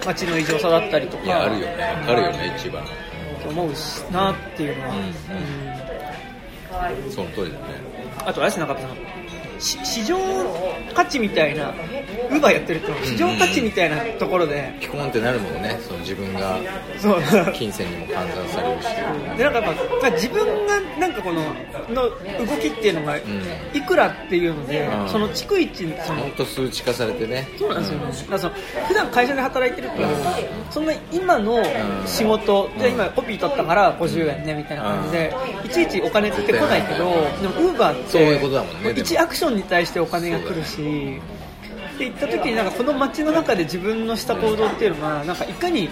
[0.05, 1.83] 街の異常さだったりとか、いやあるよね。
[2.01, 2.83] わかるよね一番。
[3.43, 5.03] と思うしなっていうのは、うん
[7.05, 7.11] うん。
[7.11, 7.65] その通りだね。
[8.25, 8.99] あとあれですねなんかそのし
[9.59, 10.17] 市場
[10.93, 11.69] 価値みたいな
[12.29, 15.79] ウーバーやってると市場価値みたいなところで、ピコンってなるもんね。
[15.85, 16.57] その自分が
[17.53, 18.85] 金銭にも換算されるし。
[19.37, 21.41] でなんかやっぱ自分がなんかこの
[21.89, 22.03] の
[22.45, 23.17] 動きっていうのがん。
[23.73, 25.09] いくらっていうので、うん。
[25.09, 27.47] その逐一その本当数値化されてね。
[27.57, 27.99] そうなんですよ。
[27.99, 28.53] ね、だからその
[28.87, 29.95] 普段会社で働いてると、
[30.71, 30.85] そん。
[30.85, 31.63] な今の
[32.05, 35.33] 仕事、じゃあ今コピー取ったから50円ねみたいな感じで、
[35.65, 37.05] いちいちお金って来ないけど、
[37.41, 39.07] でもウーバーってそういうことだもんねでも。
[39.07, 41.21] 1アクションに対してお金が来るし、
[41.95, 45.89] って言った時になんかこの街の中で自分のした行動っていうのがなんかいかに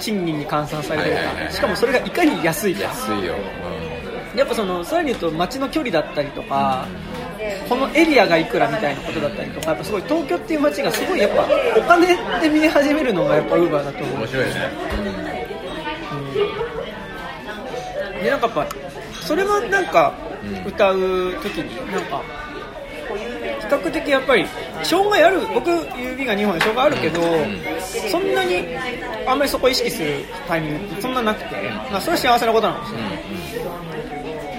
[0.00, 2.84] 賃金に換算されてるか、はいはいはいしかもそれがいかに安いか。
[2.84, 3.34] 安いよ、
[4.34, 6.86] やっぱそのさらに言うと街の距離だったりとか、
[7.68, 11.46] このエリアがいくらみたいなことだったりとかやっぱすごい東京っていう街がすごいやっぱ
[11.78, 12.06] お金
[12.40, 14.10] で見え始めるのがやっぱウーバーだと思う。
[14.10, 14.52] うん、面白いね、
[18.22, 18.66] でなんかやっぱ
[19.20, 22.45] それはなんかうん歌う時になんか比
[23.66, 24.46] 較的やっぱり
[24.82, 27.22] 障害ある僕指が2本で障害あるけど、
[28.10, 28.64] そんなに
[29.26, 32.86] あんまりそこ意識するタイミングってそんななくて、まあ、それは幸せなことなんで
[33.50, 33.70] すよ。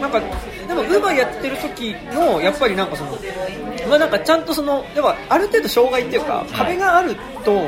[0.02, 0.20] なんか
[0.68, 3.18] でもウーバーやってる時のやっぱりなんかその
[3.90, 7.68] まあなんかちゃんとそのやっぱある程度障害っていうか壁があると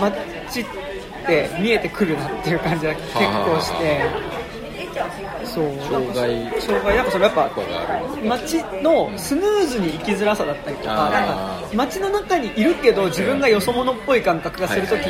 [0.00, 0.64] 街っ
[1.26, 4.02] て見えてくるなっていう感じが結構して
[4.94, 5.76] 障
[6.14, 6.60] 害。
[6.60, 6.96] 障害。
[6.96, 7.50] なんかそのやっぱ
[8.24, 11.12] 街のスムーズに生きづらさだったりとかあー。
[11.12, 15.06] なんか街の中にいるけど自分がよそ者っぽい感覚がするとき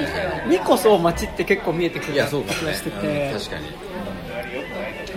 [0.48, 2.26] にこそ街って結構見えてくいる気が
[2.74, 3.66] してて、うん確かに、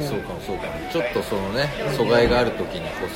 [0.05, 0.73] そうかもそうかも。
[0.91, 3.07] ちょっとそのね阻害がある時にこ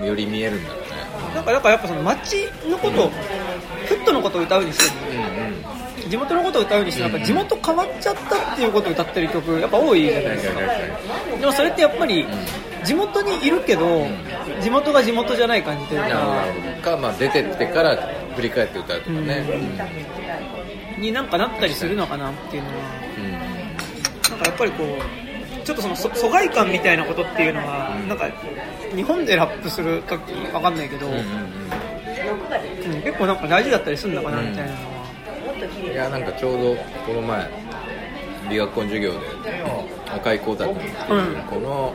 [0.00, 0.86] そより見えるんだろうね。
[1.34, 3.10] なんかやっぱその街のことを
[3.86, 5.22] フットのことを歌うにしてもうんう
[5.52, 5.76] ん
[6.08, 10.60] 地元のことを歌うにしてもなんか地元変わっちゃったっていうことを歌ってる曲やっぱ多いじゃないですか。
[11.40, 12.26] でもそれってやっぱり
[12.84, 14.06] 地元にいるけど
[14.60, 16.08] 地元が地元じゃない感じというか
[16.82, 16.90] ど。
[16.90, 17.96] か、まあ、出てってから
[18.36, 19.44] 振り返って歌うとかね。
[20.98, 22.74] になんかなったりするのかなっていうのは。
[23.18, 23.32] うんうん。
[23.32, 23.42] なん
[24.38, 28.30] かやっぱりこうちょっとそのそ疎外感みたいなことっていうのは、なんか
[28.94, 31.85] 日本でラップする時わかんないけど、うんうんうん
[33.04, 34.78] 結構なんか大事だったりするのかなみたいなのは、
[35.84, 35.92] うん。
[35.92, 36.74] いやなんかちょうど
[37.06, 37.50] この前
[38.48, 39.18] 美学校授業で
[40.14, 41.94] 赤井光太君っていうこの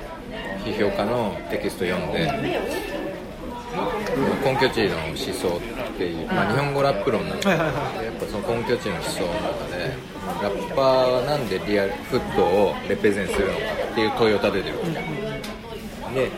[0.66, 2.30] 批評家のテキスト読んで
[4.44, 7.68] 根拠地の思想っていう、まあ、日本語ラップ論なんだけど、はいはい
[7.98, 9.96] はやっぱその根拠地の思想の中で
[10.42, 13.60] ラッパーはなんでリアルフットをレペゼンするのか
[13.92, 14.84] っていう問いを立ててるわ
[16.10, 16.32] けで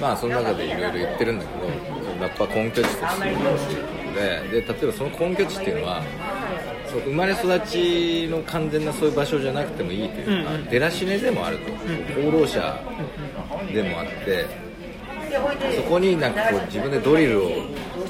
[0.00, 1.89] まあその中でいろいろ言ってるんだけど
[2.20, 3.36] ラッ根拠地としてい
[4.14, 6.02] でで例えばその根拠地っていうのは
[6.90, 10.64] そう生まれ育ちの完全なそういう場所じゃなくてもいいというか、うんうん。
[10.66, 11.72] 出だしねでもあると、
[12.20, 12.60] 放浪者
[13.72, 14.46] でもあって
[15.76, 17.50] そこになんかこう自分でドリルを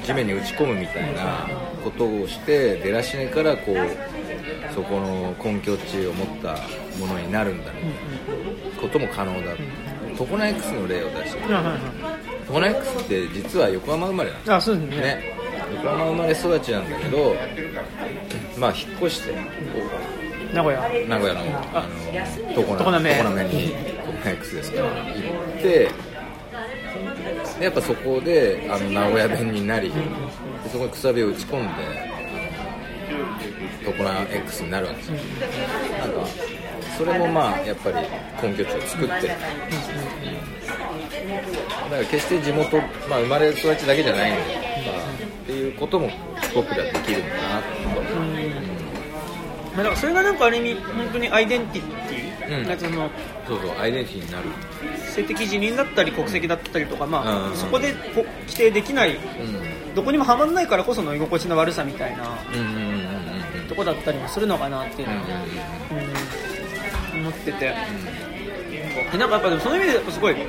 [0.03, 1.47] 地面に打ち込むみたいな
[1.85, 6.57] ことをして出だしねからこうそこの根拠地を持った
[6.99, 9.53] ものになるんだみたいなことも可能だ。
[10.16, 11.41] トコナ X の例を出して
[12.51, 14.97] はいはいはいトコナ X って実は横浜生まれなんですあそうですね。
[14.97, 15.35] ね。
[15.77, 17.37] 横浜生まれ育ちなんだけど
[18.59, 19.35] まあ引っ越して
[20.53, 20.81] 名古屋。
[21.07, 21.41] 名古屋の
[21.73, 23.15] あの常常滑。
[23.15, 25.13] 常滑にトコナ X ですから行
[25.59, 25.91] って
[27.59, 29.95] でやっぱそこであの名古屋弁になりで
[30.73, 32.11] そこにくさびを打ち込んで
[33.85, 35.15] トコナ X になるわけですよ。
[36.01, 36.27] なんか
[36.99, 37.97] それもまあやっぱり
[38.43, 39.35] 根拠地を作ってる
[40.81, 42.77] だから決して地元、
[43.09, 44.43] まあ、生まれ育ちだけじゃないので、
[44.86, 45.01] まあ、
[45.43, 48.01] っていうこともヒップホップできるんだなと。
[48.01, 48.35] うん。
[49.74, 52.69] まあ、だからそれがなんかある意味本当にアイデンティティ、うん。
[52.69, 53.11] なんかその
[53.47, 54.48] そうそうアイデンティティになる。
[55.11, 59.94] 性的自認だったり国籍だったりとか、まあうんそこでこ規定できないうん。
[59.94, 62.24] どこにもはまんないからこその居心地の悪さみたいな
[63.69, 67.74] とこだったりもするのかなっていうのは、うん思ってて、で
[69.19, 70.41] なんかやっぱでもその意味でやっぱすごいこ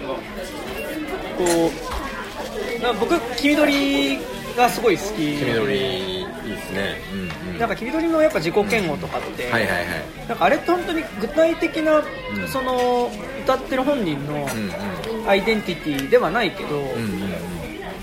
[2.80, 4.18] うなんか僕黄緑
[4.55, 5.38] がすごい好き。
[5.38, 6.95] 黄緑いいですね。
[7.13, 7.59] うんうん。
[7.59, 10.27] なんか黄緑のやっぱ自己嫌悪とかって、はいはいはい。
[10.27, 12.03] なんかあれって本当に具体的な、ん。
[12.47, 13.11] その
[13.43, 16.89] 歌ってる本人のうんアイデンティティではないけど、うんうん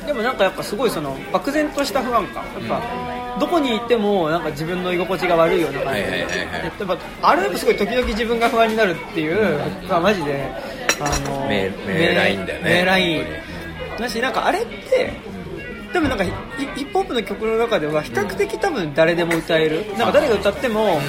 [0.01, 0.07] うん。
[0.07, 2.45] でもなんかやっぱすごいその漠然とした不安感。
[2.45, 2.81] やっぱ、
[3.39, 9.59] どこにいてもなんか自分の居心地が悪いような感じで、はいはいはあれやっぱすごい時々自分が不安になるっていう、
[9.89, 10.51] まあマジで
[11.01, 12.71] あの名名ラインだよね。
[12.71, 13.25] 名ライン。
[13.99, 15.13] だしなんかあれって
[15.93, 16.31] 多分なんかヒ
[16.77, 21.01] ヒップホップの曲の中では比較的多分誰でも歌える、なんか誰が歌っても、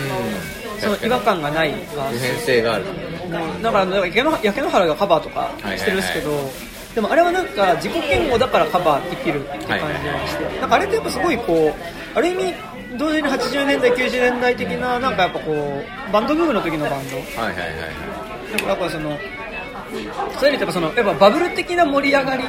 [0.79, 2.85] その違和感がないが普遍性がある。
[2.85, 6.31] もうだからなんか焼け野原がカバーとかしてるんですけど、
[6.95, 12.53] でもあれはなんか自己嫌悪だからカバーできるっていう感じがして、なんかあれってやっぱすごいこうある意味
[12.97, 17.17] 同時に80年代90年代的ななんかやっぱこうバンドブームの時のバンド。
[17.17, 17.55] はいはいはい
[18.51, 19.17] なんかやっぱその
[20.39, 22.43] そういう意味でやっぱそのやっぱバブル的な盛り上がり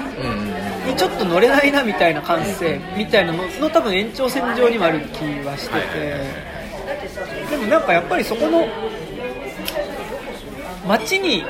[0.87, 8.67] にちょっと乗れないなみたいな感性みたいなのの多分延長線上にもある気はしてはいはいてでもなんかやっぱりそこの
[10.87, 11.45] 街に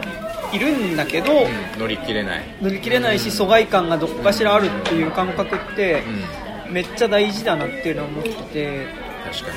[0.52, 2.42] いるんだけどうん乗り切れない。
[2.60, 9.10] 乗り切れないし疎外感がどこかしらあるっていう感覚ってうんめっちゃ大事だなっていうのを思ってて。
[9.30, 9.52] 確か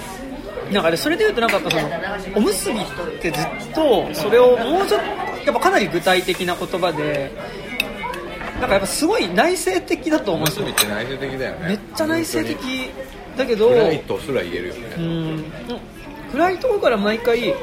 [0.71, 1.89] なんかねそれでいうとなんかその
[2.35, 2.83] おむすびっ
[3.21, 7.31] てずっとそれをもうちょっとやっぱかなり具体的な言葉で
[8.59, 10.67] なんかやっぱすごい内省的だと思うんですよ。
[10.67, 11.67] すびって内省的だよね。
[11.67, 12.57] めっちゃ内省的
[13.37, 14.95] だけどフライトすら言えるよね。
[14.97, 15.43] うん
[16.33, 17.53] 暗いところから毎回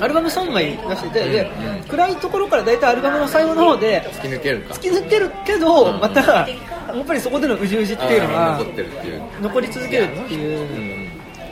[0.00, 1.50] アルバム3枚出してて、で
[1.86, 4.74] 暗いところから大体アルバムの最後の方で突き抜けるか。
[4.74, 6.00] 突き抜けるけど、うん。
[6.00, 6.46] またや
[6.98, 9.22] っぱりそこでのうじうじっていうのが残ってるっていう。
[9.42, 10.60] 残り続けるっていう。
[10.60, 11.10] う、ん。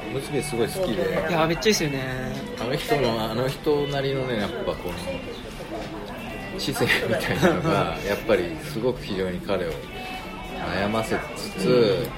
[0.08, 1.26] おむすごい好きで。
[1.28, 2.02] いやめっちゃいいですよね。
[2.58, 4.94] あの人のあの人なりのねやっぱこの
[6.58, 9.70] 知性みたいなのがやっぱりすごく非常に彼を
[10.58, 12.08] 悩ませつつ、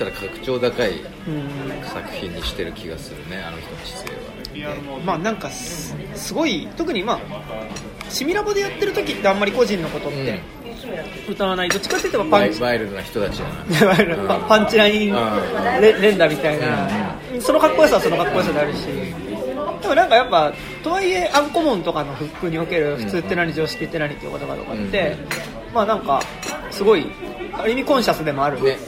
[0.00, 1.86] ただ格調高いうん。
[1.86, 4.08] 作品にしてる気がするねあの人の知性
[4.64, 4.74] は。
[5.04, 7.20] まあなんかすすごい特にまあ
[8.08, 10.40] シミラボでやってる時ってあんまり個人のことって
[11.28, 11.68] 歌わない。
[11.68, 12.58] どっちかっていうとパワンチ。
[12.58, 13.48] イワイルドな人たちが
[13.80, 15.14] いわゆるパパンチライン
[16.00, 16.88] 連打みたいな、
[17.38, 18.86] そのかっこよさはそのかっこよさであるし、
[19.82, 20.52] でもなんかやっぱ、
[20.82, 25.16] とはいえ、アンコモンとかのフックにおける普通って何、常識って何っていう言葉とかって、
[25.74, 26.20] まあなんか、
[26.70, 27.06] すごい、
[27.52, 28.78] ある意味コンシャスでもある、ね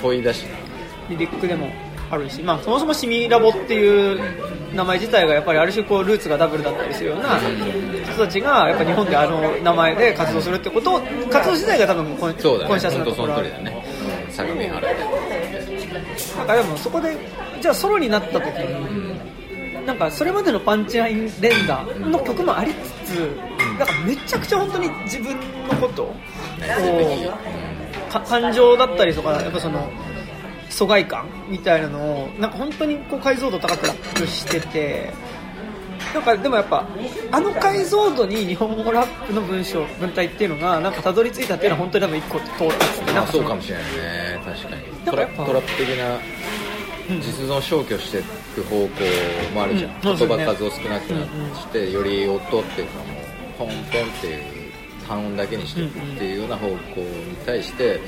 [0.00, 0.44] 問い出し。
[0.44, 0.68] な
[1.10, 1.70] リリックでも
[2.10, 4.20] あるし、まあそもそもシミラボっていう
[4.74, 7.38] 名前自体がやっぱりある種こうルーツがダブルだったりするような
[8.04, 11.00] 人たちがやっぱ日本であの名前で活動するってことを
[11.30, 12.68] 活動自体が多分コン,、そうだね。
[12.70, 13.36] コンシャスなところ。
[13.36, 13.86] あるの通りだね、
[14.26, 14.96] うん、相模原で。
[16.36, 17.16] なんかでもそこで
[17.60, 22.72] じゃあソロになった時に、なんかそれまでのパンチライン連打の曲もあり
[23.06, 23.18] つつ、
[23.78, 25.34] なんかめちゃくちゃ本当に自分
[25.68, 26.14] のことをか
[28.08, 29.90] 感情だったりとかやっぱその
[30.70, 35.12] 疎外感みたいなのをなんか本当にこう解像度高くラップしてて
[36.14, 36.86] なんかでもやっぱ
[37.32, 44.40] あの解像度に日本語ラップの文章文体っていうのがなんかたどり着いたっていうのは本当に多分一個到達ってなんまあそうかそのかもしれないね。
[44.44, 44.82] 確かに。
[45.04, 46.18] トラトラップ的な
[47.20, 48.22] 実存消去してい
[48.54, 48.88] く方向
[49.54, 50.00] もあるじゃん、うん。
[50.16, 53.84] 言葉数を少なくなって、より音っていうかもうポンポンっ
[54.20, 54.57] ていう
[55.08, 57.98] 単音だけにしていくっていうような方向に対して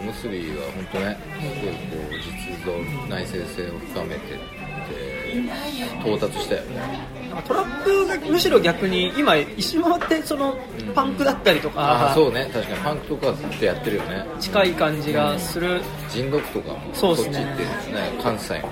[0.00, 7.12] おむすびは本当ねすごいこう実存内省性を深めてって到達したよね
[7.46, 10.58] トラップがむしろ逆に今一周回ってその
[10.94, 14.26] パンクだったりとあかあそうね確かにパンクとかってやってるよね。
[14.38, 15.80] 近い感じがする。
[16.10, 17.30] 人読とかもそうっすね。
[17.30, 18.68] っち行ってるね関西の。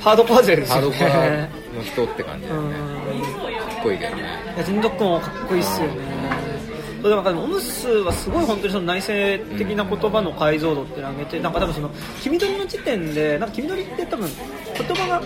[0.00, 2.74] ハードコア勢ですよハードコアねの人って感じだよね。
[3.58, 4.22] かっこいいけどね。
[4.54, 6.15] いやジンドックもかっこいいっすよね
[7.02, 9.12] でもオムスはすごい本当にその内省
[9.58, 11.90] 的な言葉の解像度って上げてなんか多分その
[12.22, 14.28] 黄緑の時点でなんか黄緑って多分
[14.76, 15.22] 言葉が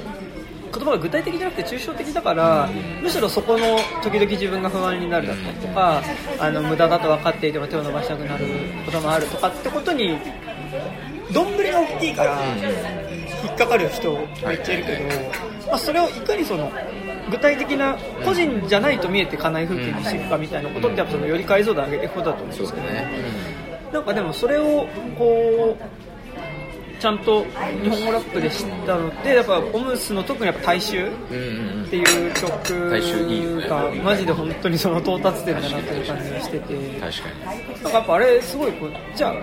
[0.73, 2.69] 言葉が具体的じゃなくて抽象的だから、
[3.03, 6.01] むしろそこの時々自分が不安になるだったりとか、
[6.39, 8.47] あの無駄だと分かっていても手を伸ばしたくなる
[8.87, 10.17] こともあるとかってことに
[11.33, 12.41] どんぶりが大きいから
[13.43, 14.13] 引っかかる人
[14.47, 14.97] めっちゃいるけ
[15.65, 16.71] ど、まあ、それをいかにその
[17.31, 23.11] 具体的な個人じゃないと見えてかない風景にしていくかみたいなことってやっぱそのより解像度を上げていくことだと思うんですけどね、
[23.93, 24.87] なんかでもそれを
[25.17, 26.00] こう
[27.01, 27.45] ちゃんと
[27.83, 31.11] 日本語ラップで知ったのってやっぱオムスの特にやっぱ大衆っ
[31.89, 32.91] ていう曲
[33.69, 36.75] がマジで本当にその到達点だなっていう感じがしてて。
[37.01, 37.29] 確か
[37.83, 39.35] なんかやっぱあれすごいこうじゃあ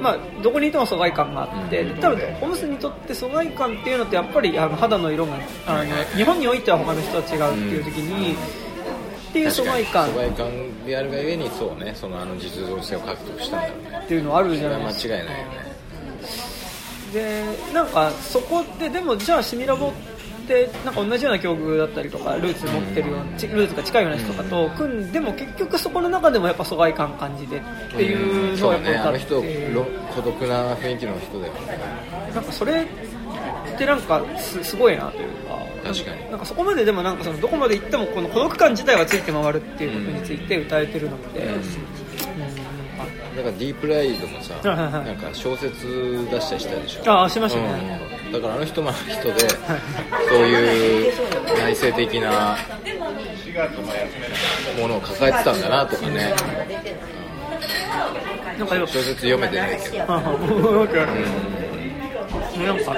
[0.00, 5.34] まあどこにいても疎外感があって多分オムスにとって疎外感っていうのってやっぱりあの肌の色が
[5.66, 5.84] あの
[6.16, 10.08] 日本においては他の人とは違うっていう時に、っていうに疎外感。
[10.08, 14.00] 疎外感であるがゆえにそうねそのあの実像性を獲得したんだろうね。
[14.04, 15.16] っていうのはあるじゃないですか。
[15.16, 15.71] 違いないよね
[17.12, 19.92] でなんかそこででもじゃあシミラボっ
[20.46, 27.60] てなんか同じような境遇だったりとかルーツ持ってるようなちルーツが近いような人とかと組んでも結局そこの中でもやっぱ疎外感感じてっ
[27.90, 29.84] ていうのそうをやっぱ歌っねあの人てろ
[30.14, 31.78] 孤独な雰囲気の人だよね。
[32.34, 35.62] なんかそれってなんかすすごいなというか。
[35.82, 36.30] 確かに。
[36.30, 41.62] なんかそこまででもなんかそのどこまで行ってもこの孤独感自体はついて回るっていうことについて歌えてるのって、うん
[43.34, 45.04] なんかディープライドもさはいはいはい。
[45.06, 47.10] なんか小説出したりしたでしょ。
[47.10, 48.32] ああしましたね、うん。
[48.32, 49.56] だからあの人もあの人でそ
[50.34, 51.12] ういう
[51.58, 52.56] 内省的な
[54.78, 56.34] ものを抱えてたんだなとかね。
[58.58, 60.04] なんか小説読めてないけど。
[60.08, 60.94] あわか。
[60.94, 62.94] るなんか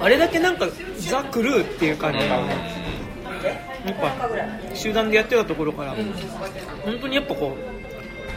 [0.00, 0.66] あれだけなんか
[0.98, 2.18] ザ・クルーっていう感じ。
[2.20, 5.94] がやっぱ集団でやってたところから。
[6.84, 7.75] 本当にやっぱこう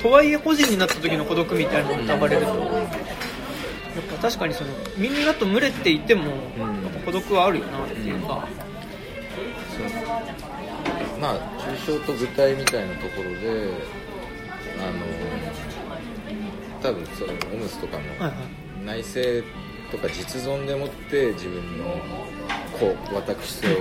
[0.02, 2.52] とはいえ個人になった時の孤独みたいなのが歌われると。
[4.00, 6.34] やっぱ確かにそのみんなと群れていてもやっ
[6.94, 8.48] ぱ孤独はあるよなっていうか。
[11.20, 13.74] まあ抽象と具体みたいなところで
[14.80, 15.06] あの
[16.82, 18.04] 多分そのオムスとかも
[18.86, 19.20] 内省
[19.92, 21.86] とか実存でもって自分の
[22.80, 23.80] こう私性を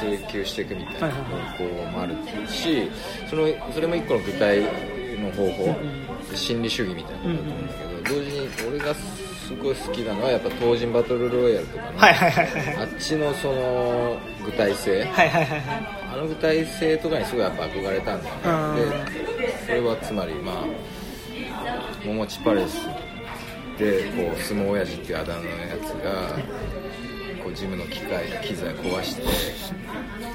[0.00, 2.14] 追求していくみたいな方向もある
[2.48, 2.90] し
[3.30, 5.76] そのそれも一個の具体の方法
[6.34, 15.04] 心理主義みたいなことだと思うんだけど同時に俺がすごい好きなのはやっぱ東人バトルロイヤルとかのあっちのその具体性
[16.12, 18.80] あの具体性とかにすごいやっぱ憧れたんだよね
[19.38, 20.64] でそれはつまりまあ
[22.04, 22.88] 桃地パレス
[23.78, 26.38] でこう相撲親父っていうあだ名のやつが
[27.42, 29.22] こうジムの機械機材壊して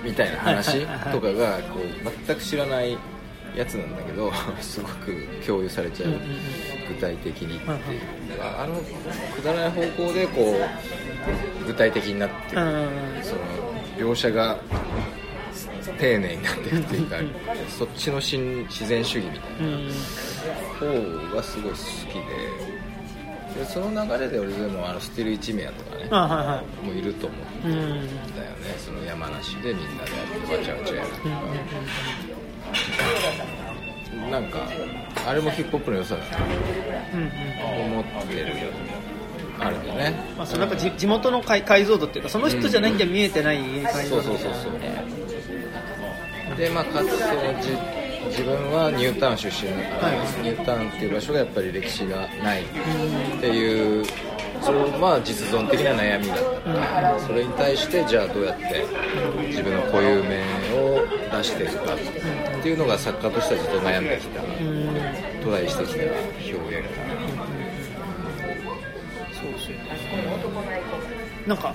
[0.03, 2.97] みたいな話とかがこう全く知らない
[3.55, 4.31] やつなんだけど
[4.61, 6.13] すごく共有されちゃう
[6.87, 8.01] 具体的にっていう。
[8.41, 8.75] あの
[9.35, 10.55] くだらない方向でこ
[11.63, 13.41] う具体的になってその
[13.97, 14.57] 描写が
[15.99, 17.17] 丁寧になっていくっていうか
[17.77, 19.93] そっちの新自然主義みたいうんな
[21.29, 21.79] 方がすごい好き
[22.13, 22.70] で
[23.61, 26.85] でその流れで俺でもあのスティル一名とかねあはいはい。
[26.85, 28.07] もういると思うんうんだよね
[28.83, 31.29] その山梨でみんなでやってわちゃわちゃやるとか。
[34.31, 34.59] なんか
[35.27, 36.37] あれもヒップホップの良さだと
[37.13, 37.29] うんうん
[37.93, 38.55] 思ってるよ
[39.59, 40.15] あるんだね。
[40.35, 43.59] まあ、そのやっぱじ地元の解解像度っていうかその人じゃなきゃ見えてない
[43.93, 46.57] 解像度そうそうそうそう。
[46.57, 47.69] でまあかつそのじ
[48.31, 52.65] 自分はニュータウン出身だから、ニュータウンっていう場所がやっぱり歴史がないっ
[53.41, 54.05] ていう
[54.61, 56.41] それまあ実存的な悩みだった。
[56.71, 58.85] から、それに対してじゃあどうやって
[59.47, 60.39] 自分の固有名
[60.79, 61.05] を
[61.37, 61.97] 出していくかっ
[62.61, 64.41] ていうのが作家としてはずっと悩んできた。
[65.43, 66.87] トライしてきた表現
[69.33, 69.83] そうですよね
[71.47, 71.73] なんか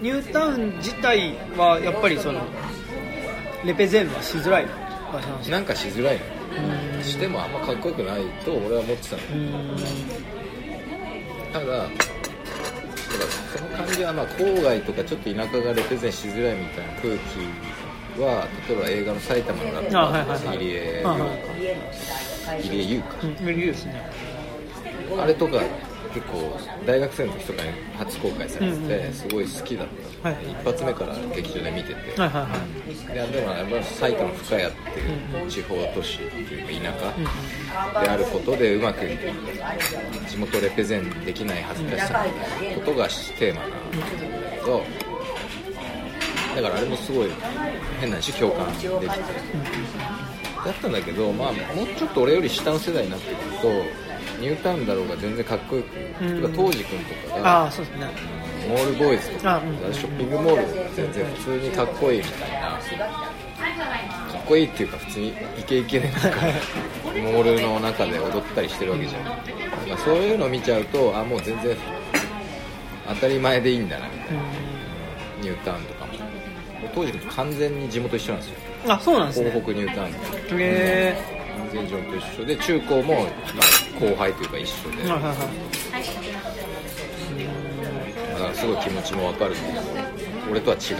[0.00, 2.40] ニュータウン自体はやっぱりその
[3.64, 4.85] レペゼンはしづらい。
[5.50, 7.02] なんかしづらいの。
[7.02, 9.22] してもあんまかっこよくないと俺は思ってたの。
[11.52, 11.88] ただだから
[13.56, 20.38] その感じはまあ郊外とかちょっと田舎がレペゼンしづらいみたいな空気は例えば映画の埼玉のラッパあはいはいはい。
[20.38, 21.26] ー入江はいは
[22.58, 24.10] い入江優かうん無理ですね。
[25.18, 25.60] あれとか
[26.12, 29.92] 結構大学生の時とかに初公開されててすごい好きだった、
[30.26, 30.36] はい。
[30.50, 33.30] 一発目から劇場で見てて、はいはいはい。
[33.32, 39.06] ででもやっぱ埼玉深谷っていう地方都市っていうか田舎であることでうまく
[40.28, 43.08] 地元レペゼンできない恥ずかしさみたいなことが
[43.38, 43.76] テーマなんだ
[44.58, 44.82] けど
[46.56, 47.30] だからあれもすごい
[48.00, 48.96] 変な話共感できて。
[50.66, 53.68] だったんだけど、まあ、もうちょっと俺より下の世代になってくると
[54.40, 59.94] ニュータウンだろうが全然かっこよく、うんとか当時君とかあがあそうですねモールボーイズとかあうん。
[59.94, 62.78] ショッピングモールが全然普通にかっこいいみたいなか
[64.38, 65.28] っこいいっていうか普通に
[65.58, 66.28] イケイケでなんか
[67.04, 71.76] モールの中で踊ったりしてるわけじゃん、なんかそういうのを見ちゃうとあもう全然
[73.08, 74.42] 当たり前でいいんだなみたいな
[75.40, 76.12] ニュータウンとかも。
[76.94, 78.56] 当時完全に地元一緒なんですよ。
[78.88, 79.50] あそうなんですね。
[79.50, 80.18] 東北ニュータウンで。
[80.58, 81.16] へ
[81.58, 86.35] 完全に地元一緒で中高も、まあ、後輩というか一緒で、えはいはいはい
[88.36, 90.96] だからすごい気持ちも分かるんだけど俺とは違う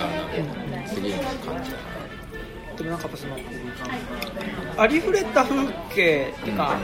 [0.72, 1.76] な次の感じだ
[2.78, 3.36] でもなんかその
[4.78, 6.78] ありふれた風景っていうか、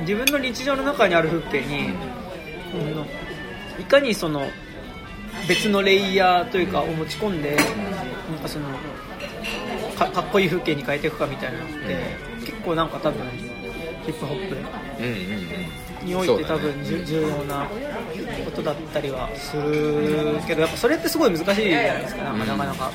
[0.00, 1.94] 自分の日常の中にある風景に、うん
[3.78, 4.46] いかにその
[5.48, 7.62] 別のレイヤーというかを持ち込んで、な
[8.36, 8.68] んかその
[9.98, 12.16] かかっこいい風景に変えていくかみたいなのって、
[12.46, 13.26] 結構なんか多分
[14.06, 14.54] ヒップホップ。
[14.54, 14.60] な
[14.98, 17.66] うんうんうんにおいて多分、じゅ重要な
[18.44, 22.38] ことだったりはするけどやっぱそれってすごい難しいじゃないですかなん。
[22.38, 22.64] かなか。
[22.66, 22.90] なか。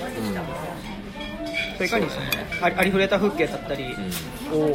[1.75, 2.25] それいかにその
[2.61, 3.95] ありありふれた風景だったり
[4.51, 4.73] を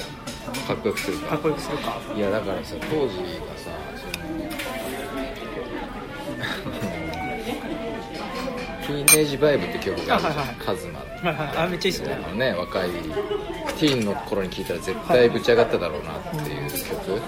[0.67, 1.29] かっこよくするか。
[1.29, 1.99] かっこよくするか。
[2.17, 3.23] いやだからさ当時が
[3.57, 4.15] さその
[8.87, 10.35] 「ティーネージバイブ」って曲があるじゃん。
[10.35, 10.57] あはいはい。
[10.57, 12.19] カズマはいはい、あめっちゃいいっすね。
[12.35, 17.23] ね若いティーンの頃に聴いたら絶対ぶち上がっただろうなっていう曲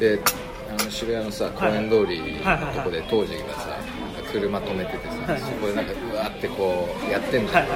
[0.00, 0.18] で
[0.68, 7.66] あの渋谷のさ公園通りのとこで当時がさなんか車止めててさはいそこでなんかうわーってこうやってんだよ。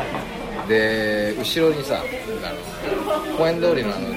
[0.66, 4.08] で後ろにさあの公園通りのあの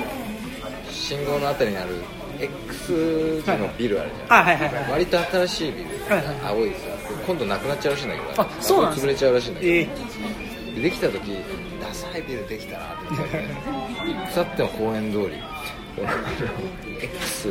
[0.90, 1.96] 信号のあたりにある
[2.40, 5.90] X 字のビルあるじゃん、いはいはい割と新しいビル、
[6.46, 6.78] 青いさ
[7.26, 8.42] 今度なくなっちゃうらしいんだけど。
[8.42, 11.20] あそうなん潰れちゃうらしいんだけど、えでできた時
[11.82, 13.68] ダサいビルできたなって。
[14.34, 15.32] 腐っても公園通り
[17.02, 17.50] X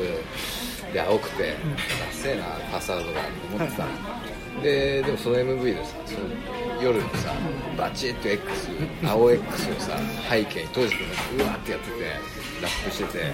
[0.93, 3.85] で青くてダセえなファサードがって思ってた。
[3.85, 3.91] の
[4.63, 7.33] ででもその MV でさその夜にさ
[7.77, 8.71] バチッと X
[9.05, 9.99] 青 X をさ
[10.31, 12.05] 背景に当時君がうわーってやってて
[12.63, 13.25] ラップしてて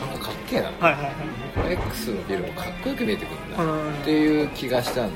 [0.00, 1.14] なんかかっけえな、いはいはいはい。
[1.54, 3.62] この X のビルもかっこよく見えてくるんだ。
[3.62, 5.10] うんっていう気がしたんだよ。
[5.12, 5.14] ね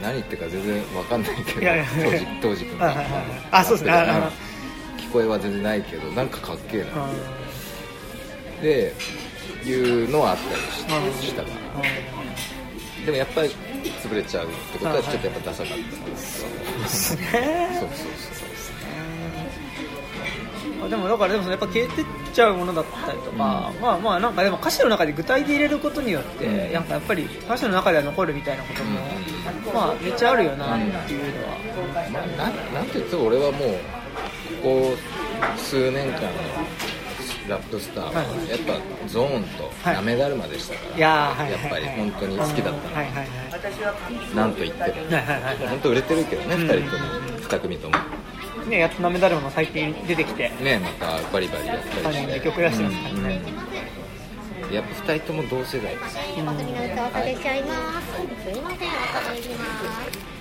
[0.00, 1.60] なんか何言ってるか全然わかんないけど
[2.02, 2.86] 当時当時君が。
[2.86, 3.22] はいはいはい
[3.52, 3.92] あそうですね。
[4.98, 6.86] 聞こえは全然ないけどなんかかっけえな。
[7.04, 7.08] あ
[8.60, 8.94] で
[9.64, 9.72] い
[10.04, 13.50] うのはあったりしたからーでもやっぱり
[14.02, 18.50] 潰れちゃうってことはちょっとやっぱダサかったですねそうそうそう
[20.84, 26.72] あでもだからでもやっぱ消えてっちゃうものだったりとか、まあまあなんかでも歌詞の中で具体で入れることによって、うん。
[26.72, 29.00] なんかやっぱり歌詞の中では残るみたいなことも、
[29.74, 31.58] まあめっちゃあるよなっていうのは、
[32.10, 33.60] まあ、なんなんて言っても俺はもう
[34.62, 34.96] ここ
[35.56, 36.28] 数年間の
[37.50, 38.48] ラップスターははい。
[38.48, 38.74] やっぱ
[39.08, 39.94] ゾーンとはい。
[39.96, 44.36] なめだるまでしたから、いやーはいやっぱり本当に好きだったの、はいはいはい。
[44.36, 44.84] なんと言っても。
[44.84, 45.56] はいはいはい。
[45.68, 47.04] 本当売れてるけどね、うん2人とも。
[47.50, 47.96] 2組とも
[48.68, 50.50] ねやっとなめだるまも最近出てきて。
[50.62, 52.40] ねまたバリバリやった3りして。
[52.40, 53.70] 曲出してますからね、うん
[54.70, 56.16] やっぱ2人とも同世代です。
[56.16, 57.62] お先に歌わされちゃい。
[57.64, 58.12] ます。
[58.14, 58.60] すい。
[58.62, 58.92] ません、お
[59.26, 60.39] 答えします。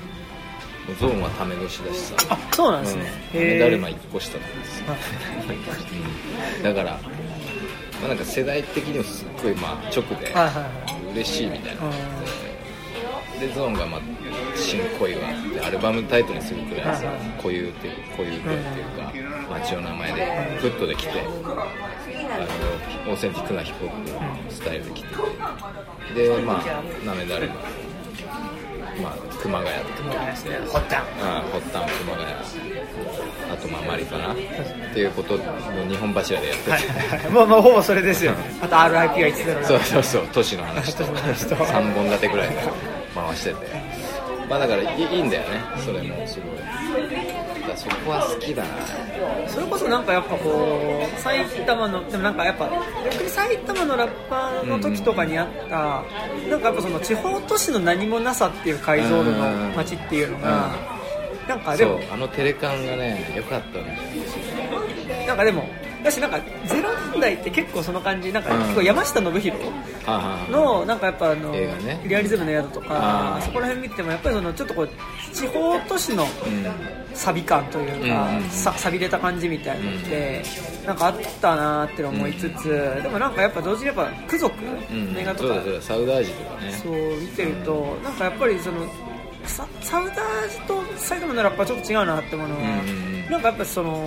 [0.95, 2.15] ゾーンはため年だしさ。
[2.29, 3.03] あそうなんですね、
[3.35, 4.87] うん、だるま1個下なんですよ。
[6.63, 6.99] だから、ま
[8.05, 10.33] あ、なんか世代的にもすっごいまあ直で
[11.13, 11.83] 嬉しいみたいな。
[11.83, 11.91] うん。
[13.39, 14.01] でゾーンがまあ
[14.55, 21.23] 新恋があってアルバムタイトルにするくらいさ固有っていう固有っていうか街の名前でフットで来てあ
[23.05, 24.19] のオーセンティックなヒップホップの
[24.51, 25.19] スタイルで来てて。
[26.15, 27.55] でまあなめだれま
[29.01, 30.59] まあ熊谷とかですね。
[30.67, 32.29] ほっちゃん熊谷。
[33.51, 34.35] あとまあマリかなっ
[34.93, 35.43] ていうことの
[35.89, 37.31] 日本柱でやってて、はいはいはい。
[37.31, 38.33] もうもうほぼそれですよ。
[38.33, 40.27] ねあと RIP がいつだろうそうそうそう。
[40.33, 41.03] 都市の話と。
[41.03, 41.55] 都市の話と。
[41.55, 42.55] 3本立てぐらいで
[43.15, 43.98] 回してて
[44.49, 45.61] まあだからいいんだよね。
[45.85, 46.59] それもすごい。
[47.69, 48.69] だそこは好きだな。
[49.47, 52.69] それこそなんかやっぱこう埼玉のでもなんかやっぱ
[53.11, 56.03] 逆に埼玉のラッパーの時とかにあった、
[56.49, 59.37] なんかやっぱその地方都市の何もなさっていう解像度の
[59.75, 60.71] 街っていうのが、
[61.47, 63.97] なんかでもそうあのテレカンがね良かったんだよ
[65.27, 65.67] なんかでも
[66.03, 68.61] だしなんかゼロ年代って結構その感じなんかうん。
[68.63, 69.57] 結構山下信弘
[70.51, 71.53] のなんかやっぱあの、
[72.05, 74.89] リアリズムの宿とかそこら辺見てもやっぱりそのちょっとこう
[75.33, 76.65] 地方都市のうん。
[77.11, 80.43] サビ感というか、さ錆びれた感じみたいなのって、
[80.85, 82.69] なんかあったなーって思いつつ、
[83.01, 85.13] でもなんかやっぱ同時にやっぱ空族うん。
[85.13, 86.71] の映画とか、サウダージとかね。
[86.71, 88.85] そう見てるとなんかやっぱりその
[89.43, 92.61] ササウダージと埼玉のラッパーはちょっと違うなって思うのは、
[93.31, 94.05] なんかやっぱその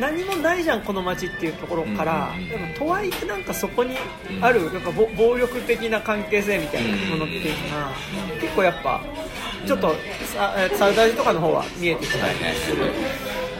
[0.00, 2.48] 何もないじゃんこの街っていうところから、うんうんうん。
[2.48, 3.96] でもとはいえなんかそこに
[4.40, 9.00] あるやっぱぼ暴力的な関係性みたいなものっていうのが、結構やっぱ
[9.66, 9.94] ちょっと
[10.34, 12.16] さサウダージとかの方は見えてきた。
[12.18, 12.38] りはいは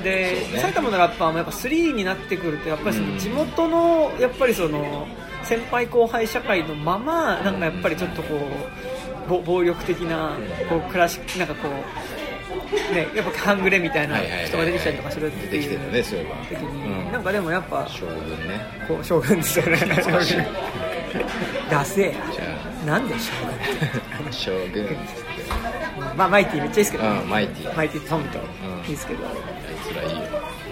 [0.00, 0.02] い。
[0.02, 0.12] で、
[0.52, 0.58] ね。
[0.60, 3.14] 埼玉のラッパーもやっぱ3になってくるとやっぱりそうん。
[3.14, 5.06] の地元のやっぱりその
[5.42, 10.36] 先輩後輩社会のままなんかやっぱりちょっとこうぼ暴力的な
[10.68, 11.72] こう暮らしなんかこう
[12.92, 16.36] ねやっぱ半グレみたいな人が出てきたりとかするっていうるねそういえば。
[16.44, 18.16] 時に、うんなんかでもやっぱ将軍
[18.48, 18.60] ね。
[18.88, 19.76] こう将軍ですよね。
[19.76, 20.36] 懐かしい
[21.70, 22.98] ダセえな。
[22.98, 24.86] んで将軍あ将軍。
[26.16, 27.20] まあマイティめっちゃいいですけど、ね。
[27.20, 28.44] うんマイティマイティとトムとうん。
[28.82, 29.34] いいですけど、あい
[29.88, 30.24] つらいいよ。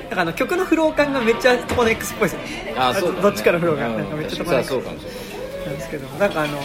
[0.04, 2.74] なんかあの曲のフロー感がめっちゃトコネ X っぽいですよね。
[2.76, 5.66] あそうどっちからフローがうんなんかめっちゃトコネ確 X かにそうかもしれない。
[5.66, 6.58] なんですけどなんかあの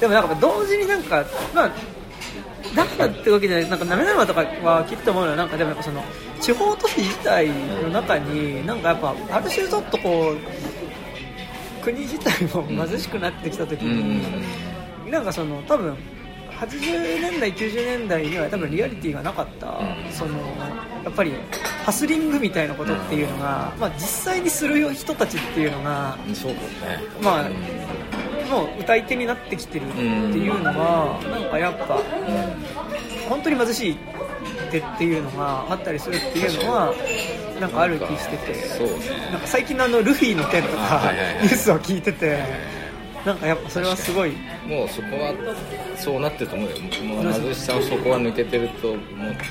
[0.00, 1.24] でもなんか同時になんか
[1.54, 1.70] まあ
[2.74, 3.70] だからってわけじゃない。
[3.70, 6.02] なんかなめなめとかはきっと思うのはなんかでもやっぱその
[6.40, 14.22] 地方都市自体の中になんかやっぱある種ちょっとこう国自体も貧しくなってきた時に、
[15.10, 15.96] なんかその多分
[16.58, 20.12] 80年代90年代には多分リアリティがなかった、うん。
[20.12, 20.38] その
[21.04, 21.32] やっぱり
[21.84, 24.00] ハスリングみたいなことっていうのが、まあ、実
[24.32, 26.58] 際にする人たちっていうのがうんそうね。
[27.20, 27.50] まあ
[28.44, 32.00] うんもう歌い手になってきてるっていうのは、なんかやっぱ
[33.28, 33.96] 本当に貧しい
[34.70, 36.94] 手っていうのがあったりするっていうのは
[37.60, 38.94] なんかある気しててそうね。
[39.32, 41.42] なんか最近のあのルフィの件とかはいはいはい。
[41.44, 42.42] ニュースを聞いてて
[43.24, 44.32] なんかやっぱそれはすごい
[44.66, 45.32] もうそこは
[45.96, 46.76] そうなってると思うよ。
[47.04, 49.00] もう貧しさをそこは抜けてると思っ
[49.32, 49.44] てて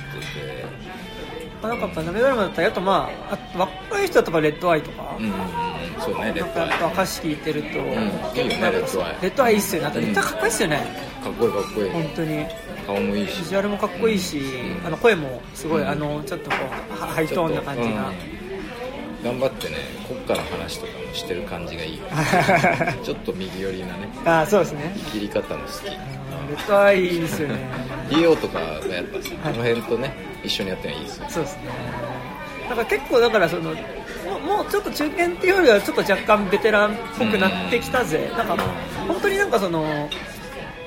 [1.67, 5.37] なんかやっぱなめだるまだったりあとまああ若い人だとかレッドアイとか、うんうんうん
[6.03, 6.91] そうねレなんかやっッドアイ。
[6.91, 8.01] ぱ歌詞聞いてると、んいいよね
[8.35, 9.17] レッドアイ。
[9.21, 9.87] レッドアイいいっすよね。
[9.87, 10.77] あとレッドアイかっこいいっすよね、
[11.23, 11.89] かっこいいかっこいい。
[11.91, 12.45] 本当に。
[12.85, 13.39] 顔もいいし。
[13.39, 14.87] ビジュアルもかっこいいし、うん。
[14.87, 15.87] あの声もすごい、うん。
[15.87, 16.57] あのちょっとこ
[16.91, 17.93] うハハイトーンな感じが、うん。
[19.23, 19.75] 頑張ってね
[20.07, 21.97] 国家の話とかもしてる感じがいい。
[21.97, 22.03] よ
[23.03, 24.09] ちょっと右寄りなね。
[24.25, 24.93] ああそうですね。
[25.13, 27.55] 切り方も好きレッいいですよね。
[28.09, 30.13] リオとかがやっぱさこの辺とね
[30.43, 31.61] 一緒にやっていいですよそうですね。
[32.69, 33.75] なんか結構だからそのも
[34.37, 38.57] うもうちょっと中堅っていうよりはちょっと若干ベテランっぽくなってきたぜ、なんか
[39.07, 40.09] 本当になんかその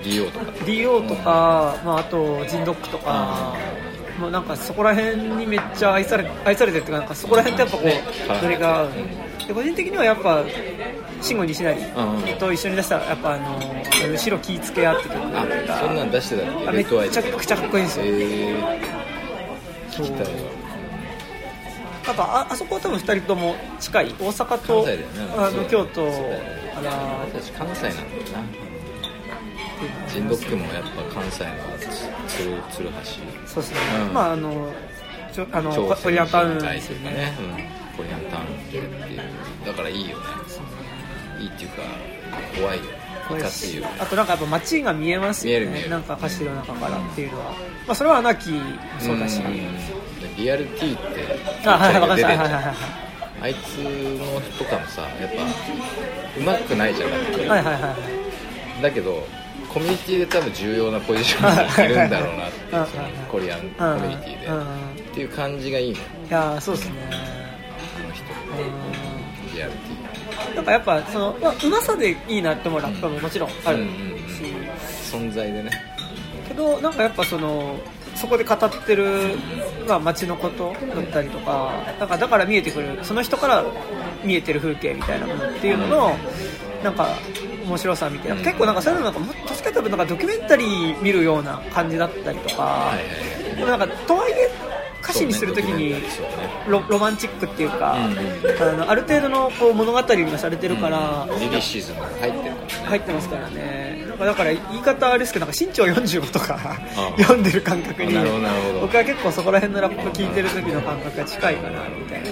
[0.04, 0.46] リオとか。
[0.64, 3.54] DO とか、まあ、あとジンドックとか、
[4.18, 8.02] もうなんかそこら辺にめっちゃ愛され愛されてるっていうかなんかそこら辺ってやっぱこね。
[8.40, 8.88] うノリが合う
[9.46, 10.44] で個人的にはやっぱ
[11.20, 13.58] 慎吾西成うんと一緒に出したやっぱあの
[14.12, 15.16] 後ろ気ぃつけ合って曲。
[15.18, 16.68] あがそんなん出してたっけ？
[16.68, 20.28] あめっちゃくちゃかっこいいんですよ、えー、聞きたいわ。
[22.08, 24.06] あとああそこは多分2人とも近い。
[24.06, 24.98] 大阪と、ね。
[25.36, 26.42] あの京都そうだよ
[26.74, 26.90] から
[27.32, 28.66] 私関西なんだよな。
[30.08, 32.94] ジンドックもやっぱ関西のつ鶴鶴橋。
[33.46, 34.14] そうですね、うん。
[34.14, 34.72] まああの
[35.32, 38.90] ちょあのコリアンタウン人ですよねね、うん、コリアンタウンっていう
[39.66, 40.24] だからいいよね
[41.40, 41.82] いいっていうか
[42.58, 42.84] 怖いよ
[43.38, 47.44] いかついよあとなんかやっぱ街が見えますよね見える見えるなんか歌詞の中からっていうのは、
[47.86, 49.42] まあ、それはアナキーそうだし、
[50.36, 52.76] リアル T ってあはいはいわかりま出てんじゃんしたはいはいはい
[53.42, 57.96] あいつのとかもさやっぱうまくないじゃんだってはいはいは
[58.78, 59.26] いだけど
[59.72, 65.98] コミュニティで多分重要なポジションにいるんだろうなっていうそのコリアンコミュニティでっていう感じがいいね
[66.28, 67.45] いやそうですね
[69.54, 73.86] リアル T んなんかやっぱその、まあ、うまさでいいなって思うラップももちろんあるし、
[75.10, 75.70] 存在でね。
[76.48, 77.76] けどなんかやっぱその
[78.14, 79.36] そこで語ってる、
[79.86, 83.64] まあ、街のことだったりとかなんかだから見えてくるその人から
[84.24, 86.16] 見えてる風景みたいなものっていうのの、
[86.82, 87.08] なんか
[87.66, 88.42] 面白さみたいな、うん。
[88.44, 92.92] 結構なんかそういうのなんかもっとしか多分なんかドキュメンタリー見るような感じだったりとか、
[93.54, 94.50] でもなんかとはいえ
[95.06, 95.94] 歌詞にするときに
[96.66, 98.16] ロロマンチックっていうか、うん
[98.60, 102.54] あのある程度のこう物語がされてるから、リリシズムが入ってる
[102.84, 104.04] 入ってますからね。
[104.08, 106.58] なんかだから言い方あれですけどなんか身長45とか
[106.96, 108.14] あ読んでる感覚に。
[108.80, 112.30] 僕は結構そこら辺のラップ聞いてる時の感覚が近いかなみたいな。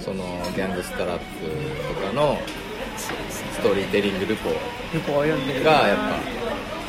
[0.00, 0.24] その
[0.54, 1.24] ギャングスタラップ
[1.94, 2.38] とかの
[2.96, 3.08] ス
[3.60, 4.50] トーリーテリングルポ
[4.94, 5.64] ルポを読んでる。
[5.64, 6.16] がやっぱ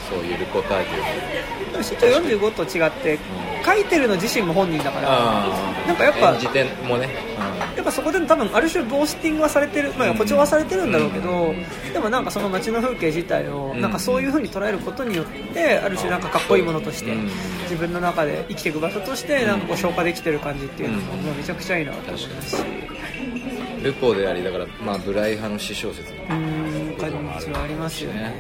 [0.10, 3.20] そういうルポタージュ身長45と違って
[3.66, 7.10] 書いてるの自身も本人だからあなんかやっぱ演じてもね、
[7.76, 11.94] やっぱそこで多分ある種ボースティングはされてる、まあ、誇張はされてるんだろうけど、うん。
[11.94, 13.82] でもなんかその街の風景自体をうん。
[13.82, 17.30] なんかそういう風に捉えることによってある種なんかかっこいいものとしてうん。
[17.64, 21.22] 自分の中で生きていく場所としてなんかこう消化できてる感じっていうのもうん。
[21.26, 22.58] もうめちゃくちゃいいなと思います。
[22.58, 22.88] しうん
[23.84, 28.34] ルポでありだからまあブライ派の詩小説うーん感じはありますよね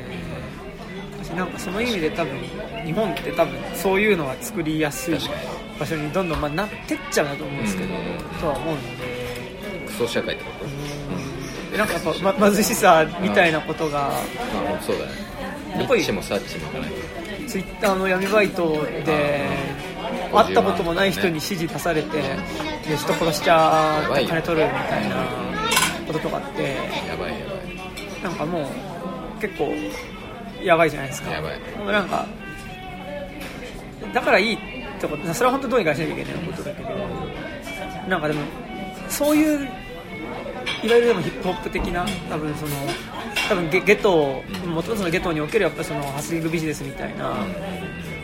[1.27, 2.39] 私なんかその意味で多分
[2.85, 5.17] 日本って多分そういうのは作りやすい
[5.77, 8.01] 場所にどんどんまあなってっちゃうなと思うんですけど、うん。
[8.39, 9.27] とは思うので。
[9.87, 10.65] クソ社会ってこと
[11.71, 11.87] でなん。
[11.87, 15.11] かやっぱ、ま、貧しさみたいなことが、まあそうだね
[15.77, 16.15] やっぱりツイ
[17.61, 19.47] ッターの闇バイトで
[20.33, 22.21] 会ったこともない人に指示出されて、
[22.87, 25.15] で人殺しちゃやばいよ金取るみたいな
[26.07, 26.75] こととかって
[27.07, 27.31] やばい。
[27.31, 27.45] や
[28.23, 29.71] なんかもう結構
[30.63, 31.31] やばいじゃないですか。
[31.31, 31.59] やばい。
[31.59, 32.25] でもなんか
[34.13, 34.57] だからいいっ
[34.99, 36.89] てことそれは本当どうにかしなきゃいけないことだけど
[38.09, 38.41] なんかでも
[39.09, 39.67] そういう
[40.83, 42.71] いわゆるでもヒップホップ的な多分その
[43.49, 47.25] 多分ゲゲトもともとそのゲトにおけるやっぱそのハスリングビジネスみたいな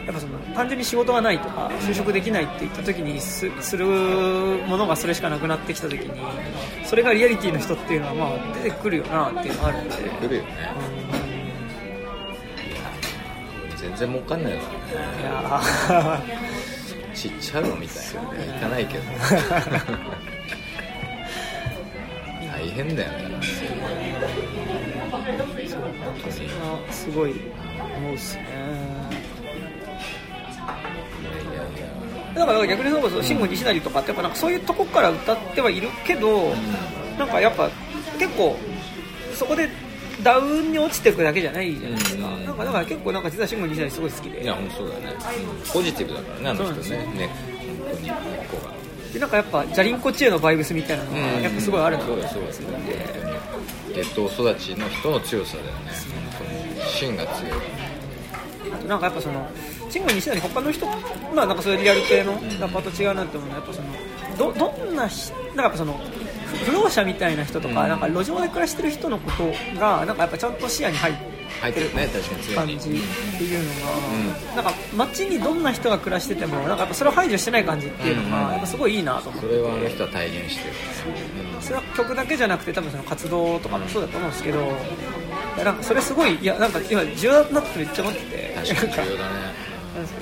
[0.05, 6.11] やっぱその単純に仕事がないとか就職できないって言った時にすするものがそれしかなくなってきた時に
[6.85, 9.95] それがリアリティの人っていうのはまあ出てくるよなっていうのがあるんで。
[9.95, 11.32] 来るよね
[13.95, 14.60] 全然儲かんないわ。
[14.60, 14.64] い
[15.24, 15.61] や
[17.14, 18.22] ちっちゃうのみたいな。
[18.34, 18.53] ね。
[18.53, 19.03] 行かないけど。
[22.52, 23.34] 大変だよね。
[25.14, 27.36] ーそれはすごい
[27.98, 28.44] 思うっすね。
[32.36, 36.56] だから逆にそうそう慎吾西成とかってやっぱなんかそういうとこから歌ってはいるけど、
[37.18, 37.70] なんかやっぱ
[38.18, 38.57] 結構
[39.36, 39.70] そこで
[40.22, 42.45] ダウンに落ちていくだけじゃないじゃないですか、うん。
[42.45, 44.44] なんかだから結構なんか実は慎吾西成すごい好きで。
[44.44, 45.02] いや本当そうだね。
[45.73, 46.98] ポジティブだからねあの人ね。
[46.98, 47.30] ね
[47.80, 48.15] 本当に根っ
[48.52, 48.73] こが。
[49.14, 52.94] でなんかやっぱジャリンコチエのバイブスみたいなのがやっぱすごいあるなとそうだそうだ思って
[53.94, 55.91] ゲット育ちの人の強さだよね。
[56.38, 57.52] 本当に芯が強い。
[58.88, 59.48] なんかやっぱその
[59.90, 65.99] 慎吾西成他の人まあなんかそういうリアル系のラッパーと違うなって思うのはやっぱそのどどんなひなんかやっぱその
[66.66, 67.90] 不不老者みたいな人とか,、うん。
[67.90, 72.92] なんか路上で暮らしてる人のことがなんかやっぱちゃんと視野に入って入ってるね確かに感じっ
[73.38, 78.52] ていうのが、なんか街にどんな人が暮らしててもなんかやっぱそれを排除してない感じっていうのが、うん。
[78.54, 80.76] やっぱすごいいいなと思ってそれはあの人は体現してる。
[81.62, 88.54] それは曲だけじゃなくて多分その活動とかもそうだと思うんですけどいやなんかそれすごいいやなんか今重要だなってめっちゃ思ってて。
[88.56, 89.64] 確かに重要だね。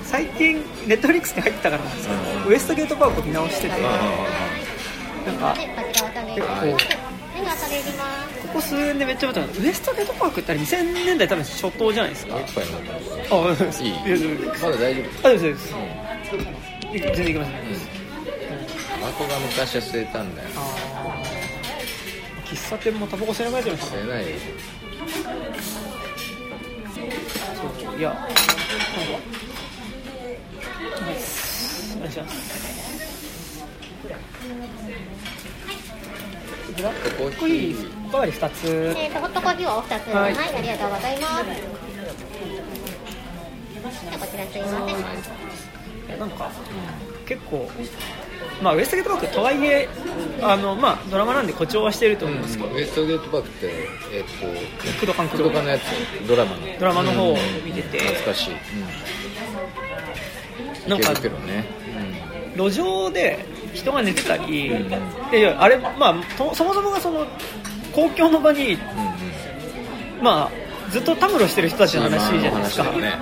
[0.04, 2.52] 最近ネットフリックスに入ったからなんですけど、うん。
[2.52, 4.71] ウエストゲートパークを見直してて、うん
[5.26, 6.78] なんかはい、こ。
[8.48, 12.38] ここ数年でめっちゃ思ったウエストゲートパークってあれ2000年代多分初頭じゃないですか？
[12.38, 15.74] いいいやいやいやまだ大丈夫あですです。
[16.94, 17.50] い全然いけます。
[17.50, 17.56] ね、
[19.00, 20.50] タバコが昔は吸えたんだよ。
[22.46, 24.28] 喫茶店もタバコ吸えなくなっちゃいましたね吸えないよ。
[27.86, 27.98] そう。
[27.98, 28.36] いやなんかはい
[31.96, 32.81] お願いします
[36.76, 38.96] ブラックコーヒーおかわり2つ。
[38.98, 40.08] えっ、と、ホットコーヒーをお二つ。
[40.08, 41.34] ははいい、ありがとうございます。
[43.82, 44.94] じゃあこちらすいませ
[46.16, 46.20] ん。
[46.20, 46.50] なんか、
[47.26, 47.70] 結構、
[48.62, 49.90] まあ、ウエストゲートパークとはいえ
[50.42, 54.30] あの、まあ、ドラマなんで誇張はしてると思うんですけど、ウエストゲートパークってえっと
[55.00, 55.50] 工藤官工藤。
[55.50, 55.84] 館のやつ
[56.28, 56.80] ドラマの。
[56.80, 58.58] ドラマの方を見てて、懐かしい、う
[60.88, 61.66] ん、なんかね、
[62.56, 64.70] 路上で人が寝てたり、い
[65.34, 67.26] やいやあれ、まあ、とそもそもがその
[67.94, 68.80] 公共の場に、うん
[70.20, 70.24] うん。
[70.24, 73.14] まあ、ずっとたむろしてる人たちの話じゃないですか、ね。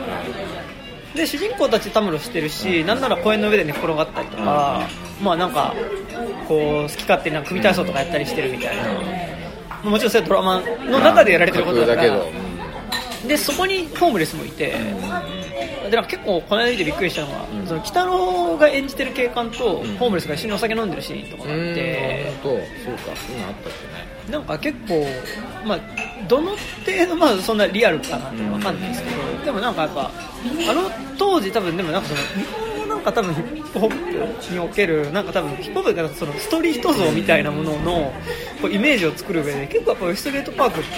[1.16, 4.88] で主人公たちたむろしてるし、なんなら公園の上で寝転がったりとか、
[5.22, 5.74] まあなんか
[6.48, 14.76] こう好き勝手にな組体操とかやったりしてるみたいな、もちろんそれはドラマの中でやられてることだから、架空だけど、でそこにホームレスもいて、
[15.90, 19.58] でなんか結構この間見てびっくりしたのが、その北野が演じてる警官と
[20.00, 22.50] ホームレスが一緒にお酒飲んでるシーンとかうん、があって、本当。
[22.50, 23.22] そうか。
[23.30, 24.32] 今あったっけね。
[24.32, 25.06] なんか結構、
[25.66, 25.80] まあ、
[26.28, 30.12] どの程度、まあ、そんなリアルかなってわかんないですけど、でもなんかやっぱ、
[30.70, 38.14] あの当時多分でもなんかそのなんか多分ヒップホップにおける、なんか多分ヒップホップがそのストリート像みたいなものの
[38.62, 40.90] こうイメージを作る上で、結構やっぱウエストゲートパークって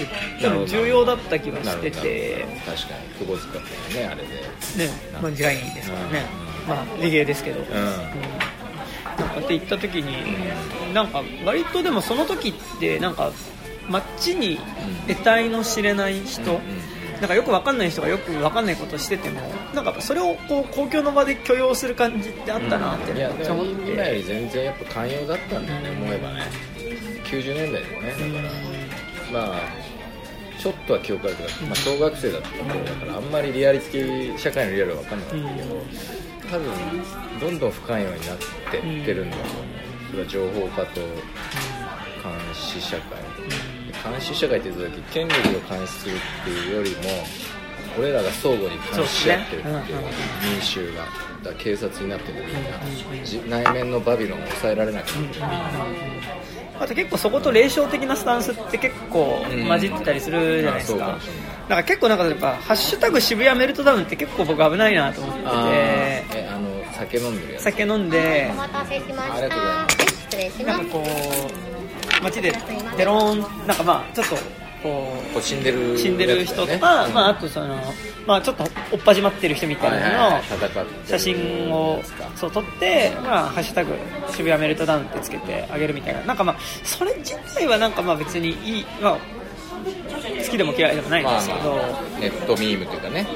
[0.42, 3.28] 多分重要だった気がしてて、確かに。
[3.28, 4.28] 窪塚ってねあれで。
[4.28, 4.92] ね、
[5.22, 6.26] まあ、時代ですからね、
[6.68, 7.60] まあ、レゲエですけど。
[7.60, 7.68] うん。
[9.18, 13.32] なんかって言った時に、なんか割とでもその時ってなんか
[13.90, 14.60] 街に
[15.08, 16.62] 得体の知れない人、
[17.22, 19.40] なんかよくわかんない人がよくわかんないことしてても
[19.76, 26.42] なんかそれをこう公共の場で許容する感じってあったなっていやめっちゃ思って、今より全然やっぱ寛容だったんだよね思えばね。
[27.26, 28.10] 90年代でもね。
[28.12, 28.18] だ
[29.32, 29.60] からまあ
[30.60, 35.76] ちょっとは記憶あるけど、まあ、小学生だった頃だからあんまりリアリティ社会のリアルは分かんなかったけど、
[36.50, 36.72] 多分
[37.40, 38.38] どんどん不寛容になっ
[38.72, 39.56] てってるんだと思う、
[40.10, 41.12] それは情報化と監
[42.54, 43.18] 視社会、
[44.04, 46.98] 監視社会って言った時権力を監視するっていうよりも
[48.00, 50.04] 俺らが相互に監視し合ってるっていうそうですね
[50.54, 51.06] 民衆が
[51.44, 55.46] だ警察になってるみんなじ内面のバビロンを抑えられなくなってる
[56.80, 65.48] あと結構そこと霊障的なスタンスって結構混じってたりするじゃないですか、うんまあそうかもしれないだから結構なんかやっぱ「ハッシュタグ渋谷メルトダウン」って結構僕危ないなと思ってて
[66.34, 69.56] えあの酒飲んでるやつ酒飲んでお待たせしまありがした。
[69.56, 70.92] とうございます失礼しますなんか。
[70.92, 71.04] こ
[71.78, 71.81] う
[72.22, 72.54] 街で
[72.98, 74.36] デローンなんかまあちょっと
[74.84, 77.14] ここう死んでるう死んでる人とか、やつだよね。
[77.14, 77.78] まあ、あとその、
[78.26, 82.02] まあ、ちょっとおっぱじまってる人みたいなのをはい戦ってる写真を
[82.36, 83.94] そう撮って、まあ、ハッシュタグ
[84.32, 86.22] 渋谷メルトダウンってつけてあげるみたいな。
[86.22, 89.18] なんかまあそれ自体はなんかまあ別にいい、まあ、
[90.44, 93.28] 好きでも嫌いでもないんまあですけど、まあネットミームというかね、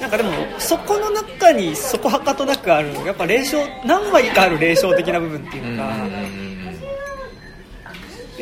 [0.00, 6.48] なんかでもそこの中にそこはかとなくあるやっぱ霊障何割かある霊障的な部分ってうん、うんいうんうんうん。
[6.67, 6.67] で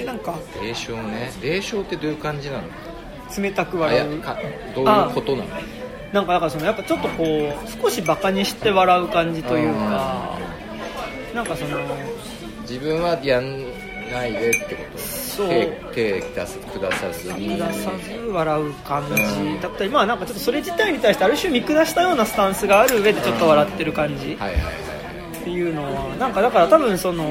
[0.07, 1.33] なんか霊障ね。
[1.43, 2.63] 霊障ってどういう感じなの？
[3.37, 4.13] 冷たく笑う。
[4.17, 4.39] やか
[4.75, 5.49] どういうことなの？
[6.13, 10.39] なんかだからそのやっぱちょっとこう少しバカにして笑う感じというか
[11.35, 11.81] なんかその
[12.63, 13.61] 自分はやん
[14.13, 14.99] ないでってこと？
[14.99, 15.49] そう。
[15.49, 17.49] 手手出す下さずに。
[17.49, 19.61] 見出さず笑う感じ。
[19.61, 24.37] だったりまあなんかちょっとそれ自体に対してある種見下したようなスタンスがある上でちょっと笑ってる感じ。
[24.37, 24.75] はいはいはい。
[25.41, 27.25] っていうのはなんかだから多分その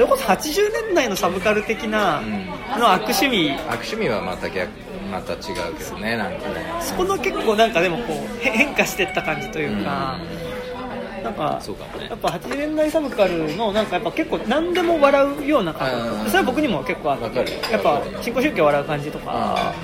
[0.00, 2.46] それこそ80年代のサブカル的なうん。
[2.80, 3.50] の悪趣味。
[3.68, 4.70] 悪趣味はまた逆
[5.12, 6.54] また違うけどねなんかね。
[6.80, 10.16] そこの結構なんかでもこうへ変化してった感じというか、
[11.22, 12.06] なんかそうかもね。
[12.08, 16.24] やっぱ80年代サブカルのなんかやっぱ結構何でも笑うような感うん。
[16.24, 17.38] じそれは僕にも結構あって。
[17.70, 19.74] やっぱ新興宗教笑う感じとか。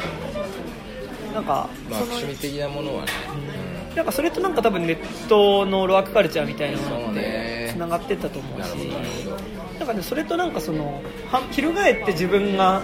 [1.35, 3.11] なんかまあ悪趣味的なものはね、
[3.95, 7.57] なんかそれとなんか多分ネットのロアクカルチャーみたいなものってね。
[7.75, 8.65] つながってったと思うし。
[8.65, 12.83] なるほどなるほどなんかねそれとなんかそのは翻って自分が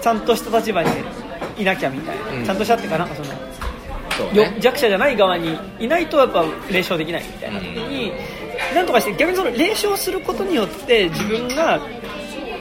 [0.00, 0.90] ちゃんとした立場に
[1.58, 2.44] いなきゃみたいな、うん。
[2.44, 3.36] ちゃんとしたっていうかなんかそのね。
[4.32, 7.60] よ弱者じゃない側にいないとやっぱ霊障できないみたいな。
[7.60, 8.12] 時に、
[8.74, 11.80] なんとかして逆にその霊障することによって自分が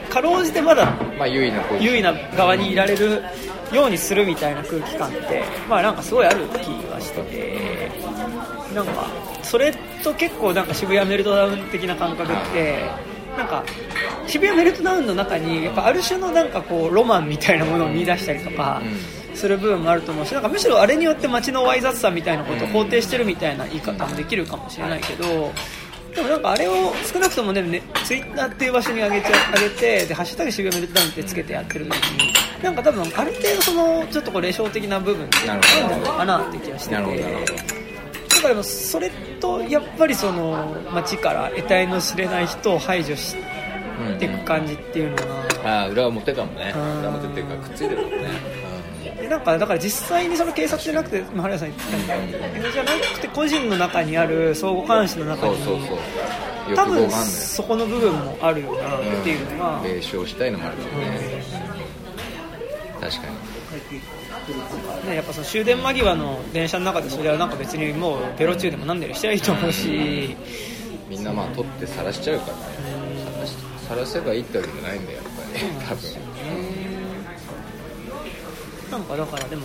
[0.10, 3.24] かろうじてまだまあ優位な優位な側にいられる
[3.72, 7.76] ようにするみたいな空気感ってまあなんかすごいある気がしてて。
[8.76, 9.08] なんか
[9.42, 9.72] それ
[10.04, 12.84] と結構なんか渋谷メルトダウン的な感覚って
[13.38, 13.64] なんか
[14.28, 18.82] 渋谷メルトダウンの中にやっぱある種のなんかこうロマンみたいなものを見出したりとか
[19.34, 25.52] する部分もあると思うしなんかむしろあれによって街のわい雑さみたいなことを肯定してるみたいな言い方もできるかもしれないけど。
[26.16, 32.34] でもなんかあれを少なくともねねツイッターっていう場所に上げちゃ上げてでハッシュタグ渋谷メルトダウンってつけてやってる時に
[32.64, 39.12] なんか多分ある程度そのちょっとこう霊障的な部分ってあるんじゃないかなって気がしててだからでもそれ
[39.46, 43.36] とやっぱりその街から得体の知れない人を排除し
[44.20, 45.24] ていく感じっていうのが、
[45.64, 46.74] ああ裏表かもね。
[46.76, 47.00] うん。
[47.00, 48.18] 裏表っていうかくっついてるもんね、
[49.22, 55.98] でなんかだから実際にその警察じゃなくて、まあ、原田さん言ってたみたいに警察じゃなくて個人の中にある相互監視のうん、中にそうそうそう。
[56.70, 61.44] 欲多分そこの部分もあるよなっていうのが、霊障したいのもあるもんね、
[63.00, 63.55] 確かに
[65.08, 70.36] ね、やっぱその終電間際の電車の中でそれはなんか別にもうベロ中でも何でもしてりゃいいと思うし、
[71.10, 72.64] みんなまあ取って晒しちゃうからね。
[73.40, 73.58] 晒し
[73.88, 75.06] 晒せばいいってわけじゃないん。
[75.06, 76.12] だよやっぱり多分
[78.92, 79.64] なんかだからでも、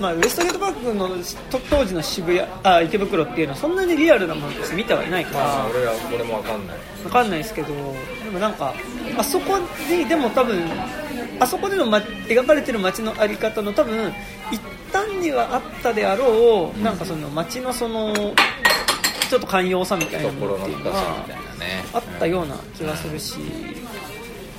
[0.00, 1.08] まあ、ウエストゲートパークの
[1.50, 6.76] と当時の渋谷あ池袋っていうのはそんなにリアルなものとして見てはいないから、まあ俺ら俺もわかんない。
[7.04, 8.74] わかんないですけどでもなんか
[9.16, 9.56] あそこ
[9.88, 10.60] にでも多分
[11.40, 14.12] あそこでの、ま、描かれてる街のあり方の多分
[14.52, 14.60] 一
[14.92, 18.14] 端にはあったであろう、なんかその街のその
[19.28, 21.24] ちょっと寛容さみたいなものっていうのは
[21.94, 23.38] あったような気がするし、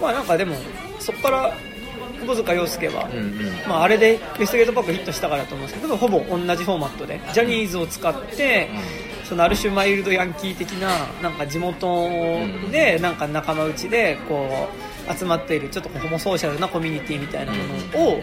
[0.02, 0.56] まあなんかでも
[1.00, 1.54] そこから
[2.22, 3.34] 窪塚洋介は、うんうん
[3.68, 8.70] まあ、あれでウエストゲートパークヒットしたからと思うんですけどほぼ同じフォーマットでジャニーズを使って、
[9.24, 12.10] そのある種マイルドヤンキー的ななんか地元
[12.72, 17.58] でなんか仲間内でこう集まっているちょっとこうホモソーシャルなコミュニティみたいなも
[17.94, 18.22] のを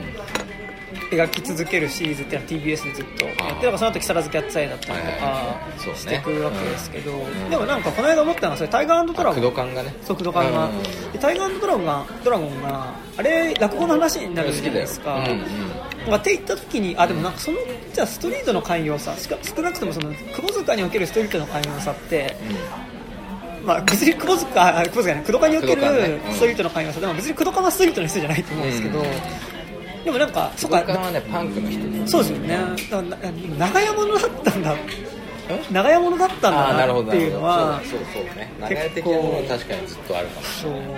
[1.10, 7.50] 描き続けるシリーズっていうのは TBS でずっとやってだからその後木更津キャッツアイだったりとかしていくわけですけど、ん。
[7.50, 9.94] でもなんかこの間思ったのはそれタイガードラゴ工ンがね。
[10.02, 10.82] 速度感が、うん
[11.12, 15.24] でタイガードラゴンがドラゴンがあれ落語の話になるじゃないですか、
[16.08, 17.58] まあって言った時にあでもなんかその
[17.92, 22.36] じゃあストリートの寛容さしか少なくともその窪塚におけるストリートの寛容さって、
[23.64, 30.04] まあ、別に窪塚あ窪塚じゃない工藤館におけるストリートの寛容さでも別に工藤館はストリートの人じゃないと思うんですけど、うん。
[30.04, 31.90] でもなんかそっかはねパンクの人。
[31.90, 32.58] でそうですよね。
[32.90, 33.16] だからな
[33.58, 34.76] 長屋物だったんだ。
[35.70, 36.40] 長屋物だったん
[36.76, 40.90] だなっていうのはそうそうね流結構れ的なものは確かにずっとあるかもしそうれない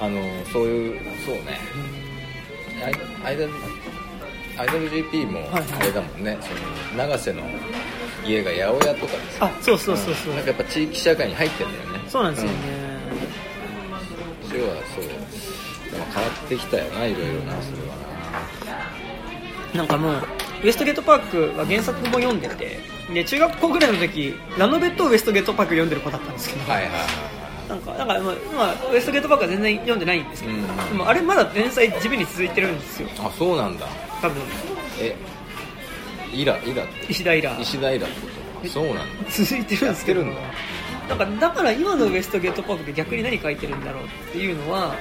[0.00, 0.20] あの
[0.52, 1.58] そういうそうね。
[2.84, 2.94] アイ
[3.24, 3.52] アイドル
[4.58, 7.42] アイドル GP もはいあれだもんね、その永瀬の
[8.26, 12.00] 家が八百屋とかですあそうそうそうそう、なんかやっぱ地域社会に入ってるんだよね。
[12.08, 12.56] そうなんですよね、
[14.48, 15.04] それはそう。
[15.04, 17.94] でも変わってきたよないろいろなそれは
[19.74, 19.82] な。
[19.84, 20.14] んかもう
[20.64, 21.18] ウエストゲートパー
[21.52, 22.78] クは原作も読んでて
[23.12, 27.00] で中学校ぐらいの時ラノベとウエストゲートパーク読んでる子だったんですけど、なはいはいはい。
[27.68, 28.30] なんかなんかまあま
[28.70, 30.62] あウエストゲートパークは全然読んでないんですけど、うん。
[30.62, 33.08] でもあれまだ連載地味に続いてるんですよ。
[33.18, 33.86] あそうなんだ
[34.22, 34.42] 多分。
[35.00, 35.14] え
[36.32, 37.12] イライラって？
[37.12, 38.26] 石田イラ石田イラってこ
[38.62, 38.68] と？
[38.68, 39.02] あそうなんだ。
[39.30, 40.24] 続いてるんですけど。
[40.24, 40.30] な
[41.14, 44.94] んかだから今のウエストゲートパークで逆に何書いてるんだろうっていうのは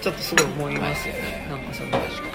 [0.00, 1.46] ちょっとすごい思いますよね。
[1.50, 1.90] なんかその。
[1.90, 2.28] 確か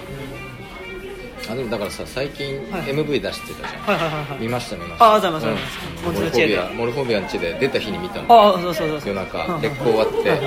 [1.49, 2.83] あでもだからさ最近はい。
[2.83, 5.05] MV 出してたじゃん、はいはいはいはい見ました見ました。
[5.05, 5.45] ああざいます
[6.05, 8.33] モルフォビアモルフォビアの地で出た日に見たの。
[8.33, 9.39] ああそうそうそう夜中。
[9.39, 10.37] はいはい劣行終わって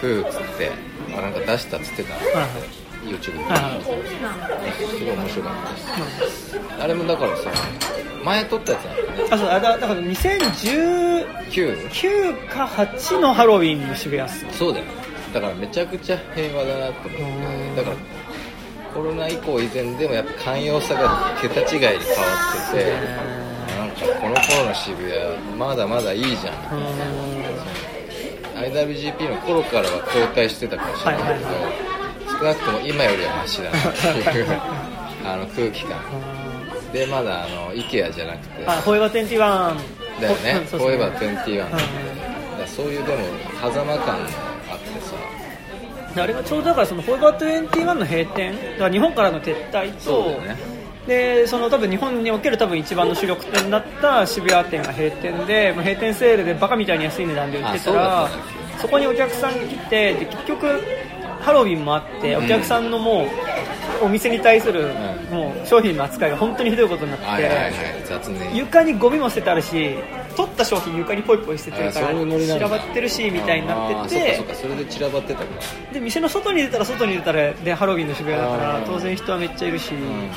[0.00, 0.70] ふーっつって
[1.16, 2.14] あなんか出したっつってた。
[2.14, 3.62] はいはい YouTube で、はい。
[3.62, 3.82] はい
[4.72, 6.60] すごい面白かったです。
[6.80, 7.50] あれもだからさ
[8.24, 9.14] 前撮ったやつなんだよね。
[9.30, 12.48] あそうあだだから2019 9?
[12.48, 14.84] か8のハロウィンの渋谷っすそうだよ。
[15.32, 17.22] だからめちゃくちゃ平和だなと思って。
[17.22, 17.26] う
[17.72, 17.76] ん。
[17.76, 17.96] だから
[18.94, 22.92] コロナ以降以前でもやっぱ寛容さが桁違いに変わってて
[23.76, 25.12] なんかこの頃の渋谷
[25.56, 26.54] まだまだいいじゃん
[28.56, 31.97] IWGP の頃からは後退してたかもしれないけど、はいはい
[32.38, 33.78] 少なくとも今よりはマシだな。
[33.78, 34.46] っていう
[35.24, 36.00] あの空気感。
[36.92, 38.66] でまだあの IKEA じゃなくて。
[38.66, 39.38] あホエバ21
[40.20, 40.54] だよね。
[40.70, 41.58] フォーエバー21、うん。
[41.58, 41.78] だか
[42.60, 43.24] らそういうでも
[43.60, 44.12] 狭間感が
[44.70, 46.22] あってさ。
[46.22, 48.52] あれがちょうどだからそのフォーエバー21の閉店？
[48.54, 50.56] だから日本からの撤退とそね。
[51.06, 58.28] でその多分日本における多分一番の主力店だった渋谷店が閉店でもう閉店セールでバカみたいに安い値段で売ってたあら
[58.78, 60.66] そこにお客さん来てで結局
[61.48, 63.24] ハロウィンもあってお客さんのも
[64.02, 64.92] うお店に対する
[65.30, 65.34] うん。
[65.34, 67.50] もう商品の扱いが本当にひどいことになって、
[68.54, 69.96] 床にゴミも捨ててあるし
[70.36, 75.46] 取った商品床にポイポイ捨ててるから散らばってるしみたいになっててそれで散らばってたか
[75.90, 80.30] で店の外に出たら外に出たらでハロウィンの渋谷だから当然人はめっちゃいるし、ん。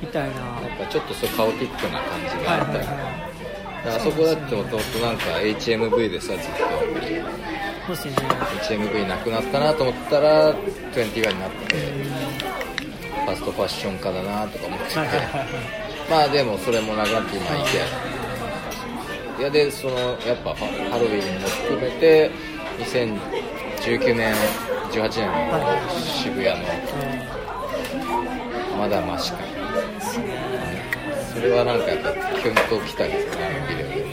[0.00, 0.40] みたいな。
[0.40, 2.72] なんかちょっとそうカオティックな感じはいがあった。
[2.72, 3.96] り、はいはい。
[3.96, 6.38] あそこだってもともとなんか HMV でさずっ
[7.86, 8.24] そうですよねと
[8.64, 10.54] HMV なくなったなと思ったら
[10.92, 11.76] 21になって
[13.24, 14.86] ファストファッション家だなとか思って。
[14.86, 15.00] て、
[16.10, 17.36] まあでもそれもなくなって。
[17.36, 22.30] 今 IKEA いやでそのやっぱハハロウィンも含めて
[22.78, 24.34] 2019年
[24.92, 25.58] 18年の
[25.98, 26.66] 渋谷の
[28.78, 29.38] まだマシか。
[31.32, 34.03] それはなんかやっぱキュンときたりするねビデオで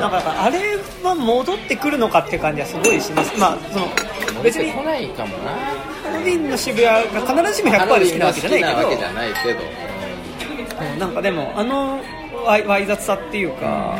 [0.00, 3.38] なんかあれは戻ってくるのかって感じはすごいします。
[3.38, 5.50] まあその別に来ないかもな。
[5.50, 9.66] ハロウィンの渋谷が必ずしも100%で好きなわけじゃないけけじゃないけど、ど
[10.92, 12.00] うんなんかでもあの
[12.44, 13.98] わいわい雑さっていうか、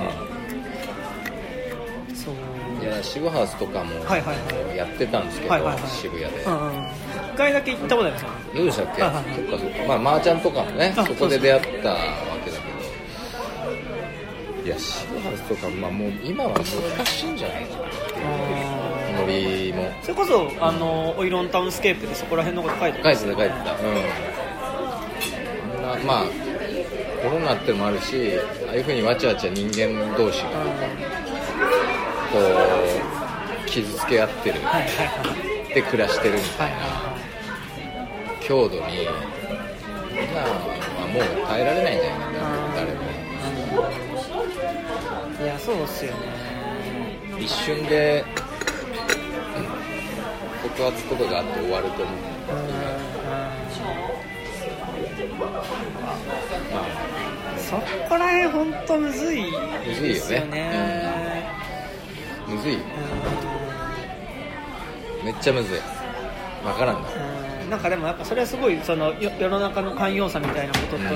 [2.15, 2.85] そう。
[2.85, 4.37] いや渋ハウスとかもはいはい
[4.69, 5.83] はやってたんですけど、はいはいはい。
[5.89, 6.87] 渋谷で、うんうん
[7.33, 8.29] 一回だけ行ったことありますよ。
[8.55, 9.89] どうでしたっけ、はいはいそっかそっか。
[9.89, 11.97] まあマーちゃんとかもねあそこで出会ったわ
[14.65, 23.59] いや渋ハウスとかまあもう今は難しいんじゃないかなノリもそれこそあのオイロンタウンスケープでそこら辺のこと書いて書いてた書いてたうん。
[25.83, 26.25] まあまあ
[27.23, 28.33] コロナってのもあるし
[28.69, 30.49] ああいうふうにわちゃわちゃ人間同士が
[32.33, 34.61] こう傷つけ合ってる。
[34.61, 35.75] はいはいはい。
[35.75, 36.77] で暮らしてるみたいな。
[36.77, 37.13] はいは
[38.43, 42.62] 強度に今はもう耐えられないんじゃないかな
[45.65, 46.19] そうっすよね。
[47.41, 48.25] 一瞬で
[49.57, 50.71] うん。
[50.71, 52.17] 告発とかがあって終わると思う
[55.39, 56.87] まあ
[57.59, 57.77] そ
[58.09, 59.43] こら辺本当むずい
[59.87, 61.45] むずいよねですよね
[62.49, 62.79] むずい
[65.25, 65.79] めっちゃむずい
[66.65, 67.03] わからん。
[67.03, 67.71] なん。
[67.71, 67.81] なん。
[67.81, 71.11] かでもやっぱそれはすごいそのよ世の中の寛容さみたいなこととの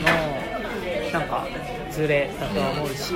[1.13, 1.29] なん。
[1.29, 1.47] か
[1.97, 3.13] ズレだとは思うし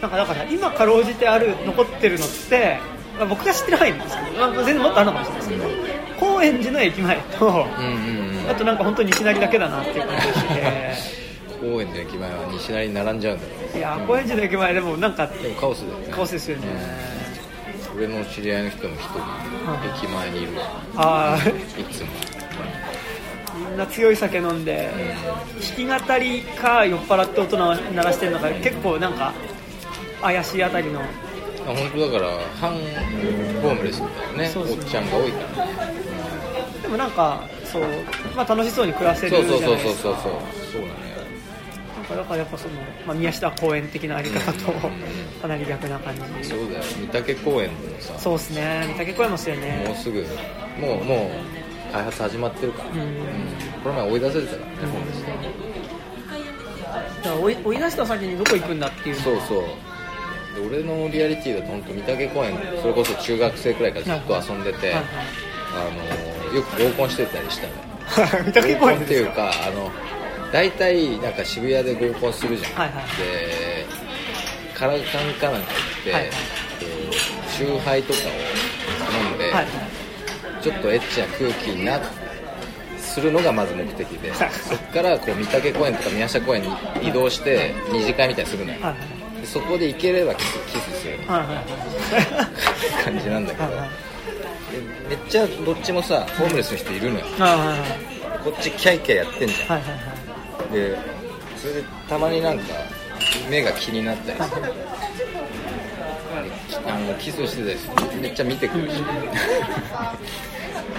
[0.00, 2.78] なんかだから今かろうじてある残ってるのって、
[3.18, 5.64] まあ、僕が知ってる範囲ですけど、まあ、全然もっとあるのかもしれないですけど
[6.20, 7.66] 高円寺の駅前と
[8.50, 11.24] あとなんか本当に西成だけだなっていう感じがして。
[11.64, 16.08] 高円寺の駅前は西成に並んじゃうんだろいや高円寺の駅前でもなんかうでもカオスだよね。
[16.12, 16.64] カオスですよね。
[17.96, 19.18] 俺の知り合いの人も一人
[20.04, 20.56] 駅前にいる。
[20.58, 20.64] わ
[20.96, 22.08] ああいつも。
[22.33, 22.33] み
[23.74, 24.90] んな強い酒飲んで
[25.76, 29.32] 弾き語りか酔っ払って音鳴らしてるのか結構なんか
[30.22, 31.00] 怪しいあたりの。
[31.00, 31.04] あ
[31.66, 32.30] 本当だから
[32.60, 34.78] 反ホームレスみたいなねそうそう。
[34.78, 35.72] おっちゃんが多いからね
[36.82, 37.82] でもなんかそう、
[38.36, 40.02] まあ、楽しそうに暮らせるじゃそうそうないですか。
[40.02, 40.96] そうそうそうそうそうなのよ
[41.96, 42.74] なんかだからやっぱその、
[43.06, 44.72] まあ、宮下公園的なあり方と
[45.40, 46.20] かなり逆な感じ。
[46.48, 46.82] そうだよ。
[47.00, 48.18] 御嶽公園でもさ。
[48.18, 48.86] そうですね。
[48.98, 50.26] 御嶽公園もっすよもうねすぐ
[50.78, 51.30] もうも
[51.60, 51.63] う
[51.94, 52.96] 開発始まってるから、うん。
[53.84, 55.28] この前追い出されてたからね、ホームレスだ
[57.22, 59.14] から追い追い出した先にどこ行くんだっていう。
[59.14, 59.62] そうそう。
[60.56, 65.04] で俺のリアリティだと本当御嶽公園それこそ中学生くらいからずっと遊んでて、はいはい。
[65.76, 65.84] あ
[66.50, 67.74] のよく合コンしてたりしたの。
[68.44, 69.90] 御嶽公園っていうかあの
[70.52, 73.04] 大体なんか渋谷で合コンするじゃん、はいはい。
[73.18, 73.86] で
[74.74, 75.02] カラカン
[75.34, 76.30] かなんか行って、はいはい。
[76.30, 76.36] こ
[77.10, 77.14] う
[77.56, 78.22] チューハイとかを
[79.28, 79.66] 飲んで、はい
[80.64, 82.00] ちょっとエッチな空気にな
[82.98, 84.32] するのがまず目的で。
[84.34, 84.44] そ
[84.76, 86.68] こからこう御嶽公園とか宮下公園に
[87.02, 88.78] 移動して二次会みたいにするのよ、
[89.40, 91.18] でそこで行ければキスキスする。
[91.26, 93.68] はいはい感じなんだけど、
[95.08, 97.26] めっちゃどっちもさホームレスの人いるのよ。
[98.42, 100.72] こっちキャイキャイやってんじゃん。
[100.72, 100.98] で
[101.58, 102.64] それでたまになんか
[103.50, 104.62] 目が気になったりする。
[106.86, 108.20] あのキスしてたりする。
[108.20, 108.96] めっちゃ見てくるし。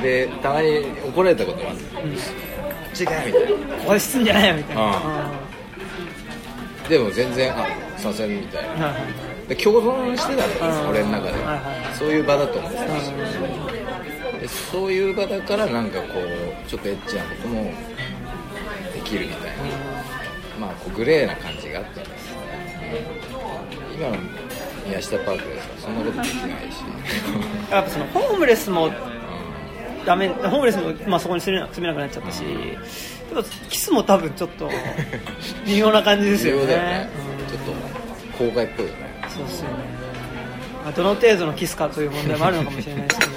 [0.01, 1.79] でたまに怒られたこともある。
[1.79, 3.31] 違うみたい
[3.79, 4.81] ここで進んじゃないよみたいな。
[4.81, 4.99] ああは
[6.83, 7.67] なでも全然あ
[7.97, 8.93] させんみたいな。
[9.47, 10.89] で共存してたのうん。
[10.89, 11.31] 俺の中で。
[11.31, 11.55] はいは
[11.93, 13.11] いそういう場だと思ってたし。
[14.41, 17.63] でそういう場だからなんかこうちょっとエッチなことも
[18.93, 19.63] できるみたいな。
[20.59, 22.35] まあこうグレーな感じがあったんです
[23.93, 24.15] 今の
[24.85, 26.83] 宮下パークでさそんなことできないし。
[27.71, 28.89] やっぱそのホームレスも
[30.05, 34.69] ダメホームレスも、まあ、そこに住めな住めなくなっちゃったし、でもキスも多分ちょっと
[35.65, 36.67] 微妙な感じですよね。
[36.67, 37.09] ね。
[37.39, 37.47] うん。
[37.47, 37.61] ちょっ
[38.37, 38.97] と郊外っぽいよね。
[39.29, 39.73] そうですよね、
[40.83, 43.31] まあ、どの程度のキスかという問題もあるのかもしれないですけど。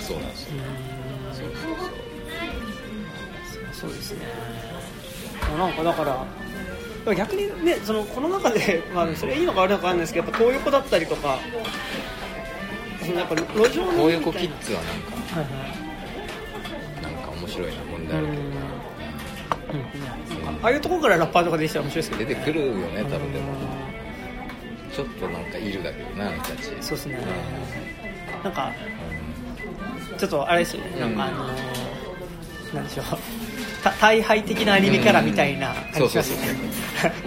[0.00, 0.50] そうなんですよ。
[1.32, 1.56] そうそう
[3.72, 4.52] そうそうですね。
[5.58, 11.38] なんかだから逆にねそのこの中で、 まあ、それいいのか悪いのかわかんないですけどやっぱ東横だったりとか
[13.04, 15.50] そのやっぱ路上のこういう子キッズはなんかはいは
[17.00, 18.52] いなんか面白いな問題あるけどな
[20.62, 22.28] ああいうところからラッパーとかできたら面白いですけど。
[22.30, 23.46] 出てくるよね多分でも。
[24.94, 26.64] ちょっとなんかいるだけどなあの人たち。
[26.82, 27.18] そうですね。
[28.44, 28.72] なんか
[30.18, 31.00] ちょっとあれですよね。
[31.00, 33.04] なんかあのーなんでしょう。
[33.82, 36.58] た大敗的なアニメキャラみたいな感じしますよね。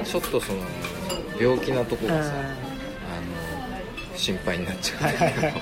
[0.03, 0.59] ちょっとその
[1.39, 2.09] 病気なとこうん。
[2.09, 2.31] がさ
[4.15, 5.01] 心配になっちゃう。
[5.01, 5.61] んだけどち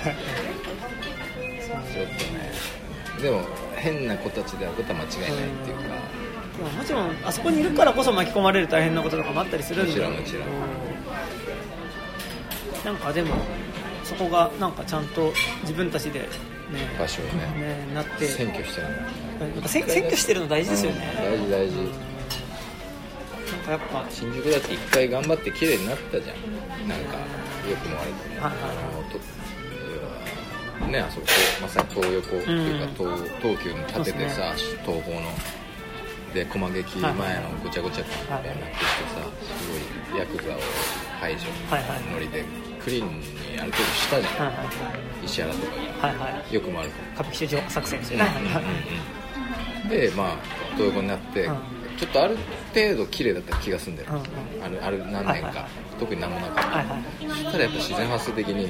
[1.99, 2.51] ょっとね
[3.21, 3.41] でも
[3.75, 5.83] 変な子たちであることは間違いないっていうか。
[6.57, 9.91] でももちろんあそこにいるからこそ巻き込まれる大変なこととかもあったりするんで。
[9.91, 10.43] もちろんもちろん。
[10.43, 10.51] うん。
[12.85, 13.35] なんかでも
[14.03, 16.27] そこがなんかちゃんと自分たちでね
[16.99, 17.31] 場所をね
[17.87, 18.25] ねなって。
[18.27, 19.05] 占拠してるのな
[19.47, 21.75] んか占占拠してるの大事ですよね、大事大事。
[21.75, 21.87] なん
[23.65, 24.05] かやっぱ。
[24.09, 26.87] 新宿だって一回頑張って綺麗になったじゃん。
[26.87, 27.17] なんか
[27.69, 29.19] 良くも悪くもはいはいあのと
[30.91, 31.27] ねあそこ
[31.61, 33.17] まさに東横っていうか、うん。
[33.17, 35.31] 東東急に建ててさ、東宝の
[36.33, 40.59] で駒劇前のごちゃごちゃ感みたいになってきてさすごいヤクザを
[41.19, 42.01] 排除はいはい。
[42.11, 42.43] ノリで
[42.83, 44.67] クリーンにある程度したじゃん、はいはい
[45.25, 46.07] 石原とか。
[46.07, 46.33] はいはい。
[46.33, 48.25] はいが良くも悪くも歌舞伎町作戦ですよね、
[49.89, 50.37] でまあ
[50.75, 51.57] 東横になって、うん
[51.97, 52.37] ちょっとある
[52.73, 54.15] 程度綺麗だった気がするんだよ、う
[54.59, 55.53] んあるある何年か、はいはい
[55.99, 58.67] 特に何もなかった、はいはいそしたらやっぱ自然発生的に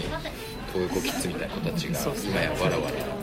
[0.74, 3.14] 東横キッズみたいな子たちが今やわらわら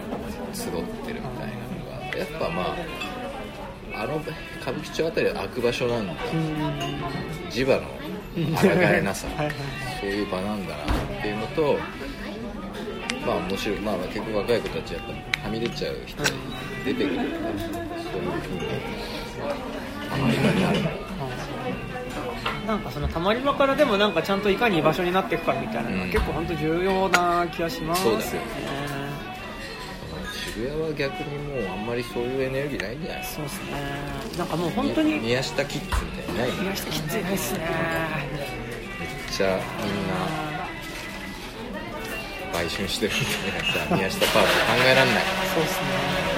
[0.54, 2.74] 集ってるみたいなのがやっぱま
[3.94, 4.16] ああの
[4.62, 6.14] 歌舞伎町あたりは開く場所なんだ。
[6.32, 7.50] うん。
[7.50, 9.26] 地場の抗えなさ。
[9.36, 9.54] はいはい。
[10.00, 10.86] そういう場なんだなっ
[11.20, 11.78] ていうのと
[13.26, 13.80] まあ面白い。
[13.80, 15.02] まあ結構若い子たちやっ
[15.34, 16.22] ぱはみ出ちゃう人
[16.84, 18.60] 出てくるからそういうふうに
[22.66, 28.22] なんかそのたまり場からでもなんかちゃんといかに居場所になっていくかみたいなのがうん結構本当重要な気がしますよね。
[28.22, 28.42] そうだよ。
[30.54, 33.72] 渋谷は逆にもうあんまりそういうエネルギーないんじゃないそうですね。
[34.38, 37.60] なんかもう本当に宮下キッズみたいにない宮下きついないっすね。
[39.00, 40.69] めっちゃみんな
[42.52, 44.52] 売春してるみたいなさ宮下パーク考
[44.84, 45.24] えられない。
[45.54, 45.86] そうですね。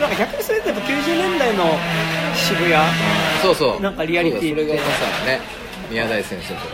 [0.00, 1.64] なんか逆にそれってやっぱ90年代の
[2.34, 2.74] 渋谷。
[3.42, 3.80] そうそう。
[3.80, 5.40] なんかリアリティそうだそれがさね
[5.90, 6.66] 宮台先生とか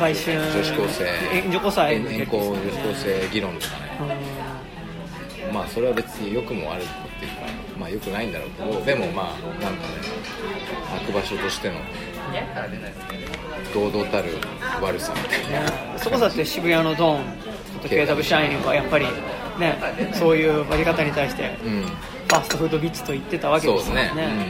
[0.00, 1.04] 売春女子高生。
[1.32, 1.60] 遠遠
[2.26, 4.34] 行女子高生議論とかね。
[5.52, 7.36] まあそれは別に良くも悪くもっていうか
[7.78, 9.94] まあ良くないんだろうけどでもまあなんかね
[10.98, 11.76] 開く場所としての
[13.72, 14.30] 堂々たる
[14.80, 15.60] 悪さみたいな。
[15.60, 17.24] ねそこだって渋谷のドン
[17.88, 19.06] と KW シャイニングはやっぱり
[19.58, 19.78] ね
[20.14, 21.82] そういう割り方に対してうん。
[21.82, 24.46] ファーストフードビッチと言ってたわけでですすね、よね。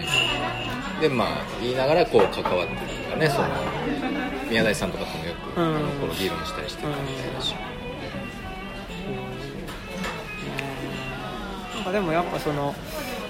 [0.94, 1.28] うん、でまあ
[1.60, 3.48] 言いながらこう関わってるとかねその
[4.48, 6.00] 宮台さんとかともよくうん。
[6.00, 7.54] この議論したりしてるみたいだし、
[11.74, 12.74] なんかでもやっぱその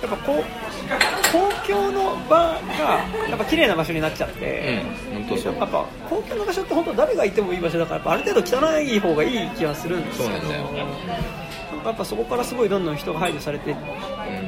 [0.02, 0.44] やっぱこう
[1.32, 2.58] 公共の場が
[3.28, 5.54] やっぱ綺麗な場所になっちゃって、うん本当そう。
[5.54, 10.86] やっぱ公共の場所って本当誰がいてもいい場所だからやっぱある程度汚い方がいい気はするんですけどそうなんだよ。
[11.84, 13.76] やっぱそこからすごいどんどん人が排除されてっ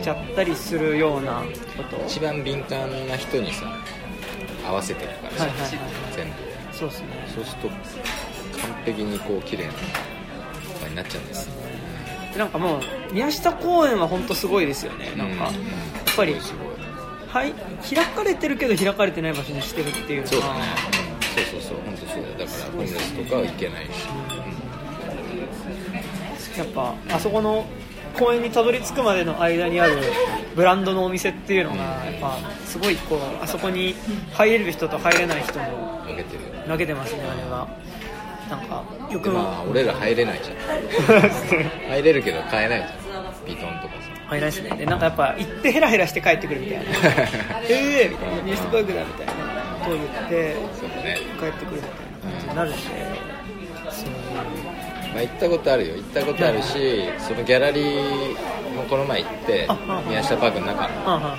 [0.02, 1.42] ちゃったりするような
[1.76, 3.66] こと、一番敏感な人にさ
[4.66, 5.70] 合わせてるからさ、はいはいはい
[6.16, 6.32] 全部。
[6.72, 7.06] そうですね。
[7.34, 9.72] そうすると完璧にこう綺麗な
[10.80, 11.65] 場になっちゃうんですで
[12.36, 12.80] なんかもう
[13.12, 15.12] 宮下公園は本当すごいですよね。
[15.16, 16.34] なんか、うんやっぱり
[17.28, 17.52] はい
[17.94, 21.78] 開かれてるけど開かれてない場所にしてるっていうのがそうだね、うん、そうそうそう。
[21.84, 22.38] 本当そうだよ。
[22.38, 23.90] だからホームレスとかは行けないし、
[26.58, 27.66] やっぱあそこの
[28.18, 29.98] 公園にたどり着くまでの間にある
[30.54, 33.94] ブランドのお店っていうのがやっぱすごいこうあそこに
[34.32, 36.00] 入れる人と入れない人も
[36.66, 37.68] 投げてますねあれは
[38.48, 39.24] なんかよく。
[39.24, 40.56] でまあ俺ら入れないじゃん。
[41.90, 43.46] 入れるけど買えないじゃん。
[43.46, 43.94] ビトンとか
[44.28, 44.76] 入らないですね。
[44.76, 46.84] でなんかやっぱ行ってヘラヘラして帰ってくるみたいな。
[47.68, 48.42] ええみたいな。
[48.42, 52.78] ニュースパークだみたいなことを言ってさそうだね、帰ってくるみたいな感じになるんで
[53.90, 54.10] そう
[55.14, 55.94] まあ、行ったことあるよ。
[55.94, 59.68] 行ったことあるしそのギャラリーもこの前行って
[60.08, 61.36] 宮下パークの中の。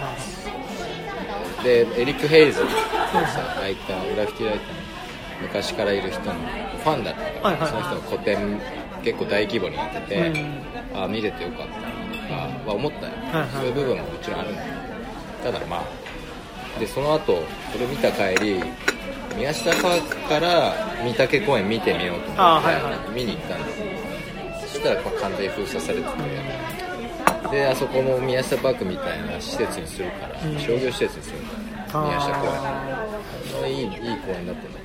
[1.63, 4.86] でエリック・ヘイズっていうさライターグラフィティライターの
[5.41, 7.21] 昔からいる人のファンだった。
[7.21, 7.69] から、はいはい。
[7.69, 8.59] その人が個展
[9.03, 10.97] 結構大規模にやってて、うん。
[10.99, 13.49] ああ見れてよかったなとかは思ったよ、はいはい。
[13.49, 14.69] そういう部分ももちろんあるんだけ
[15.49, 18.63] どただまあでその後それ見た帰り
[19.35, 20.73] 宮下パークから
[21.03, 23.65] 御嶽公園見てみようと思って、あはいは見に行ったんだ
[24.61, 26.07] そしたら完全に封鎖されて
[27.49, 30.59] てであそこも宮下パークみたいな施設にするから、うん。
[30.59, 31.37] 商業施設にする
[31.91, 33.71] から宮下公園。
[33.71, 34.79] いいいい公園だったんだ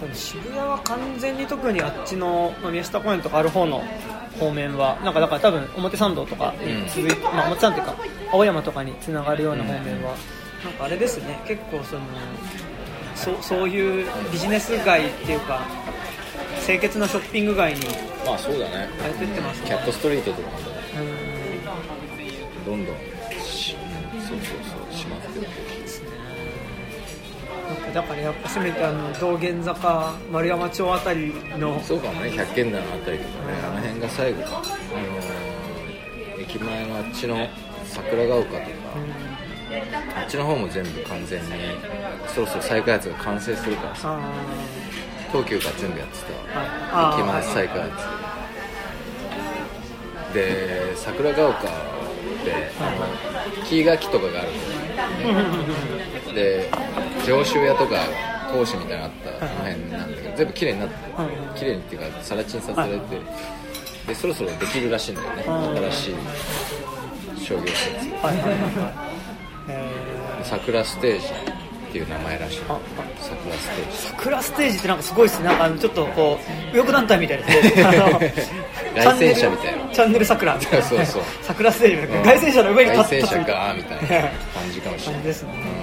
[0.00, 3.82] なんか渋谷は完全に特にあっちの、まあ、宮下公園とかある方の
[4.38, 10.16] 方面はなんかだから多分表参道とかに続いて、まあ、表参道っていうか青山とかにつながるような方面は、
[10.64, 11.38] なんかあれですね。
[11.46, 12.02] 結構その
[13.14, 15.60] そうそういうビジネス街っていうか
[16.64, 17.80] 清潔なショッピング街に
[18.24, 18.88] まあそうだね。
[19.00, 19.66] 変えてってますね。
[19.66, 20.58] キャットストリートとかも
[20.98, 22.64] うん。
[22.64, 23.11] どんどん
[27.94, 34.42] だからやっぱせめてあの道玄坂丸山町あたりのそうかもね百軒棚のあたりとかねあの辺が最後。
[34.42, 35.52] かあのー
[36.40, 37.46] 駅前のあっちの
[37.86, 38.62] 桜ヶ丘とか。
[40.16, 41.48] あっちの方も全部完全に
[42.26, 44.18] そろそろ再開発が完成するからさ。
[44.18, 44.20] あ
[45.30, 46.18] 東急が全部やって
[46.92, 47.14] た。
[47.18, 48.04] 駅前再開発。
[50.34, 51.68] で桜ヶ丘って
[52.80, 52.90] あ
[53.60, 54.58] の木垣とかがあるの
[56.32, 56.70] で
[57.26, 57.96] 上州屋とか
[58.52, 63.20] 当主みたいなのあったあの辺なんだけど全部綺麗になってうん綺麗にっていうか更地にさせられて
[64.06, 66.14] でそろそろできるらしいんだよねうん新しい
[67.42, 68.08] 商業施設。
[68.24, 69.12] はいはいはいはい。
[69.68, 69.90] え
[70.44, 72.60] 桜ステージっていう名前らしい。
[73.20, 73.90] 桜ステージ。
[73.90, 75.48] ー、桜ステージってなんかすごいですね。
[75.48, 78.18] なんかあのちょっとこう右翼団体みたいですねあの
[79.02, 79.92] 凱旋車みたいな。
[79.92, 80.58] チャンネル桜。
[80.60, 81.04] そうそう。
[81.04, 82.24] そう桜ステージみたいな。
[82.24, 85.22] 凱旋車の上に立凱旋車つみたいかみたいな感じかもしれない。
[85.22, 85.81] ですね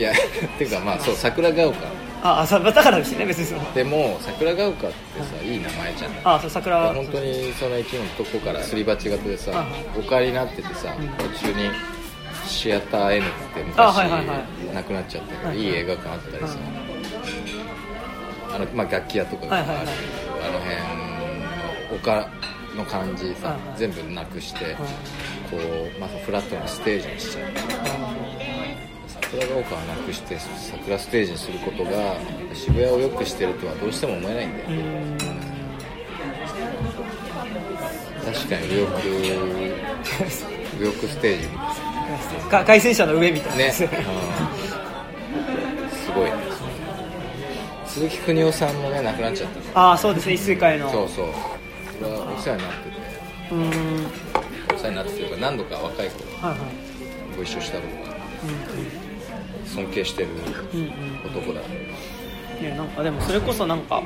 [0.00, 0.14] いやっ
[0.56, 1.76] ていうかまあそう桜ヶ丘。
[2.22, 3.72] ああさだからですね別にその。
[3.74, 9.66] でも桜ヶ丘ってさいい名前じゃんあそう桜は本当にその駅のとこからすり鉢型でさあ
[9.98, 11.70] お借りになっててさうん途中に
[12.46, 13.34] シアター N って
[13.76, 15.64] あ昔なくなっちゃったけどはいい。
[15.64, 16.56] い映画館あったりさ。
[18.54, 20.76] あのまあ楽器屋とかがあるあの辺
[21.92, 22.28] の丘
[22.76, 24.74] の感じさ全部なくして
[25.50, 27.50] こうまたフラットなステージにしちゃう
[29.30, 31.90] 桜ヶ丘はなくして桜ステージにすることが
[32.52, 34.66] 渋谷を良くしてるとはどうしても思えないんだよ
[38.24, 38.98] 確かに右翼
[40.78, 41.46] 右翼ステージ。
[41.46, 43.58] みか凱旋車の上みたいな。
[43.58, 43.72] ね、うん。
[45.90, 46.32] すごいね。
[47.86, 49.80] 鈴木邦夫さんもね亡くなっちゃった。
[49.80, 50.34] ああそうですね。
[50.34, 50.90] 一水会の。
[50.90, 51.26] そうそう。
[51.98, 52.96] それはお世話になってて。
[53.52, 53.68] うーん。
[54.74, 57.36] お世話になっててるから何度か若い頃はいはい。
[57.36, 58.16] ご一緒したことが
[59.74, 60.28] 尊敬してる
[60.74, 60.92] うんうんうん。
[61.26, 61.60] 男だ
[62.60, 64.02] ね、なんかでもそれこそなんか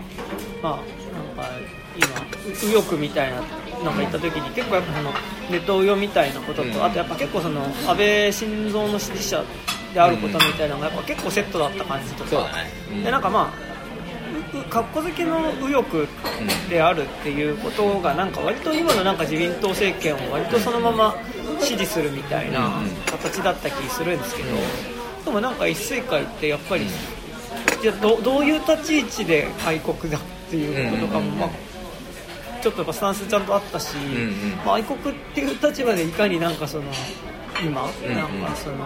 [0.63, 1.51] まあなんか
[1.97, 2.07] 今
[2.47, 5.11] 右翼みたいななんか言った時に結構やっぱその
[5.51, 6.85] ネット右翼みたいなことと、うん。
[6.85, 9.45] あとやっぱ結構その安倍晋三の支持者
[9.93, 12.31] であることみたいなのがやっぱ結構セットだった感じとか。
[12.31, 12.39] そ
[12.93, 13.03] うん。
[13.03, 13.75] でなんかまあ
[14.71, 16.07] かっこ好きの右翼
[16.69, 21.17] であるっていうことがなんか割と今のなんか自民党政権を割とそのまま
[21.61, 24.49] 支持するみたいな形だった気するんですけど、
[25.25, 26.87] でもなんか一水会ってやっぱり、
[27.83, 30.21] じゃあどどういう立ち位置で愛国だっ
[30.51, 31.51] ていうことかも、うんまあ、
[32.63, 33.97] ちょっとやっぱスタンスちゃんとあったし、
[34.65, 36.85] まあ愛国っていう立場でいかになんかその
[37.65, 38.77] 今、なんかその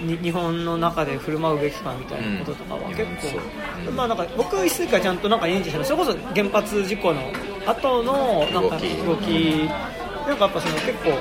[0.00, 3.40] に日本の中で振る舞うべきかみたいなこととかはうん結構、
[3.88, 7.22] うんまあなんか僕一世界ちゃんとなんか認知してるそれこそ原発事故の
[7.66, 8.96] 後のなんか動き。
[9.04, 9.68] 動き。
[10.26, 11.18] なんかやっぱその結構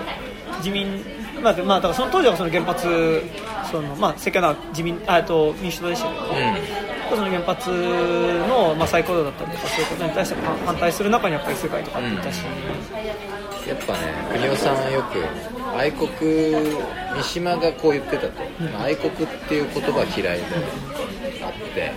[0.57, 1.01] 自民
[1.41, 3.23] まあまあだからその当時はその原発
[3.71, 6.15] そのまあ世界の自民あと民主党でしたけ？
[6.15, 6.21] ど、
[7.09, 12.43] その原発の、まあ、再稼働だったりとかそういうことに対して反反対する中にやっぱり世界とかっていたし、
[13.67, 13.99] やっぱね
[14.33, 15.23] 国尾さんはよく
[15.77, 16.09] 愛国
[17.15, 19.15] 三島がこう言ってたと、まあ愛国っ
[19.47, 20.45] ていう言葉は嫌いで
[21.43, 21.91] あって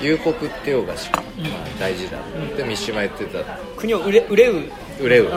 [0.00, 1.22] 友国っていう方がし、まあ、
[1.80, 2.22] 大事だっ
[2.56, 3.42] て三島言ってた。
[3.76, 4.70] 国を憂れ憂う。
[5.00, 5.24] 憂う。
[5.24, 5.30] うん。
[5.30, 5.36] で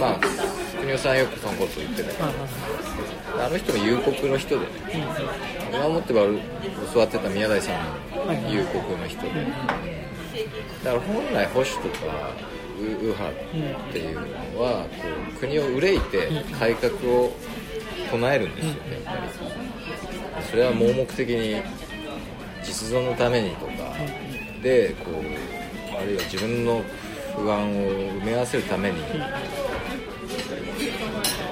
[0.00, 0.18] まあ
[0.96, 2.34] 国尾さんはよくそのこと言ってたはい
[3.46, 4.64] あの人も友国の人で。
[4.64, 4.72] ね
[5.70, 6.20] 今思ってば
[6.92, 9.28] 教わってた宮台さんもはい友国の人で。
[10.84, 11.86] だから本来保守とか
[12.78, 14.88] 右右派っていうのはこ
[15.36, 16.28] う国を憂いて
[16.58, 17.32] 改革を
[18.10, 19.12] 唱えるんですよやっぱ
[20.40, 21.62] りそれは盲目的に
[22.62, 23.72] 実存のためにとか。
[24.62, 26.82] でこうあるいは自分の
[27.36, 27.90] 不安を
[28.22, 28.96] 埋め合わせるために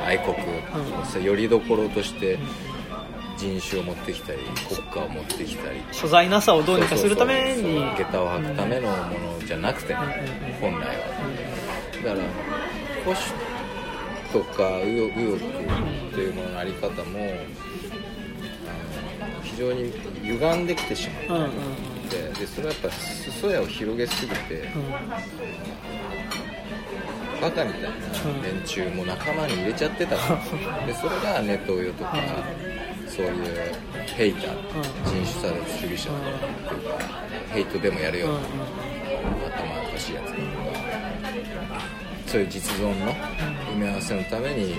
[0.05, 0.37] 愛国
[1.05, 2.39] それよりどころとして
[3.37, 5.81] 人種を持ってきたり国家を持ってきたり。
[5.93, 7.81] 所在なさをどうにかするために。
[7.97, 10.93] 下駄を履くためのものじゃなくてね本来は。
[12.05, 12.25] だから
[13.05, 13.21] 保守
[14.33, 15.39] とか右翼
[16.13, 16.95] というもののあり方も
[19.43, 21.55] 非常に歪んできてしまうんうんうん。
[22.35, 24.69] でそれはやっぱ裾野を広げすぎて
[27.41, 27.89] バカみたいな
[28.43, 30.17] 連中も仲間に入れちゃってた
[30.87, 32.17] でそれがネトウヨとか
[33.09, 33.33] そういう
[34.17, 34.53] ヘイター
[35.05, 36.11] 人種差別主義者
[36.69, 36.99] というか
[37.53, 40.43] ヘイトでもやるような頭おかしいやつとか
[42.27, 44.75] そういう実存の埋め合わせのために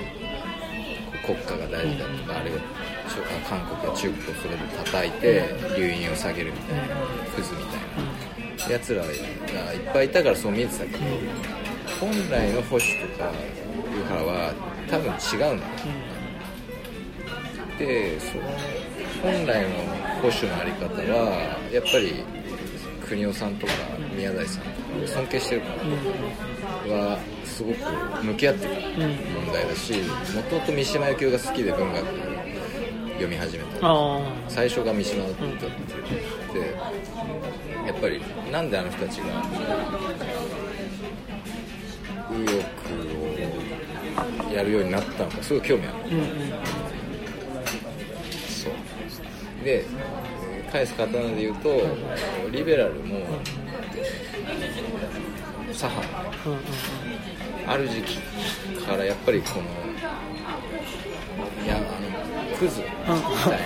[1.26, 2.60] 国家が大事だとかあるいは
[3.08, 5.44] 中韓国や中国をそれで叩いて
[5.78, 6.96] 留飲を下げるみたいな
[7.36, 9.08] クズみたいなやつらが
[9.74, 10.98] いっぱいいたからそう見えてたけど
[12.00, 12.86] 本来の保守
[13.16, 13.32] とか
[13.90, 14.54] 右派は
[14.90, 15.72] 多分違うんだよ
[17.78, 18.44] でその
[19.22, 19.70] 本来の
[20.22, 22.24] 保守のあり方はやっぱり
[23.06, 23.74] 国尾さんとか
[24.16, 25.68] 宮台さんとか尊敬してるか
[26.88, 28.74] らはすごく向き合ってる
[29.46, 29.94] 問題だし
[30.34, 32.06] もともと三島由紀夫が好きで文学
[33.16, 33.80] 読み始めた。
[33.82, 38.22] あ最初が三島だったって言ってやっぱり
[38.52, 39.26] なんであの人たちが
[42.40, 42.60] 右翼
[44.50, 46.28] をやるようになったのかすごい興味あるあうんうん。
[48.48, 48.72] そう。
[49.64, 51.70] でえー返す刀で言うと
[52.52, 53.20] リベラルも
[55.72, 56.60] 左派うんうん
[57.68, 58.18] ある時期
[58.86, 59.64] からやっぱりこの
[61.64, 61.86] いやあの
[62.58, 62.82] クズ。
[62.82, 63.66] みたいな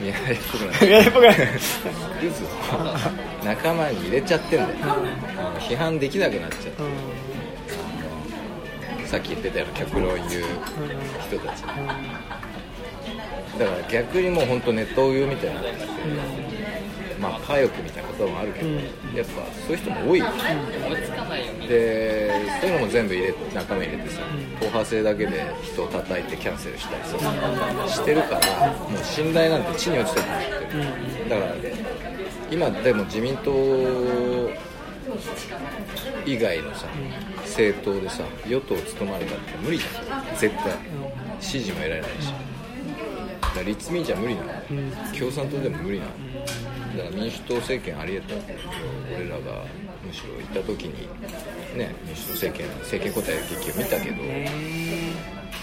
[0.00, 0.86] 宮台っぽくなって。
[0.86, 2.44] いややっぱりクズ。
[2.44, 2.48] を
[3.44, 4.68] 仲間に入れちゃってんだよ。
[5.58, 6.82] 批判できなくなっちゃって
[9.10, 10.28] さっき言ってたような極論言う
[11.26, 11.62] 人たち。
[13.58, 15.86] だから逆にもう本当ネットを言うみたいになってて、
[17.20, 18.76] まあパヨクみたいな言葉もあるけど、うん。
[18.76, 19.32] やっぱ
[19.66, 20.20] そういう人も多い。
[20.20, 20.26] よ、
[21.68, 22.30] で
[22.60, 24.20] そういうのも全部入れ仲間入れてさ
[24.60, 31.28] 党派性だけで人を叩いてキャンセルしたりさしてるからもう信頼なんて地に落ちてると思ってる。
[31.28, 31.54] だから
[32.48, 33.50] 今でも自民党
[36.26, 36.86] 以外のさ
[37.38, 40.72] 政党でさ与党を務まるかって無理じゃん絶対。
[41.40, 42.32] 支持も得られないし。
[43.40, 44.48] だから立民じゃ無理なの。
[45.18, 46.12] 共産党でも無理なの。
[46.96, 48.34] だから民主党政権ありえた。
[48.34, 48.60] んだけど
[49.16, 49.64] 俺らが
[50.04, 51.08] むしろ行った時に
[51.78, 54.16] ね民主党政権政権交代の劇を見たけど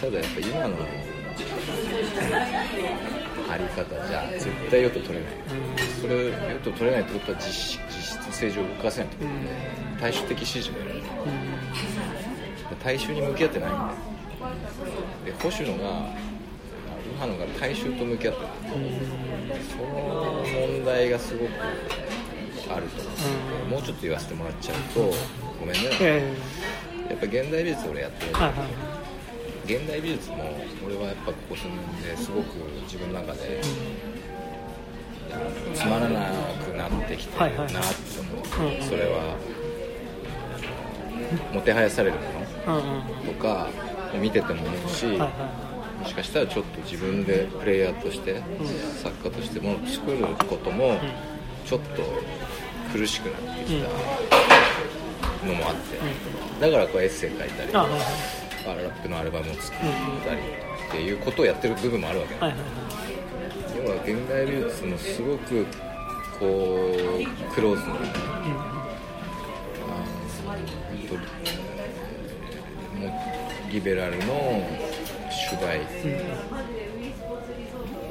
[0.02, 0.76] ただやっぱ今の
[3.50, 5.34] あり方じゃ絶対与党取れない。
[6.02, 11.10] それ与党取れないってことは実実質政治を動かせないってことで大衆的支持も得られない
[12.84, 13.90] 大衆に向き合ってないんだよ
[15.26, 16.14] で保守のが
[17.04, 18.48] 右派のが大衆と向き合ってる。
[19.72, 21.52] その問題がすごく
[22.70, 23.02] あると。
[23.02, 25.14] 思う、もうちょっと言わせてもらっちゃうと
[25.60, 26.34] ごめんね、え
[27.10, 28.98] やっぱ現代美術俺やってる、えはいはい
[29.68, 30.38] 現代美術も
[30.86, 33.62] 俺はやっぱここ数年ですごく自分の中で
[35.74, 36.30] つまらな
[36.64, 37.76] くなってきてるなって
[38.20, 39.36] 思う、うんそれは
[41.54, 42.82] もてはやされるもの
[43.34, 43.68] とか
[44.20, 48.42] 見てても思うし、もしかしたらちょっと自分でプレイヤーとして、
[49.04, 50.98] 作家としても作ることも
[51.66, 52.04] ちょっと
[52.94, 53.88] 苦しくなってきた
[55.46, 55.98] のもあって、
[56.62, 59.80] だからこうエッセイ書いたりラップのアルバムを作っ
[60.26, 60.42] たり
[60.88, 62.60] っていうことをやってる部分もあるわけはいはい
[63.78, 65.66] 要は現代美術のすごく
[66.40, 66.46] こ
[66.90, 67.98] うクローズな、あ
[72.96, 74.68] のもうリベラルの
[75.30, 75.82] 主題、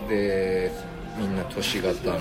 [0.09, 0.71] で
[1.19, 2.21] みんな都市型の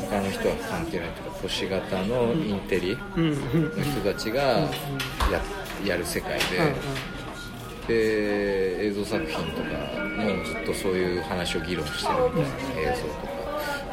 [0.00, 4.68] 舎の人は関係ないとか都市型のインテリうんうんの人たちがや
[5.84, 6.44] やる世界で。
[7.86, 9.68] で映像作品とか
[10.16, 13.34] もずっとそういう話を議論してるみたいな映像とか。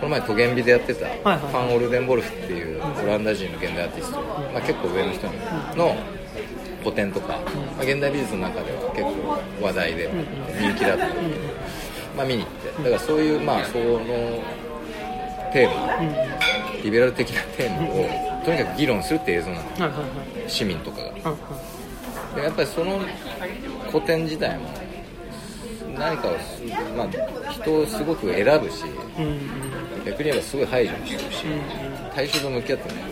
[0.02, 1.38] この前トゲンビでやってたフはい。
[1.38, 5.28] ァン・オルデンボルフっていうオランダ人の現代アーティスト、まあ、結構上の人
[5.78, 5.96] の
[6.84, 7.28] 個展とか、
[7.78, 10.10] まあ、現代美術の中では結構話題で
[10.60, 11.06] 人気だった。
[11.06, 11.10] ん。
[11.10, 11.16] で、
[12.18, 12.84] まあ、見に行って。
[12.84, 14.42] だからそういうまあその
[15.54, 15.98] テーマ
[16.84, 17.88] リベラル的なテーマ
[18.40, 20.50] をとにかく議論するって映像なんだよはいはいはい。
[20.50, 21.12] 市民とかが。
[22.36, 23.00] でやっぱりその
[23.92, 24.66] 古典自体も
[26.02, 26.62] 何かをす、
[26.98, 28.84] まあ、人をすごく選ぶし
[29.18, 29.40] うん
[30.06, 31.46] 逆に言えばすごい排除してるし
[32.16, 33.04] 対象と向き合ってない。
[33.06, 33.12] うん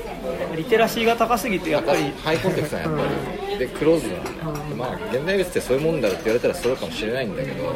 [0.56, 2.12] リテラシーが高すぎてやっぱり。
[2.24, 3.04] ハイコンテクストなやっぱ
[3.52, 3.58] り。
[3.58, 4.24] でクローズなん。
[4.24, 7.76] だよまあ現代美術ってそういうもんだろうって言われたらそうかもしれないんだけどやっ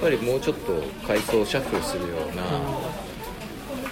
[0.00, 2.42] ぱりもうちょっと階層をシャッフルするような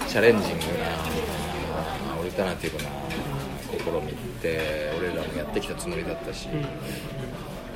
[0.08, 2.90] チャレンジングなオルタナティブな
[3.70, 6.48] 試みって俺らもやってきたつもりだったし、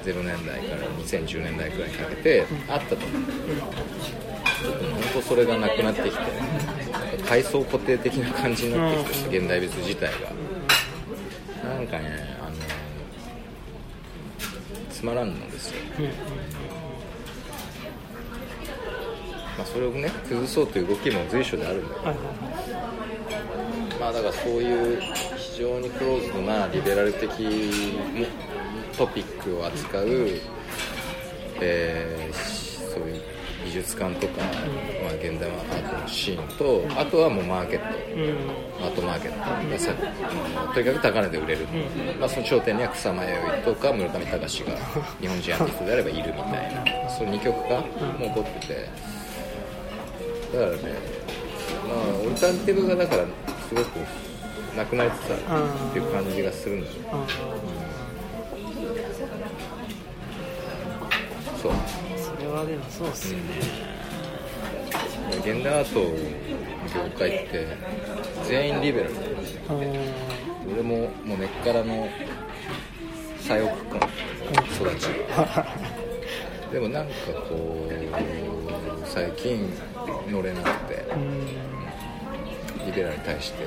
[0.03, 3.21] 0年代から2010年代くらいにかけてあったと思う。
[3.21, 6.19] んだけど、ちょっと本当それがなくなってきて
[7.29, 10.11] 階層固定的な感じになってきて、現代美術自体
[11.65, 12.57] がなんかねあの
[14.91, 15.77] つまらんのですよ、
[19.59, 22.07] まあ、それをね崩そうという動きも随所であるんだけど。
[22.07, 22.17] はい
[24.01, 25.01] まあだからそういう
[25.37, 27.29] 非常にクローズドなリベラル的
[28.97, 30.07] トピックを扱う、
[31.61, 32.63] えー
[32.93, 33.23] そういう
[33.65, 34.43] 美術館とか、
[35.03, 37.87] まあ、現代アートのシーンとあとはもうマーケット。
[38.85, 39.93] アートマーケットがさ
[40.75, 41.67] とにかく高値で売れる、
[42.19, 44.77] まあ、その頂点には草間彌生とか村上隆が
[45.21, 47.11] 日本人アーティストであればいるみたいな。
[47.11, 48.89] その2曲がもう起こってて。
[50.53, 50.79] だからね
[51.89, 53.25] まあオルタナティブがだから
[53.69, 53.87] すごく
[54.77, 56.81] なくなりつつあるっていう感じがするん。
[56.83, 56.93] だよ
[61.63, 61.73] そう。
[62.19, 63.45] それはでもそうっすよね。
[65.39, 66.07] 現代アートの
[66.93, 67.67] 業界って
[68.45, 69.15] 全員リベラル
[70.73, 72.09] 俺ももう根っからの
[73.41, 74.01] 左翼婚
[74.91, 75.07] 育ち。
[76.73, 77.13] でもなんか
[77.49, 77.93] こう
[79.07, 79.71] 最近
[80.31, 81.05] 乗れなくて
[82.87, 83.65] リベラルに対して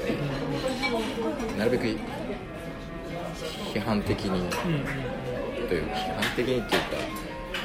[1.57, 1.85] なるべく
[3.73, 6.97] 批判的にという批判的にというか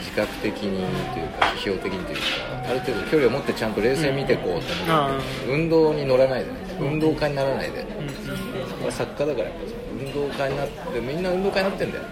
[0.00, 2.22] 自覚的にというか批評的にというか
[2.70, 7.86] ある程度距離を持ってちゃんと冷静に見ていこうと思って、運動に乗らないでね運動家にならないで、
[8.78, 9.60] 俺は作家だからやっぱ
[9.92, 12.04] 運動家になってみんな運動家になってんだよ、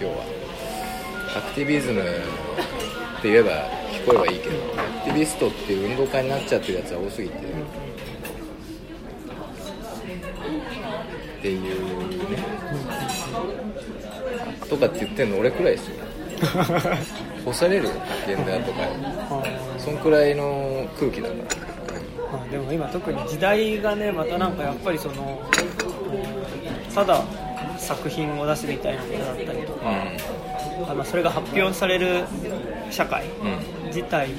[0.00, 0.24] 要は。
[1.36, 2.04] アクティビズムっ
[3.20, 3.50] て言えば
[3.92, 7.40] 聞こえばいいけどアクティビストっていう運動家になっちゃってるやつは多すぎて、っ
[11.42, 12.38] ていうね、
[14.68, 16.07] とかって言ってんの俺くらいですよ
[17.44, 17.90] 干されるよ
[18.26, 18.78] 現代とか。
[19.78, 25.40] そんくらいの空気だからまあでも今特に時代がねまたなんかやっぱりその
[26.12, 27.22] うんただ
[27.78, 29.80] 作品を出すみたいなことだったりとか、
[30.90, 32.24] あまあそれが発表される
[32.90, 33.24] 社会
[33.86, 34.34] 自体に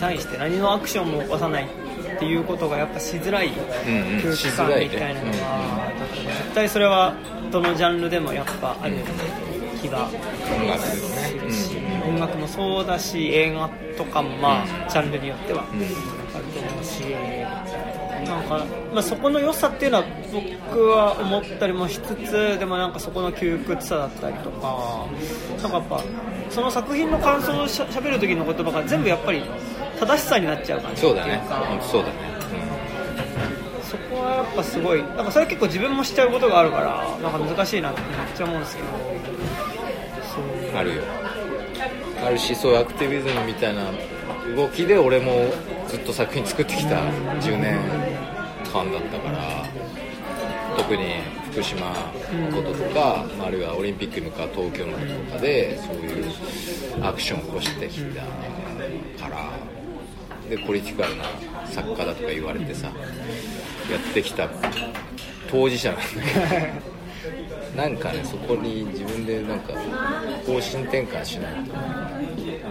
[0.00, 3.52] 対して何のアクションも起こさないっていうことがやっぱしづらい
[3.86, 4.22] うんうん。
[4.22, 5.92] 空気感みたいなのは
[6.24, 7.14] 絶対それは
[7.52, 8.94] どのジャンルでもやっぱある。
[8.94, 9.47] 気が音楽
[9.82, 11.18] ですね。
[11.18, 11.76] するし、
[12.08, 17.02] 音楽もそうだし映画とかもまあジャンルによってはあると思うし
[18.26, 25.06] なんか、まあ、そこの良さっていうのは僕は思ったりもしつつでもなんかそこの窮屈さだったりとか
[25.62, 26.02] なんかやっぱ
[26.50, 29.42] その作品の感想をしゃべる時の言葉が全部やっぱり
[30.00, 31.40] 正しさになっちゃう感じそうだね。
[31.90, 32.14] そうだね、
[33.82, 38.88] そこはやっぱすごいなんかそれ結構自分もしちゃうことがあるからなんか難しいなってめっちゃ思うんですけど
[40.78, 41.02] あるよ。
[42.24, 43.90] あるしそういうアクティビズムみたいな
[44.56, 45.32] 動きで俺も
[45.88, 46.96] ずっと作品作ってきた。
[47.40, 47.78] 10年
[48.72, 49.66] 間だったから。
[50.76, 51.16] 特に
[51.50, 56.24] 福島のこととか、まああるいはオリンピックに向かう東京のこととかでそういう
[57.02, 58.22] アクションを起こしてきた
[59.24, 59.50] から。
[60.48, 61.24] でポリティカルな
[61.66, 62.92] 作家だとか言われてさや
[63.98, 64.48] ってきた
[65.50, 66.10] 当事者なんだけ
[66.90, 66.97] ど。
[67.76, 69.72] なんかねそこに自分でなんか
[70.46, 71.74] 方針転換しないと。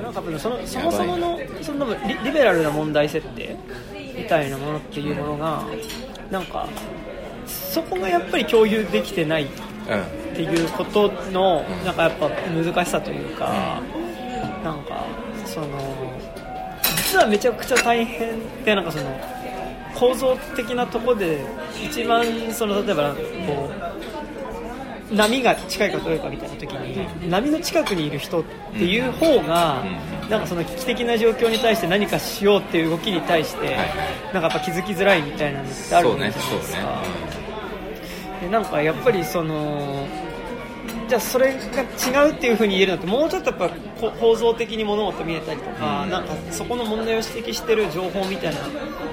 [0.01, 3.55] なんかそのそもそものそのリリベラルな問題設定
[4.17, 5.63] みたいなものっていうものが
[6.31, 6.67] なんか
[7.45, 9.47] そこがやっぱり共有できてないっ
[9.89, 13.81] うんていうことのうんなんかやっぱ難しさというか
[14.63, 15.03] なんか
[15.45, 15.67] その
[16.97, 19.05] 実はめちゃくちゃ大変でなんかその
[19.95, 21.39] 構造的なところで
[21.83, 24.16] 一番その例えばこう
[25.11, 29.83] 波が近いかどうかみたいな時に波の近くにいる人っていう方が
[30.29, 33.75] なんかその危機的な状況に対して何かしようっていう動きに対してはい
[34.33, 37.01] なんかやっぱ気づきづらいみたいなのってあるじゃないですそうねか。
[38.41, 40.05] でなんかやっぱりその
[41.07, 41.81] じゃあそれが
[42.23, 43.69] 違うっていうふうに言えるのってもうちょっとやっぱ
[43.99, 46.09] こ構造的に物事見えたりとか、うん。
[46.09, 48.61] なんかそこの問題を指摘してる情報みたいな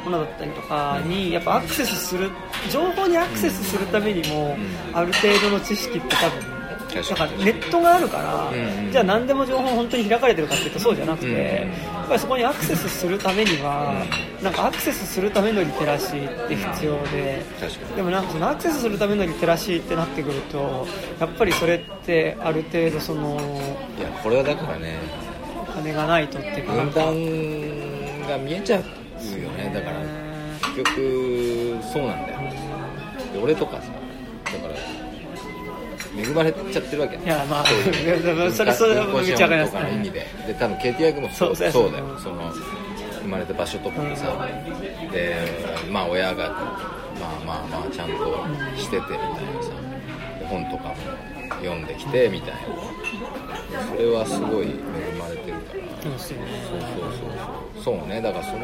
[0.05, 2.31] ものだったりとかにやっぱアクセスする
[2.71, 4.57] 情報にアクセスするためにも
[4.93, 6.55] ある程度の知識って多分
[6.95, 8.53] だからネットがあるから、
[8.93, 11.67] じゃあ何でも情報本当に開かれてるかっていうとそうじゃなくて、
[12.05, 14.05] っぱりそこにアクセスするためには、
[14.43, 17.43] なんかアクセスするためのリテラシーって必要で、
[17.97, 20.87] でもなんかそのアクセスするためのリテラシーってなってくると
[21.19, 23.37] やっぱりそれってある程度その
[23.99, 24.99] いやこれはだからね
[25.63, 27.01] お金がないとって分か。
[27.01, 27.15] 断
[28.29, 28.81] が見えちゃう
[29.41, 29.71] よね。
[29.75, 29.97] だから
[30.75, 32.41] 結局そうなんだよ。
[33.33, 33.91] で俺とかさ
[36.17, 37.17] 恵まれちゃってるわけ。
[37.17, 37.65] いやまあ
[38.53, 40.27] それそれめっちゃわかります資本とかの意味で。
[40.47, 42.19] で多分 KTI 君もそうそうだよ。
[42.19, 42.53] その
[43.23, 44.49] 生まれた場所とかもさ、
[45.11, 45.37] で
[45.91, 46.51] まあ親が
[47.19, 48.15] まあまあまあちゃんと
[48.77, 49.71] しててみたいなさ。
[50.39, 50.97] で本とかも
[51.63, 52.61] 読んできてみたいな。
[53.89, 54.71] それはすごい恵
[55.19, 55.81] まれてるから。
[56.03, 56.81] そうそうそう
[57.85, 58.09] そうそう。
[58.09, 58.21] ね。
[58.21, 58.59] だからその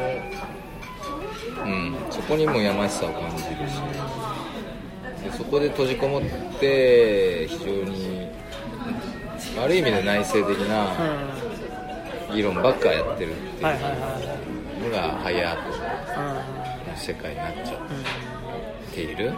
[1.65, 1.95] うん。
[2.11, 3.81] そこにもやましさを感じるし
[5.23, 6.21] でそこで閉じこもっ
[6.59, 8.27] て非常に
[9.57, 10.69] 悪い意味で内省的うん。
[10.69, 10.87] な
[12.33, 15.61] 議論ばっかやってるっていうのがハイアート
[16.19, 16.43] は
[16.87, 16.89] い。
[16.89, 19.27] の世界になっちゃっている。
[19.27, 19.35] うん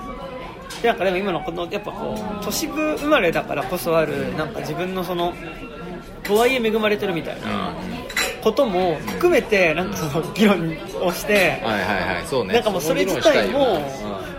[0.84, 5.34] なんかでも今のこのやっぱこう都市部生まれだからこそあるなんか自分のその
[6.24, 7.74] とはいえ恵まれてるみたいな
[8.44, 12.26] ことも含めてなんかその議論をしてはいはいはい。
[12.26, 12.56] そうね。
[12.56, 13.80] なんかもうそれ自体も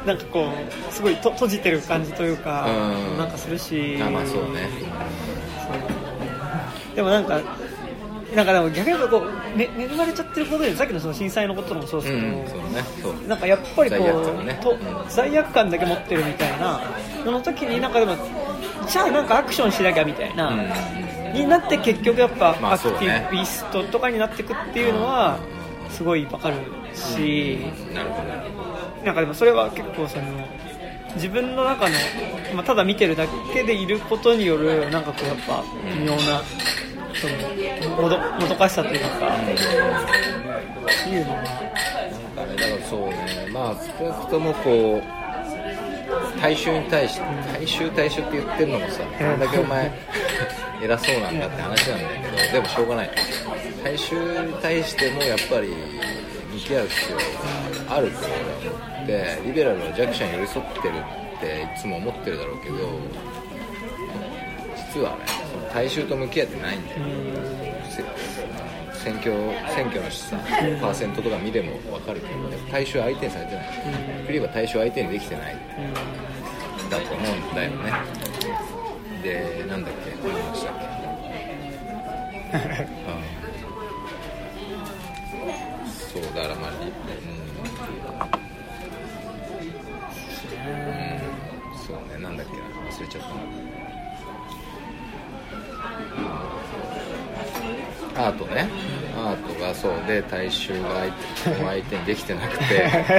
[0.06, 3.18] なんかこうすごいと閉じてる感じというかうん。
[3.18, 3.98] なんかするし。
[4.02, 4.68] あまあそうね。
[6.94, 7.40] でもなんか
[8.34, 12.84] なんかでも逆にこう、め恵まれちゃってることでさっきのその震災のこともそうですけど、うんそうね。
[13.02, 13.28] そう。
[13.28, 14.60] なんかやっぱりこ罪悪う感ね。
[14.62, 14.78] とうん。
[15.08, 16.80] 罪悪感だけ持ってるみたいな
[17.24, 18.16] その時になんかでも
[18.88, 21.32] じゃあなんかアクションしなきゃみたいな、うん。
[21.32, 25.38] になって結局やっぱまあアクティビストとかになっていくっていうのは
[25.90, 26.56] すごいわかる
[26.94, 27.58] し、
[27.94, 28.73] なるほど
[29.04, 30.24] なんかでもそれは結構その
[31.14, 31.94] 自分の中の、
[32.54, 35.62] まあ、ただ見てるだけでいることによるなんかこうやっぱ
[35.94, 36.42] 微妙な
[37.14, 39.44] そのもどもどかしさというか、っ
[41.04, 41.42] ていうのは。
[41.42, 49.92] なんかね、だからそうね、まあ少なくともこう大衆に対して大衆大衆って言ってるのもさ、どれだけお前
[50.82, 53.10] 偉そうなんだって話なんだけど、でもしょうがない。
[53.84, 55.68] 大衆に対してもやっぱり
[56.52, 57.16] 向き合う必要
[57.86, 60.94] があるって俺は思って、リベラルは弱者に寄り添ってる
[61.36, 62.76] っていつも思ってるだろうけど、
[64.94, 66.98] 実はね、その大衆と向き合ってないんだよ。
[67.90, 68.02] せ
[69.04, 69.32] 選挙
[69.74, 70.36] 選挙のさ
[70.80, 73.66] パーセントとか見ても分かるけどやっぱ対象相手にされてない。
[74.26, 75.56] クリーは対象相手にできてない。
[76.90, 78.34] だと思うんだよね。
[79.22, 80.84] でなんだっけ何話したっけ、
[85.80, 86.70] うん、そうだからまあ
[98.26, 98.68] アートね。
[99.16, 101.06] アートがそうで大衆が
[101.66, 102.82] 相手にできてなくて。
[102.82, 103.14] なんだっけ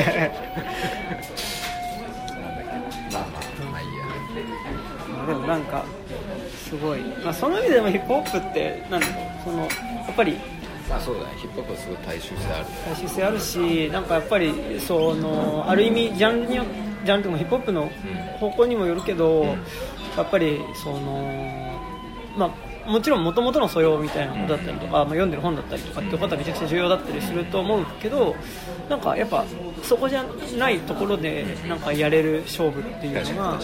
[3.12, 4.06] まあまあまあいいや。
[5.28, 5.86] でもなんか
[6.68, 9.16] すごい、まあ、その意味でもヒップホップってなんだろう。
[9.44, 9.68] そのや
[10.12, 10.38] っぱり
[10.90, 11.28] まあそうだね。
[11.38, 16.64] ヒップホップはすごい大衆性ある大衆性あるしなんかやっぱりそのある意味ジャンルによ
[17.06, 17.90] ジャンルというかヒップホップの
[18.40, 19.44] 方向にもよるけど、
[20.18, 21.22] やっぱりその
[22.38, 22.50] まあ
[22.86, 28.36] もちろん元々の素養みたいなことだったりとか、まあ、読んでる本だったりとかっていうことはめちゃくちゃ重要だったりすると思うけど
[28.90, 29.44] なんかやっぱ
[29.84, 30.24] そこじゃ
[30.58, 33.60] ないところでなんかやれる勝負っていうのが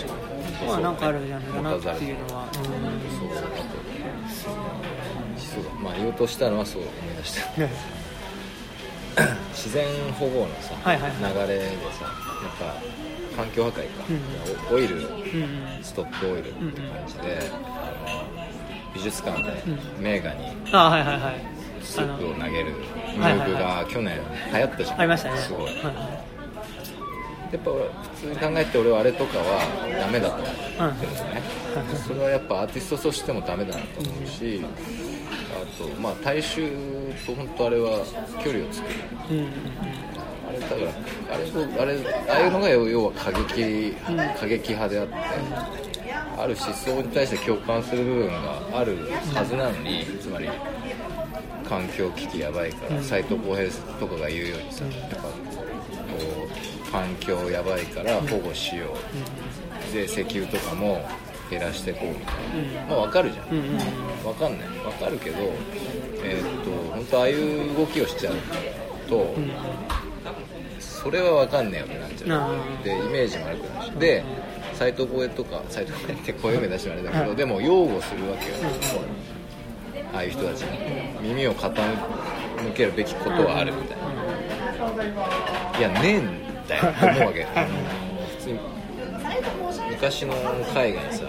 [0.68, 2.54] まあなんかあるじゃないかなっていうのは、うん。
[5.38, 7.52] そうだまあ言おうとしたのはそう思い出した。
[9.52, 12.10] 自然保護のさ、はいはい流れでさや
[12.48, 12.76] っぱ
[13.36, 15.08] 環境破壊か、オイルうんう
[15.80, 15.84] ん。
[15.84, 18.51] ストップオイルって感じで、あの
[18.94, 19.64] 美術館で
[19.98, 20.04] うん。
[20.04, 21.62] 名画にあはいはいはい。
[21.84, 22.72] スープを投げる
[23.18, 24.20] ムーブが去年
[24.54, 25.38] 流行ったじゃん、ありましたね。
[25.40, 25.82] すごい、や
[27.58, 27.90] っぱ俺普
[28.22, 29.44] 通に考えて俺はあれとかは
[30.00, 31.42] ダメだと思ってるんですね、
[32.08, 34.64] それはやっぱアーティストとしてもダメだなと思うし、
[35.54, 36.70] あとまあ大衆
[37.26, 38.06] と本当あれは
[38.44, 38.96] 距離を作る。
[40.48, 40.82] あれだから
[41.36, 41.98] あれとあれ
[42.30, 43.96] ああいうのが要要は過激
[44.40, 45.14] 過激派であって
[46.42, 48.98] ある思想に対して共感する部分がある
[49.34, 50.50] はずなのにつまり
[51.68, 55.30] 環境危機やばいから斎藤浩平とかが言うようにさやっぱこ
[56.88, 59.94] う環境やばいから保護しよう。
[59.94, 61.08] で石油とかも
[61.50, 62.86] 減らしていこうみたいな。
[62.88, 63.50] まあわかるじゃん。
[63.50, 63.78] うんうんうん。
[64.26, 64.68] わかんない。
[64.86, 65.38] わかるけど
[66.24, 68.36] えーっと本当ああいう動きをしちゃう
[69.08, 69.34] と、
[70.80, 72.52] それはわかんねえよってなっちゃう。
[72.52, 74.24] あでイメージも悪くなるしで
[74.82, 78.56] 斎藤浩平とか斎藤浩平って声名出してもあれだけどでも擁護するわけよ。
[80.12, 80.64] ああいう人たち。
[80.64, 81.72] に耳を傾
[82.74, 85.78] けるべきことはあるみたいな。
[85.78, 88.60] いやねえんだよって思うわけ普通に。
[89.92, 90.34] 昔の
[90.76, 91.26] 絵画にさ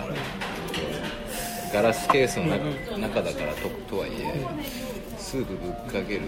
[1.75, 4.47] ガラスケースの中中だからととはいえ
[5.19, 6.23] スープぶっかける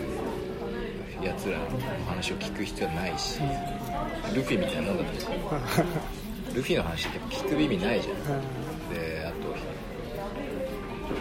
[1.23, 1.65] やつらの
[2.07, 3.41] 話を聞く必要はないし
[4.35, 5.51] ルフィみたいなもんだと思う
[6.55, 8.17] ルフィの話って聞く意味ないじゃん。
[8.95, 9.49] であと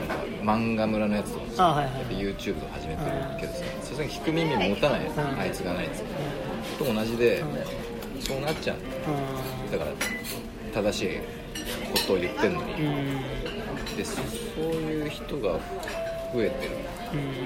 [0.07, 5.39] なんか漫画村のやつとかさあはいはい YouTube とか始めてるけどささすがに聞く耳持たないん。
[5.39, 6.03] あいつがないやつ
[6.77, 7.43] と同じで
[8.19, 8.77] そうなっちゃう。
[9.71, 9.91] だから
[10.73, 11.09] 正しい
[11.91, 12.73] ことを言ってんのに。
[12.73, 12.85] うん。
[12.87, 13.23] うん
[13.97, 14.19] でそ
[14.57, 15.59] ういう人が
[16.33, 16.71] 増えてる。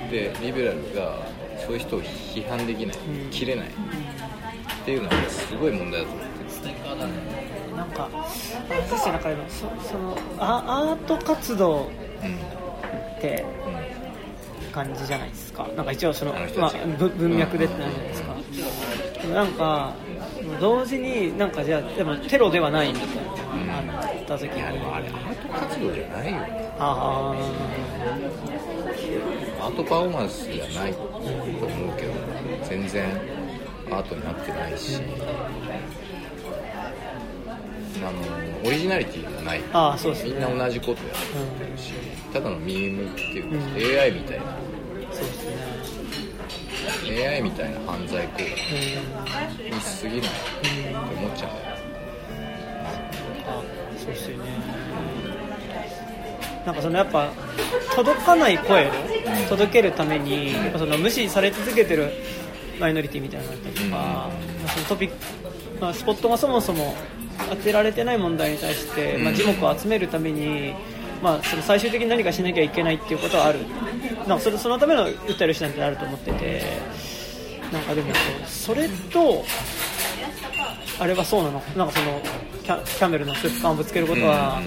[0.09, 1.27] でリベラルが
[1.65, 2.97] そういう人を批判できない。
[2.97, 3.29] うん。
[3.29, 3.67] 切れない。
[3.67, 3.69] っ
[4.85, 6.37] ていうのはすごい問題だと思って
[7.77, 8.09] なんか
[8.89, 11.89] 私の中でもそそのアアート活動
[12.23, 12.35] うん
[13.17, 13.45] って
[14.71, 15.67] 感じじゃないですか。
[15.75, 16.71] なんか一応そのまあ
[17.17, 18.35] 文脈でってなるじゃないですか。
[19.21, 19.93] でもなんか
[20.59, 23.07] 同時になんかじゃあでもテロではないみたい
[23.65, 26.37] なあった時れアート活動じゃないよ
[26.79, 27.35] あ
[29.61, 32.13] アートパフォーマンスじゃないと思うけど
[32.69, 33.05] 全然
[33.89, 35.01] アートになってないし
[38.03, 38.19] あの
[38.65, 39.59] オリジナリティがない。
[39.59, 40.31] ーあーそうですね。
[40.31, 40.97] みんな同じことやっ
[41.59, 41.93] てるし
[42.33, 43.43] ただのミームっていう
[43.95, 44.45] か、AI みたいな。
[45.11, 45.87] そうですね。
[47.27, 48.43] AI みたいな犯罪行為
[49.75, 51.49] にしすぎないって思っちゃう
[53.45, 53.61] あ
[53.97, 54.43] そうですよね。
[56.65, 57.31] なんかそのやっぱ
[57.95, 58.91] 届かない声を
[59.49, 62.11] 届けるためにやっぱその無視され続けてる
[62.79, 64.29] マイノリティみたいなのだったりとか、ま
[64.65, 65.15] あそのトピック、
[65.79, 66.93] まあ、スポットがそもそも
[67.49, 70.73] 当てられてない問題に対して、まあ、耳目を集めるために、
[71.21, 73.59] まあ、その最終的に何かしなきゃいけないっていうことはある。
[74.27, 76.61] なんかそれそのための訴える手段ってあると思ってて
[77.71, 78.13] なんかでも
[78.45, 79.45] それと
[80.99, 81.61] あれはそうなの？
[81.75, 82.21] なんかその
[82.63, 84.61] キャメルのスープ缶をぶつけることは、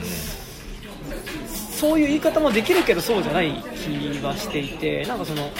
[1.51, 5.51] そういう言い方もできるけどそうじゃない気はしていてなんかその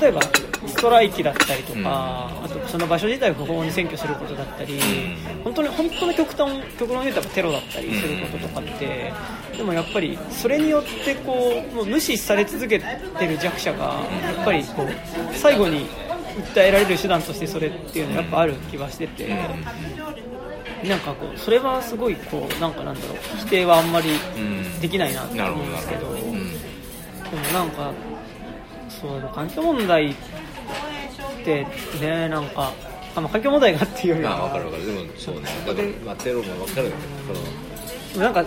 [0.00, 0.20] 例えば
[0.66, 1.86] ストライキだったりとか、うん。
[1.86, 4.80] あとその場所自体を不法に占拠することだったり、
[5.44, 9.12] 本当に本当の極端極論言うとテロだったりすることとかって、
[9.56, 13.84] でもやっぱりそれによってこうもう無視され続けてる弱者が
[14.36, 14.88] やっぱりこう
[15.34, 15.86] 最後に
[16.54, 19.28] 訴えられる手段としてそれっていうのはやっぱある気はしてて。
[20.82, 26.32] なんかこうそれはすごいこうなんかなんだろう否定はあんまりうんできないなと思うんですけど、でも
[27.52, 27.92] なんか
[29.02, 30.14] そう環境問題っ
[31.44, 31.66] て
[32.00, 32.72] ねなんか
[33.14, 34.86] あの環境問題がっていうよりまあは分かる分かる。
[34.86, 36.92] でもそうねだから、まあ、テロも分かる
[38.14, 38.44] けどなんか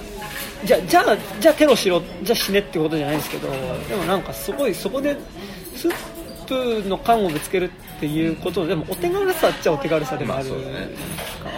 [0.64, 5.18] じゃじゃあじゃあテロしろじゃあ死ねってことじゃないですけどでもなんかすごいそこで
[5.76, 5.94] スー
[6.84, 11.50] プの缶をぶつけるっていうことでもお手軽さっちゃお手軽さでもあるじゃないですか、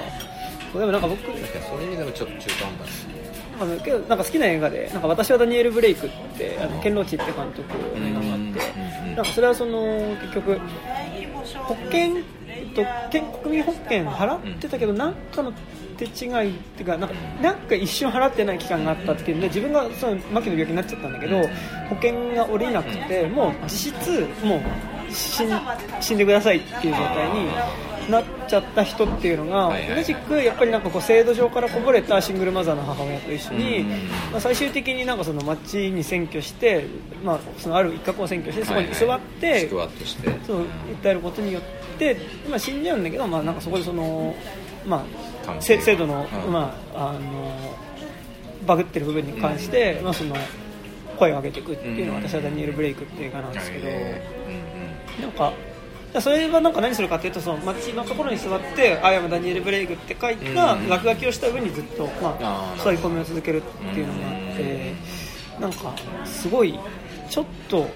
[0.79, 3.06] でもなんか僕かにそういう意味でもちょっと中途半端ですね
[3.59, 7.61] あのけどなんか好きな映画で「なんか私はダニエル・ブレイク」ってあのケンローチって監督
[7.99, 8.61] の映画があって
[9.09, 9.15] うん。
[9.15, 10.59] なんかそれはその結局
[11.53, 15.51] 保険えっと健国民保険払ってたけどなんかの
[15.97, 21.41] 手違いっていうかなんかなんか一瞬払ってない期間があったっていうんで自分がその末期の病気になっちゃったんだけど
[21.89, 24.61] 保険が下りなくてもう実質もう
[25.11, 27.49] 死んでくださいっていう状態に
[28.09, 33.89] なっちゃった人っていうのが、同じくやっぱりなんかこう制度上からこぼれたシングルマザーの母親と一緒に、うん
[34.31, 36.85] まあ、最終的になんかその町に占拠して、
[37.23, 39.81] まあ、そのある一角を占拠してそこに居座って、そう
[41.01, 42.17] 訴えることによって、
[42.49, 44.33] まあ、死んじゃうんだけど、まあ、なんかそこでその、
[44.85, 45.05] ま
[45.45, 46.51] あ、制度の,、うん。
[46.51, 47.77] まあ、あの
[48.65, 50.35] バグってる部分に関して、まあ、その
[51.17, 52.29] 声を上げていくっていうのが、うん。
[52.29, 53.87] 私はダニエル・ブレイクっていう映画なんですけど。
[55.19, 55.53] へなんか
[56.19, 62.83] それはなんか何するかっていうとその街のところに座って「アイアムダニエル・ブレイク」って書いたうん落書きをした上にずっと、まあ、あーなるほど。
[62.83, 64.93] そういう込みを続けるっていうのがあって
[65.59, 65.93] なんか
[66.25, 66.79] すごい
[67.29, 67.87] ちょっと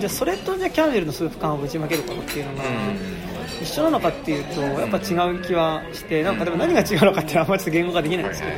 [0.00, 3.26] じゃあそれとじゃあキャンベルのスープ缶をぶちまけることっていうのがうん。
[3.62, 8.54] 一緒なのかっていうとやっぱ違う気はしてなんかでも何が違うのかっていうのはあんまりちょっと言語化できないんですけど。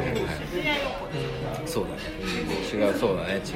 [1.67, 1.97] そうだね、
[2.73, 3.35] うん、違うそうだね。
[3.35, 3.53] 違うし。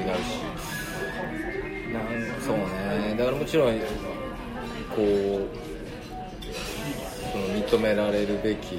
[1.91, 3.15] なんそうね。
[3.17, 3.75] だからもちろん
[4.95, 5.03] こう
[7.31, 8.77] その認められるべき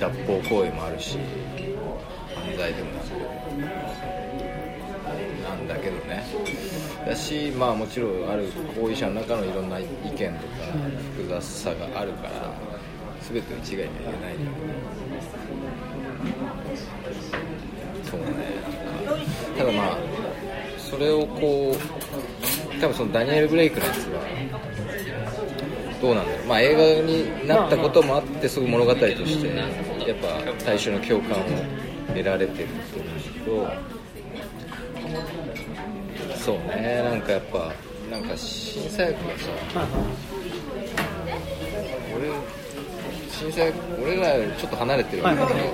[0.00, 1.16] 脱法行為もあるし
[2.34, 2.90] 犯罪でも
[5.44, 6.24] なんだけどね。
[7.06, 10.28] だしまあもちろんある行為者の中のいろんな意見とか
[11.16, 12.52] 複雑さがあるから
[13.22, 14.66] 全てを一概には言えないんだけ
[18.02, 18.10] ど。
[18.10, 18.26] そうね。
[19.06, 19.22] なんか
[19.58, 19.98] ただまあ
[20.78, 21.76] それをこう
[22.80, 24.20] 多分そのダニエル・ブレイクのやつは
[26.00, 29.64] どうなんだろうまあ映画になったこともあってすごい物語としてや
[30.14, 31.44] っぱ大衆の共感を
[32.08, 33.72] 得られてると思うんだ
[36.24, 37.72] けどそうねなんかやっぱ
[38.10, 39.88] なんか審査役がさはい
[42.14, 42.30] 俺
[43.30, 45.68] 審査役俺らちょっと離れてるわけだけど、はい。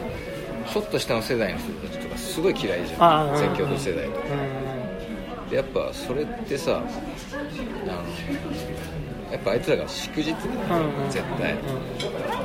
[0.72, 3.38] ちょっと下の世代の人たちとかすごい嫌いじゃん。
[3.38, 4.26] 選挙の世代とか。
[4.66, 4.71] うん
[5.52, 7.92] でやっぱそれってさあの
[9.30, 10.36] やっぱあいつらが祝日うん
[11.10, 11.56] 絶対。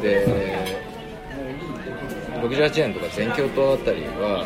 [0.01, 0.77] で
[2.41, 4.45] 68年とか全共闘あたりは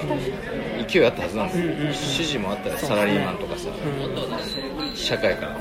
[0.88, 2.24] 勢いあったはずなんですよ。
[2.24, 3.70] 支持もあったらサラリーマンとかさ
[4.96, 5.58] 社会から。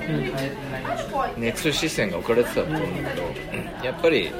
[1.39, 3.23] 熱視線が置かれてたと思うんだけど
[3.85, 4.31] やっぱり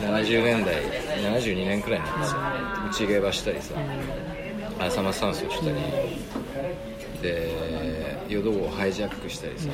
[0.00, 0.76] 70年代
[1.34, 2.36] 72年くらいになってさ
[2.88, 3.74] 内競馬したりさ
[4.78, 6.91] 浅間山荘したり
[7.22, 9.68] で淀号をハイジャックしたりさ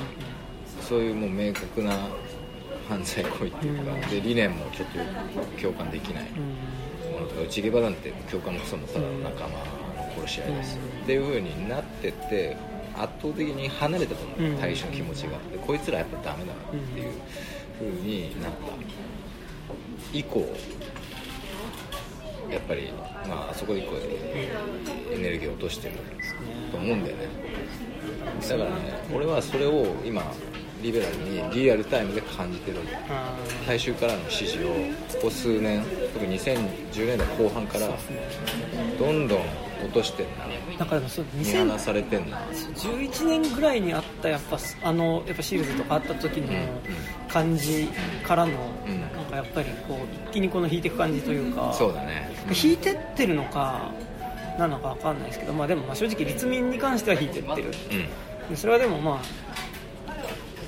[0.80, 1.92] そういうもう明確な
[2.88, 6.24] 犯罪行為っていうかで理念もちょっと共感できない
[7.12, 9.56] ものとか内競馬なんて共感もクソもただの仲間の
[10.16, 10.78] 殺し合いです。
[11.02, 12.56] っていう風になってって
[12.96, 14.60] 圧倒的に離れたと思ううん。
[14.60, 15.38] 大衆の気持ちが。
[15.52, 17.12] でこいつらやっぱダメだなっていう
[17.78, 18.58] 風になった。
[20.12, 20.48] 以降
[22.50, 22.92] やっぱり
[23.28, 23.96] まああそこ以降
[25.12, 25.94] エネルギーを落としてる
[26.70, 27.28] と思うんだよね。
[28.48, 28.76] だからね
[29.14, 30.22] 俺はそれを今
[30.82, 32.96] リベラルにリアルタイムで感じてるわけ。
[33.10, 33.34] あ
[33.66, 37.88] 大衆からの支持をここ数年特に2010年代後半から
[38.98, 39.40] どんどん
[39.84, 40.44] 落としてんな。
[40.44, 42.38] ーだからそう見2000放されてんな。
[42.76, 46.48] 11年ぐらいにあったやっぱあのやっぱシールズとかあった時の
[47.28, 47.88] 感じ
[48.24, 48.52] からの、
[48.86, 49.00] うん。
[49.00, 52.30] なんかやっぱりこう一気にこの引いていく感じというかそうだね。
[52.62, 53.92] 引いてってるのか
[54.58, 57.72] なのかわかんないですけど、まあ、でもまあ正直立民に関しては引いてってる。
[57.90, 57.94] う
[58.46, 58.50] ん。
[58.50, 59.67] でそれはでもまあ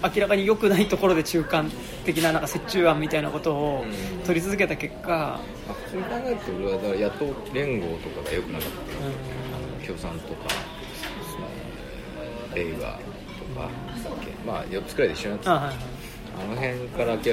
[0.03, 1.71] 明らかに良くないところで中間
[2.05, 4.25] 的ななんか折衷案みたいなことをうん。
[4.25, 8.99] 取り続けた結果、まあ普通に考えると俺はだから野党連合とかが良くなかったよ
[9.55, 10.49] あの共産とか
[12.55, 13.69] レイバーとか
[14.47, 15.53] まあ4つくらいで一緒になってた。
[15.53, 15.77] あはいはい。
[16.43, 17.25] あの辺から明らか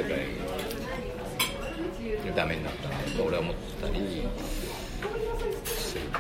[2.26, 4.28] にダメになったなと俺は思ったり。
[5.66, 6.18] するけ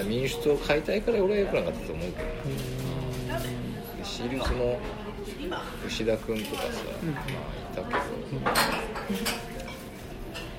[0.00, 2.28] どね民主党を変えたいから俺は良くなかったと思うけど。
[2.28, 2.34] ね
[3.98, 4.78] でシールズも
[5.86, 6.68] 牛田君とかさ、
[7.04, 7.24] まあ、
[7.72, 8.00] いたけど。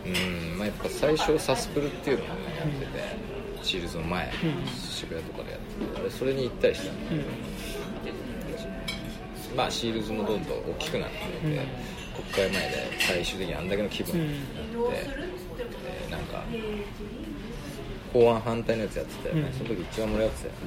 [0.06, 0.58] うん。
[0.58, 2.92] まあやっぱ最初サスプルっていうのをねやってて
[3.62, 4.32] シールズの前、
[4.76, 7.24] 渋谷とかでやってて俺それに行ったりしたんだけど、
[9.56, 11.66] まあシールズもどんどん大きくなっていて、
[12.34, 14.96] 国会前で最終的にあんだけの規模になって、
[16.08, 16.44] でなんか
[18.14, 19.54] 法案反対のやつやってたよね、うん。
[19.54, 20.58] その時一番盛り上がってたよね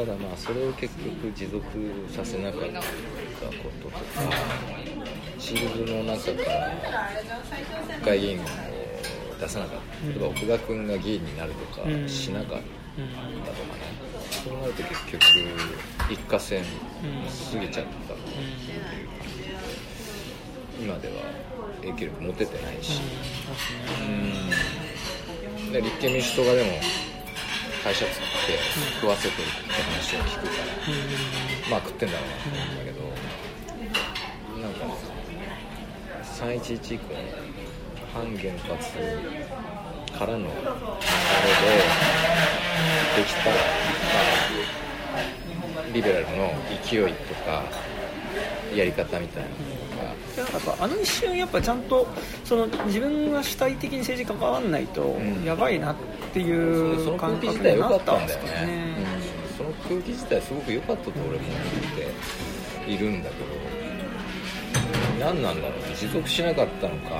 [0.00, 1.62] ただまあそれを結局持続
[2.10, 2.82] させなかったこ
[3.82, 4.00] ととか
[5.38, 6.72] シールズの中から
[7.86, 8.44] 国会議員を
[9.38, 12.64] 出さなかった例えば奥田君が議員になるとかうんしなかったとかね。
[14.30, 15.22] そうなると結局
[16.10, 18.46] 一過線過ぎちゃったっていう。
[20.80, 21.14] 今では
[21.82, 23.02] 影響力持ててないし。
[24.00, 25.72] うん。
[25.72, 26.70] で立憲民主党がでも
[27.82, 28.58] 会社作って
[29.00, 33.00] 食わせてるって話を聞くからまあ食ってんだろうなと思うんだけど
[34.60, 34.84] なんか
[36.24, 37.20] 311以降の
[38.12, 38.92] 反原発
[40.18, 40.60] からの流れで
[43.16, 43.56] できた、ま
[45.16, 45.20] あ、
[45.94, 46.52] リベラルの
[46.84, 47.64] 勢いとか
[48.74, 49.48] やり方みたいな
[50.42, 52.06] のがやっぱあの一瞬やっぱちゃんと
[52.44, 55.44] その自分が主体的に政治関わらないとん。
[55.44, 55.96] やばいなっ
[56.32, 58.60] ていそう感覚に良かったんなったんですだよね。
[58.60, 58.96] かね。
[59.50, 59.56] うん。
[59.56, 61.38] その空気自体すごく良かったと俺も思っ
[62.86, 65.80] ているんだけど何なんだろう。
[65.88, 67.10] ね持続しなかったのか。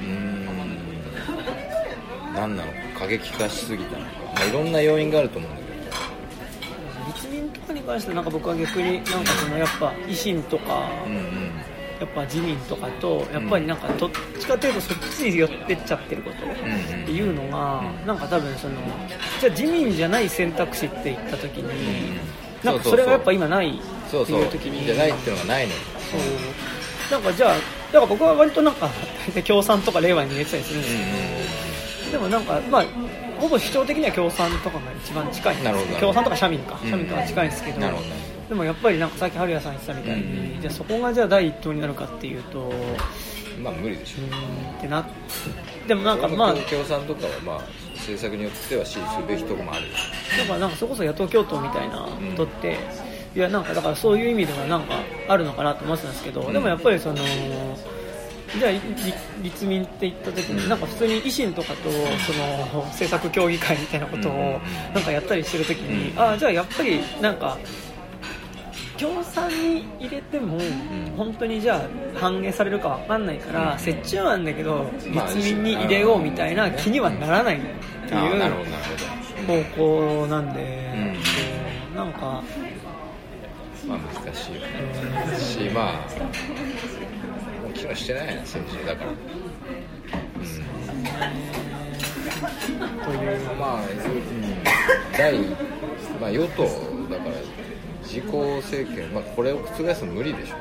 [0.00, 0.46] うーん。
[2.34, 2.78] 何なのか。
[3.00, 5.65] 過激化しすぎたのか、まあ、いろんな要因があると思うんだけ立
[7.30, 11.50] 民とかに関してはなんか僕は逆になんかそのやっぱ維新とかどうんうん。
[11.98, 16.56] やっぱ自民とかとやっぱりなんかどっちかというとそっちに寄ってっちゃってることうんっ
[17.06, 18.74] ていうのがうんなんか多分その
[19.40, 23.80] じゃあ自民じゃない選択肢って言った時にうんなんかそれがやっぱ今ないっ
[24.10, 24.84] ていう時に。
[24.84, 25.78] じゃないっていうのがないのよ
[26.10, 27.12] そう。
[27.12, 28.90] なんかじゃあだから僕は割となんか
[29.28, 30.96] 大体共産とか令和に入れてたりするんです
[32.10, 32.84] けど、でもなんかまあ
[33.40, 35.54] ほぼ主張的には共産とかが一番近い。
[35.54, 36.00] んですなるほど。
[36.00, 36.90] 共産とか社民か、うん。
[36.90, 37.80] 社民とか近いんですけど。
[38.48, 40.60] でもやっぱりなんかさっき春谷さん言ってたみたいに、うん。
[40.60, 42.72] じゃあそこがじゃあ第一党になるかっていうとう
[43.60, 44.78] まあ無理でしょーん。
[44.78, 45.06] ってな
[45.88, 47.60] でもなんかまあだ共産とかはまあ
[47.94, 49.82] 政策によっては支持するべきところもある。
[49.82, 52.78] よからなんかそれこそ野党共闘みたいなことって、
[53.34, 54.94] いやなんかだからそういう意味ではなんか
[55.28, 56.52] あるのかなと思ってたんですけど、うん。
[56.52, 57.16] でもやっぱりその
[58.58, 58.80] じゃあり
[59.42, 60.68] 立民って言った時に、うん。
[60.68, 61.98] なんか普通に維新とかとそ
[62.74, 64.60] の政策協議会みたいなことを
[64.94, 66.18] なんかやったりしてる時に、うん。
[66.18, 67.58] ああじゃあやっぱりなんか
[68.98, 70.60] 共産に入れても、ん。
[71.16, 71.82] 本当にじゃあ
[72.18, 73.82] 反映されるかわかんないから、うん。
[73.82, 77.60] 折衷案だけどまあ立民に入れようみたいな気にはならないっ
[78.08, 78.20] ていう
[79.46, 80.92] 方向なんで、
[81.92, 81.96] うん。
[81.96, 82.42] なんか
[83.86, 85.38] まあ難しいよね。
[85.38, 86.08] しまあ
[87.86, 89.12] もう機能してないね政治だから。
[93.04, 93.58] といううん。
[93.58, 93.88] まあ、うん、
[95.16, 95.38] 第、
[96.20, 96.64] まあ、与党
[97.08, 97.34] だから
[98.02, 100.56] 自公政権、まあ、これを覆すの無理でしょ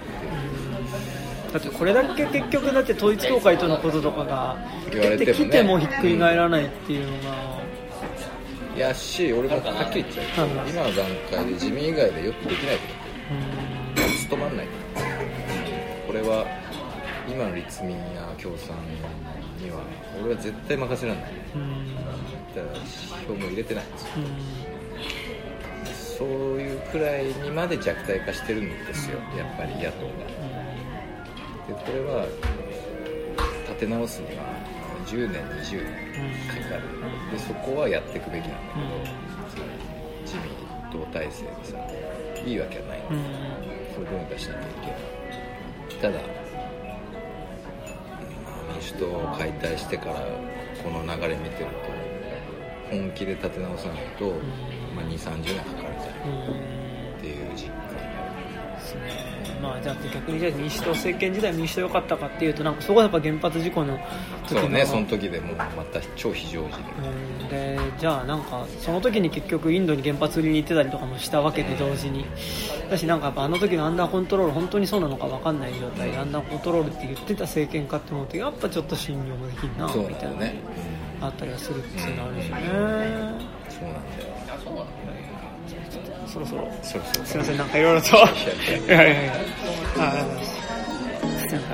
[1.54, 4.58] だってこれだけ結局だって統一教会とのこととかが
[4.92, 7.36] 言われてきてもひっくり返らないっていうのが、
[8.76, 10.48] いやし俺もはっきり言っちゃう。
[10.70, 13.06] 今の段階で自民以外でよくできないと。
[13.30, 14.68] 思ってる務まんない。
[16.06, 16.46] これは
[17.36, 18.78] 今の立民や共産
[19.60, 19.82] には
[20.24, 21.32] 俺は絶対任せられない。
[21.34, 21.36] う
[22.56, 22.80] だから
[23.28, 23.84] 票も入れてない。
[23.84, 24.26] んですようん
[26.18, 26.28] そう
[26.62, 29.20] いうくらいにまで弱体化してるんですよ。
[29.38, 30.24] やっぱり野党が。
[31.68, 32.26] でこれは
[33.68, 34.44] 立て直すには
[35.06, 35.92] 10年20年
[36.48, 36.84] かかる。
[37.34, 38.80] でそこはやっていくべきなんだけ
[39.60, 39.68] ど
[40.24, 41.78] 自民一党体制でさ
[42.46, 43.00] いいわけはない。
[43.12, 43.16] うん。
[43.94, 44.64] それどうにかしなきゃい
[46.00, 46.45] けないただうん
[48.72, 50.22] 民主党を解体してから
[50.84, 51.76] この流れ見てると
[52.90, 54.32] 本気で立て直さないと、
[54.96, 56.85] まあ、2 3 0年かかるんじゃない
[59.62, 63.98] まあじゃあ逆にじゃあ民主党政権時代民主党良かったかっていうとなんかそこはやっぱ原発事故の
[64.48, 66.76] 時そうのねその時でもうまた超非常時
[67.42, 72.26] うんでじゃあなんかその時に結局インドに原発売りに行ってたりとかもしたわけで同時に。
[72.90, 80.56] だしなんかやっぱあの時のアンダーコントロール本当にそうなのか分かんない状態でアンダーコントロールって言ってた政権かって思うとやっぱちょっと信用もできんなみたいなだよね、
[81.22, 82.62] あったりはするっていうのはあるんですよね、
[83.70, 84.36] そうなんだよ
[86.36, 86.70] そろそろ。
[86.84, 88.08] そろそろすいませんなんかいろいろと。
[88.18, 89.34] いやいやいや。
[91.40, 91.72] すすいませ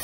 [0.00, 0.03] ん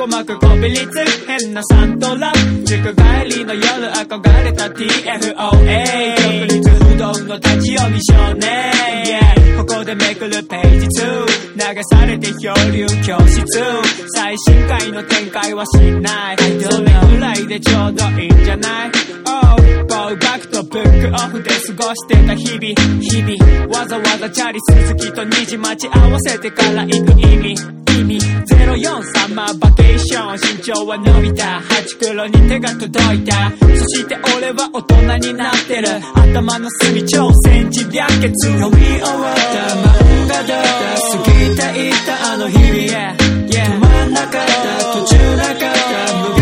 [0.00, 2.32] 鼓膜こびりつ変なサントラ
[2.64, 3.62] 塾帰りの夜
[3.92, 5.26] 憧れた TFOA
[6.16, 8.72] 独立不動の立ち読み少年。
[9.04, 13.44] Yeah ここでめくるページ2流されて漂流教室
[14.14, 16.36] 最新回の展開はしない。
[16.62, 18.90] それぐらいでちょうどいいんじゃない
[19.26, 23.00] ？Oh ボウバックとブックオフで過ごしてた日々。
[23.02, 23.78] 日々。
[23.78, 27.54] わざわざチャリ鈴木と虹待ち合わせてから行く意味。
[28.00, 28.29] 意味。
[28.76, 31.60] 04サマーバケーション身長は伸びた。
[31.60, 33.50] ハチクロに手が届いた。
[33.50, 34.82] そして俺は大
[35.18, 35.88] 人になってる。
[36.14, 43.16] 頭の隅挑戦時略決読み終わった漫画だった過ぎていたあの日々へ
[43.48, 45.56] 止まんなかった途中なかっ
[46.36, 46.39] た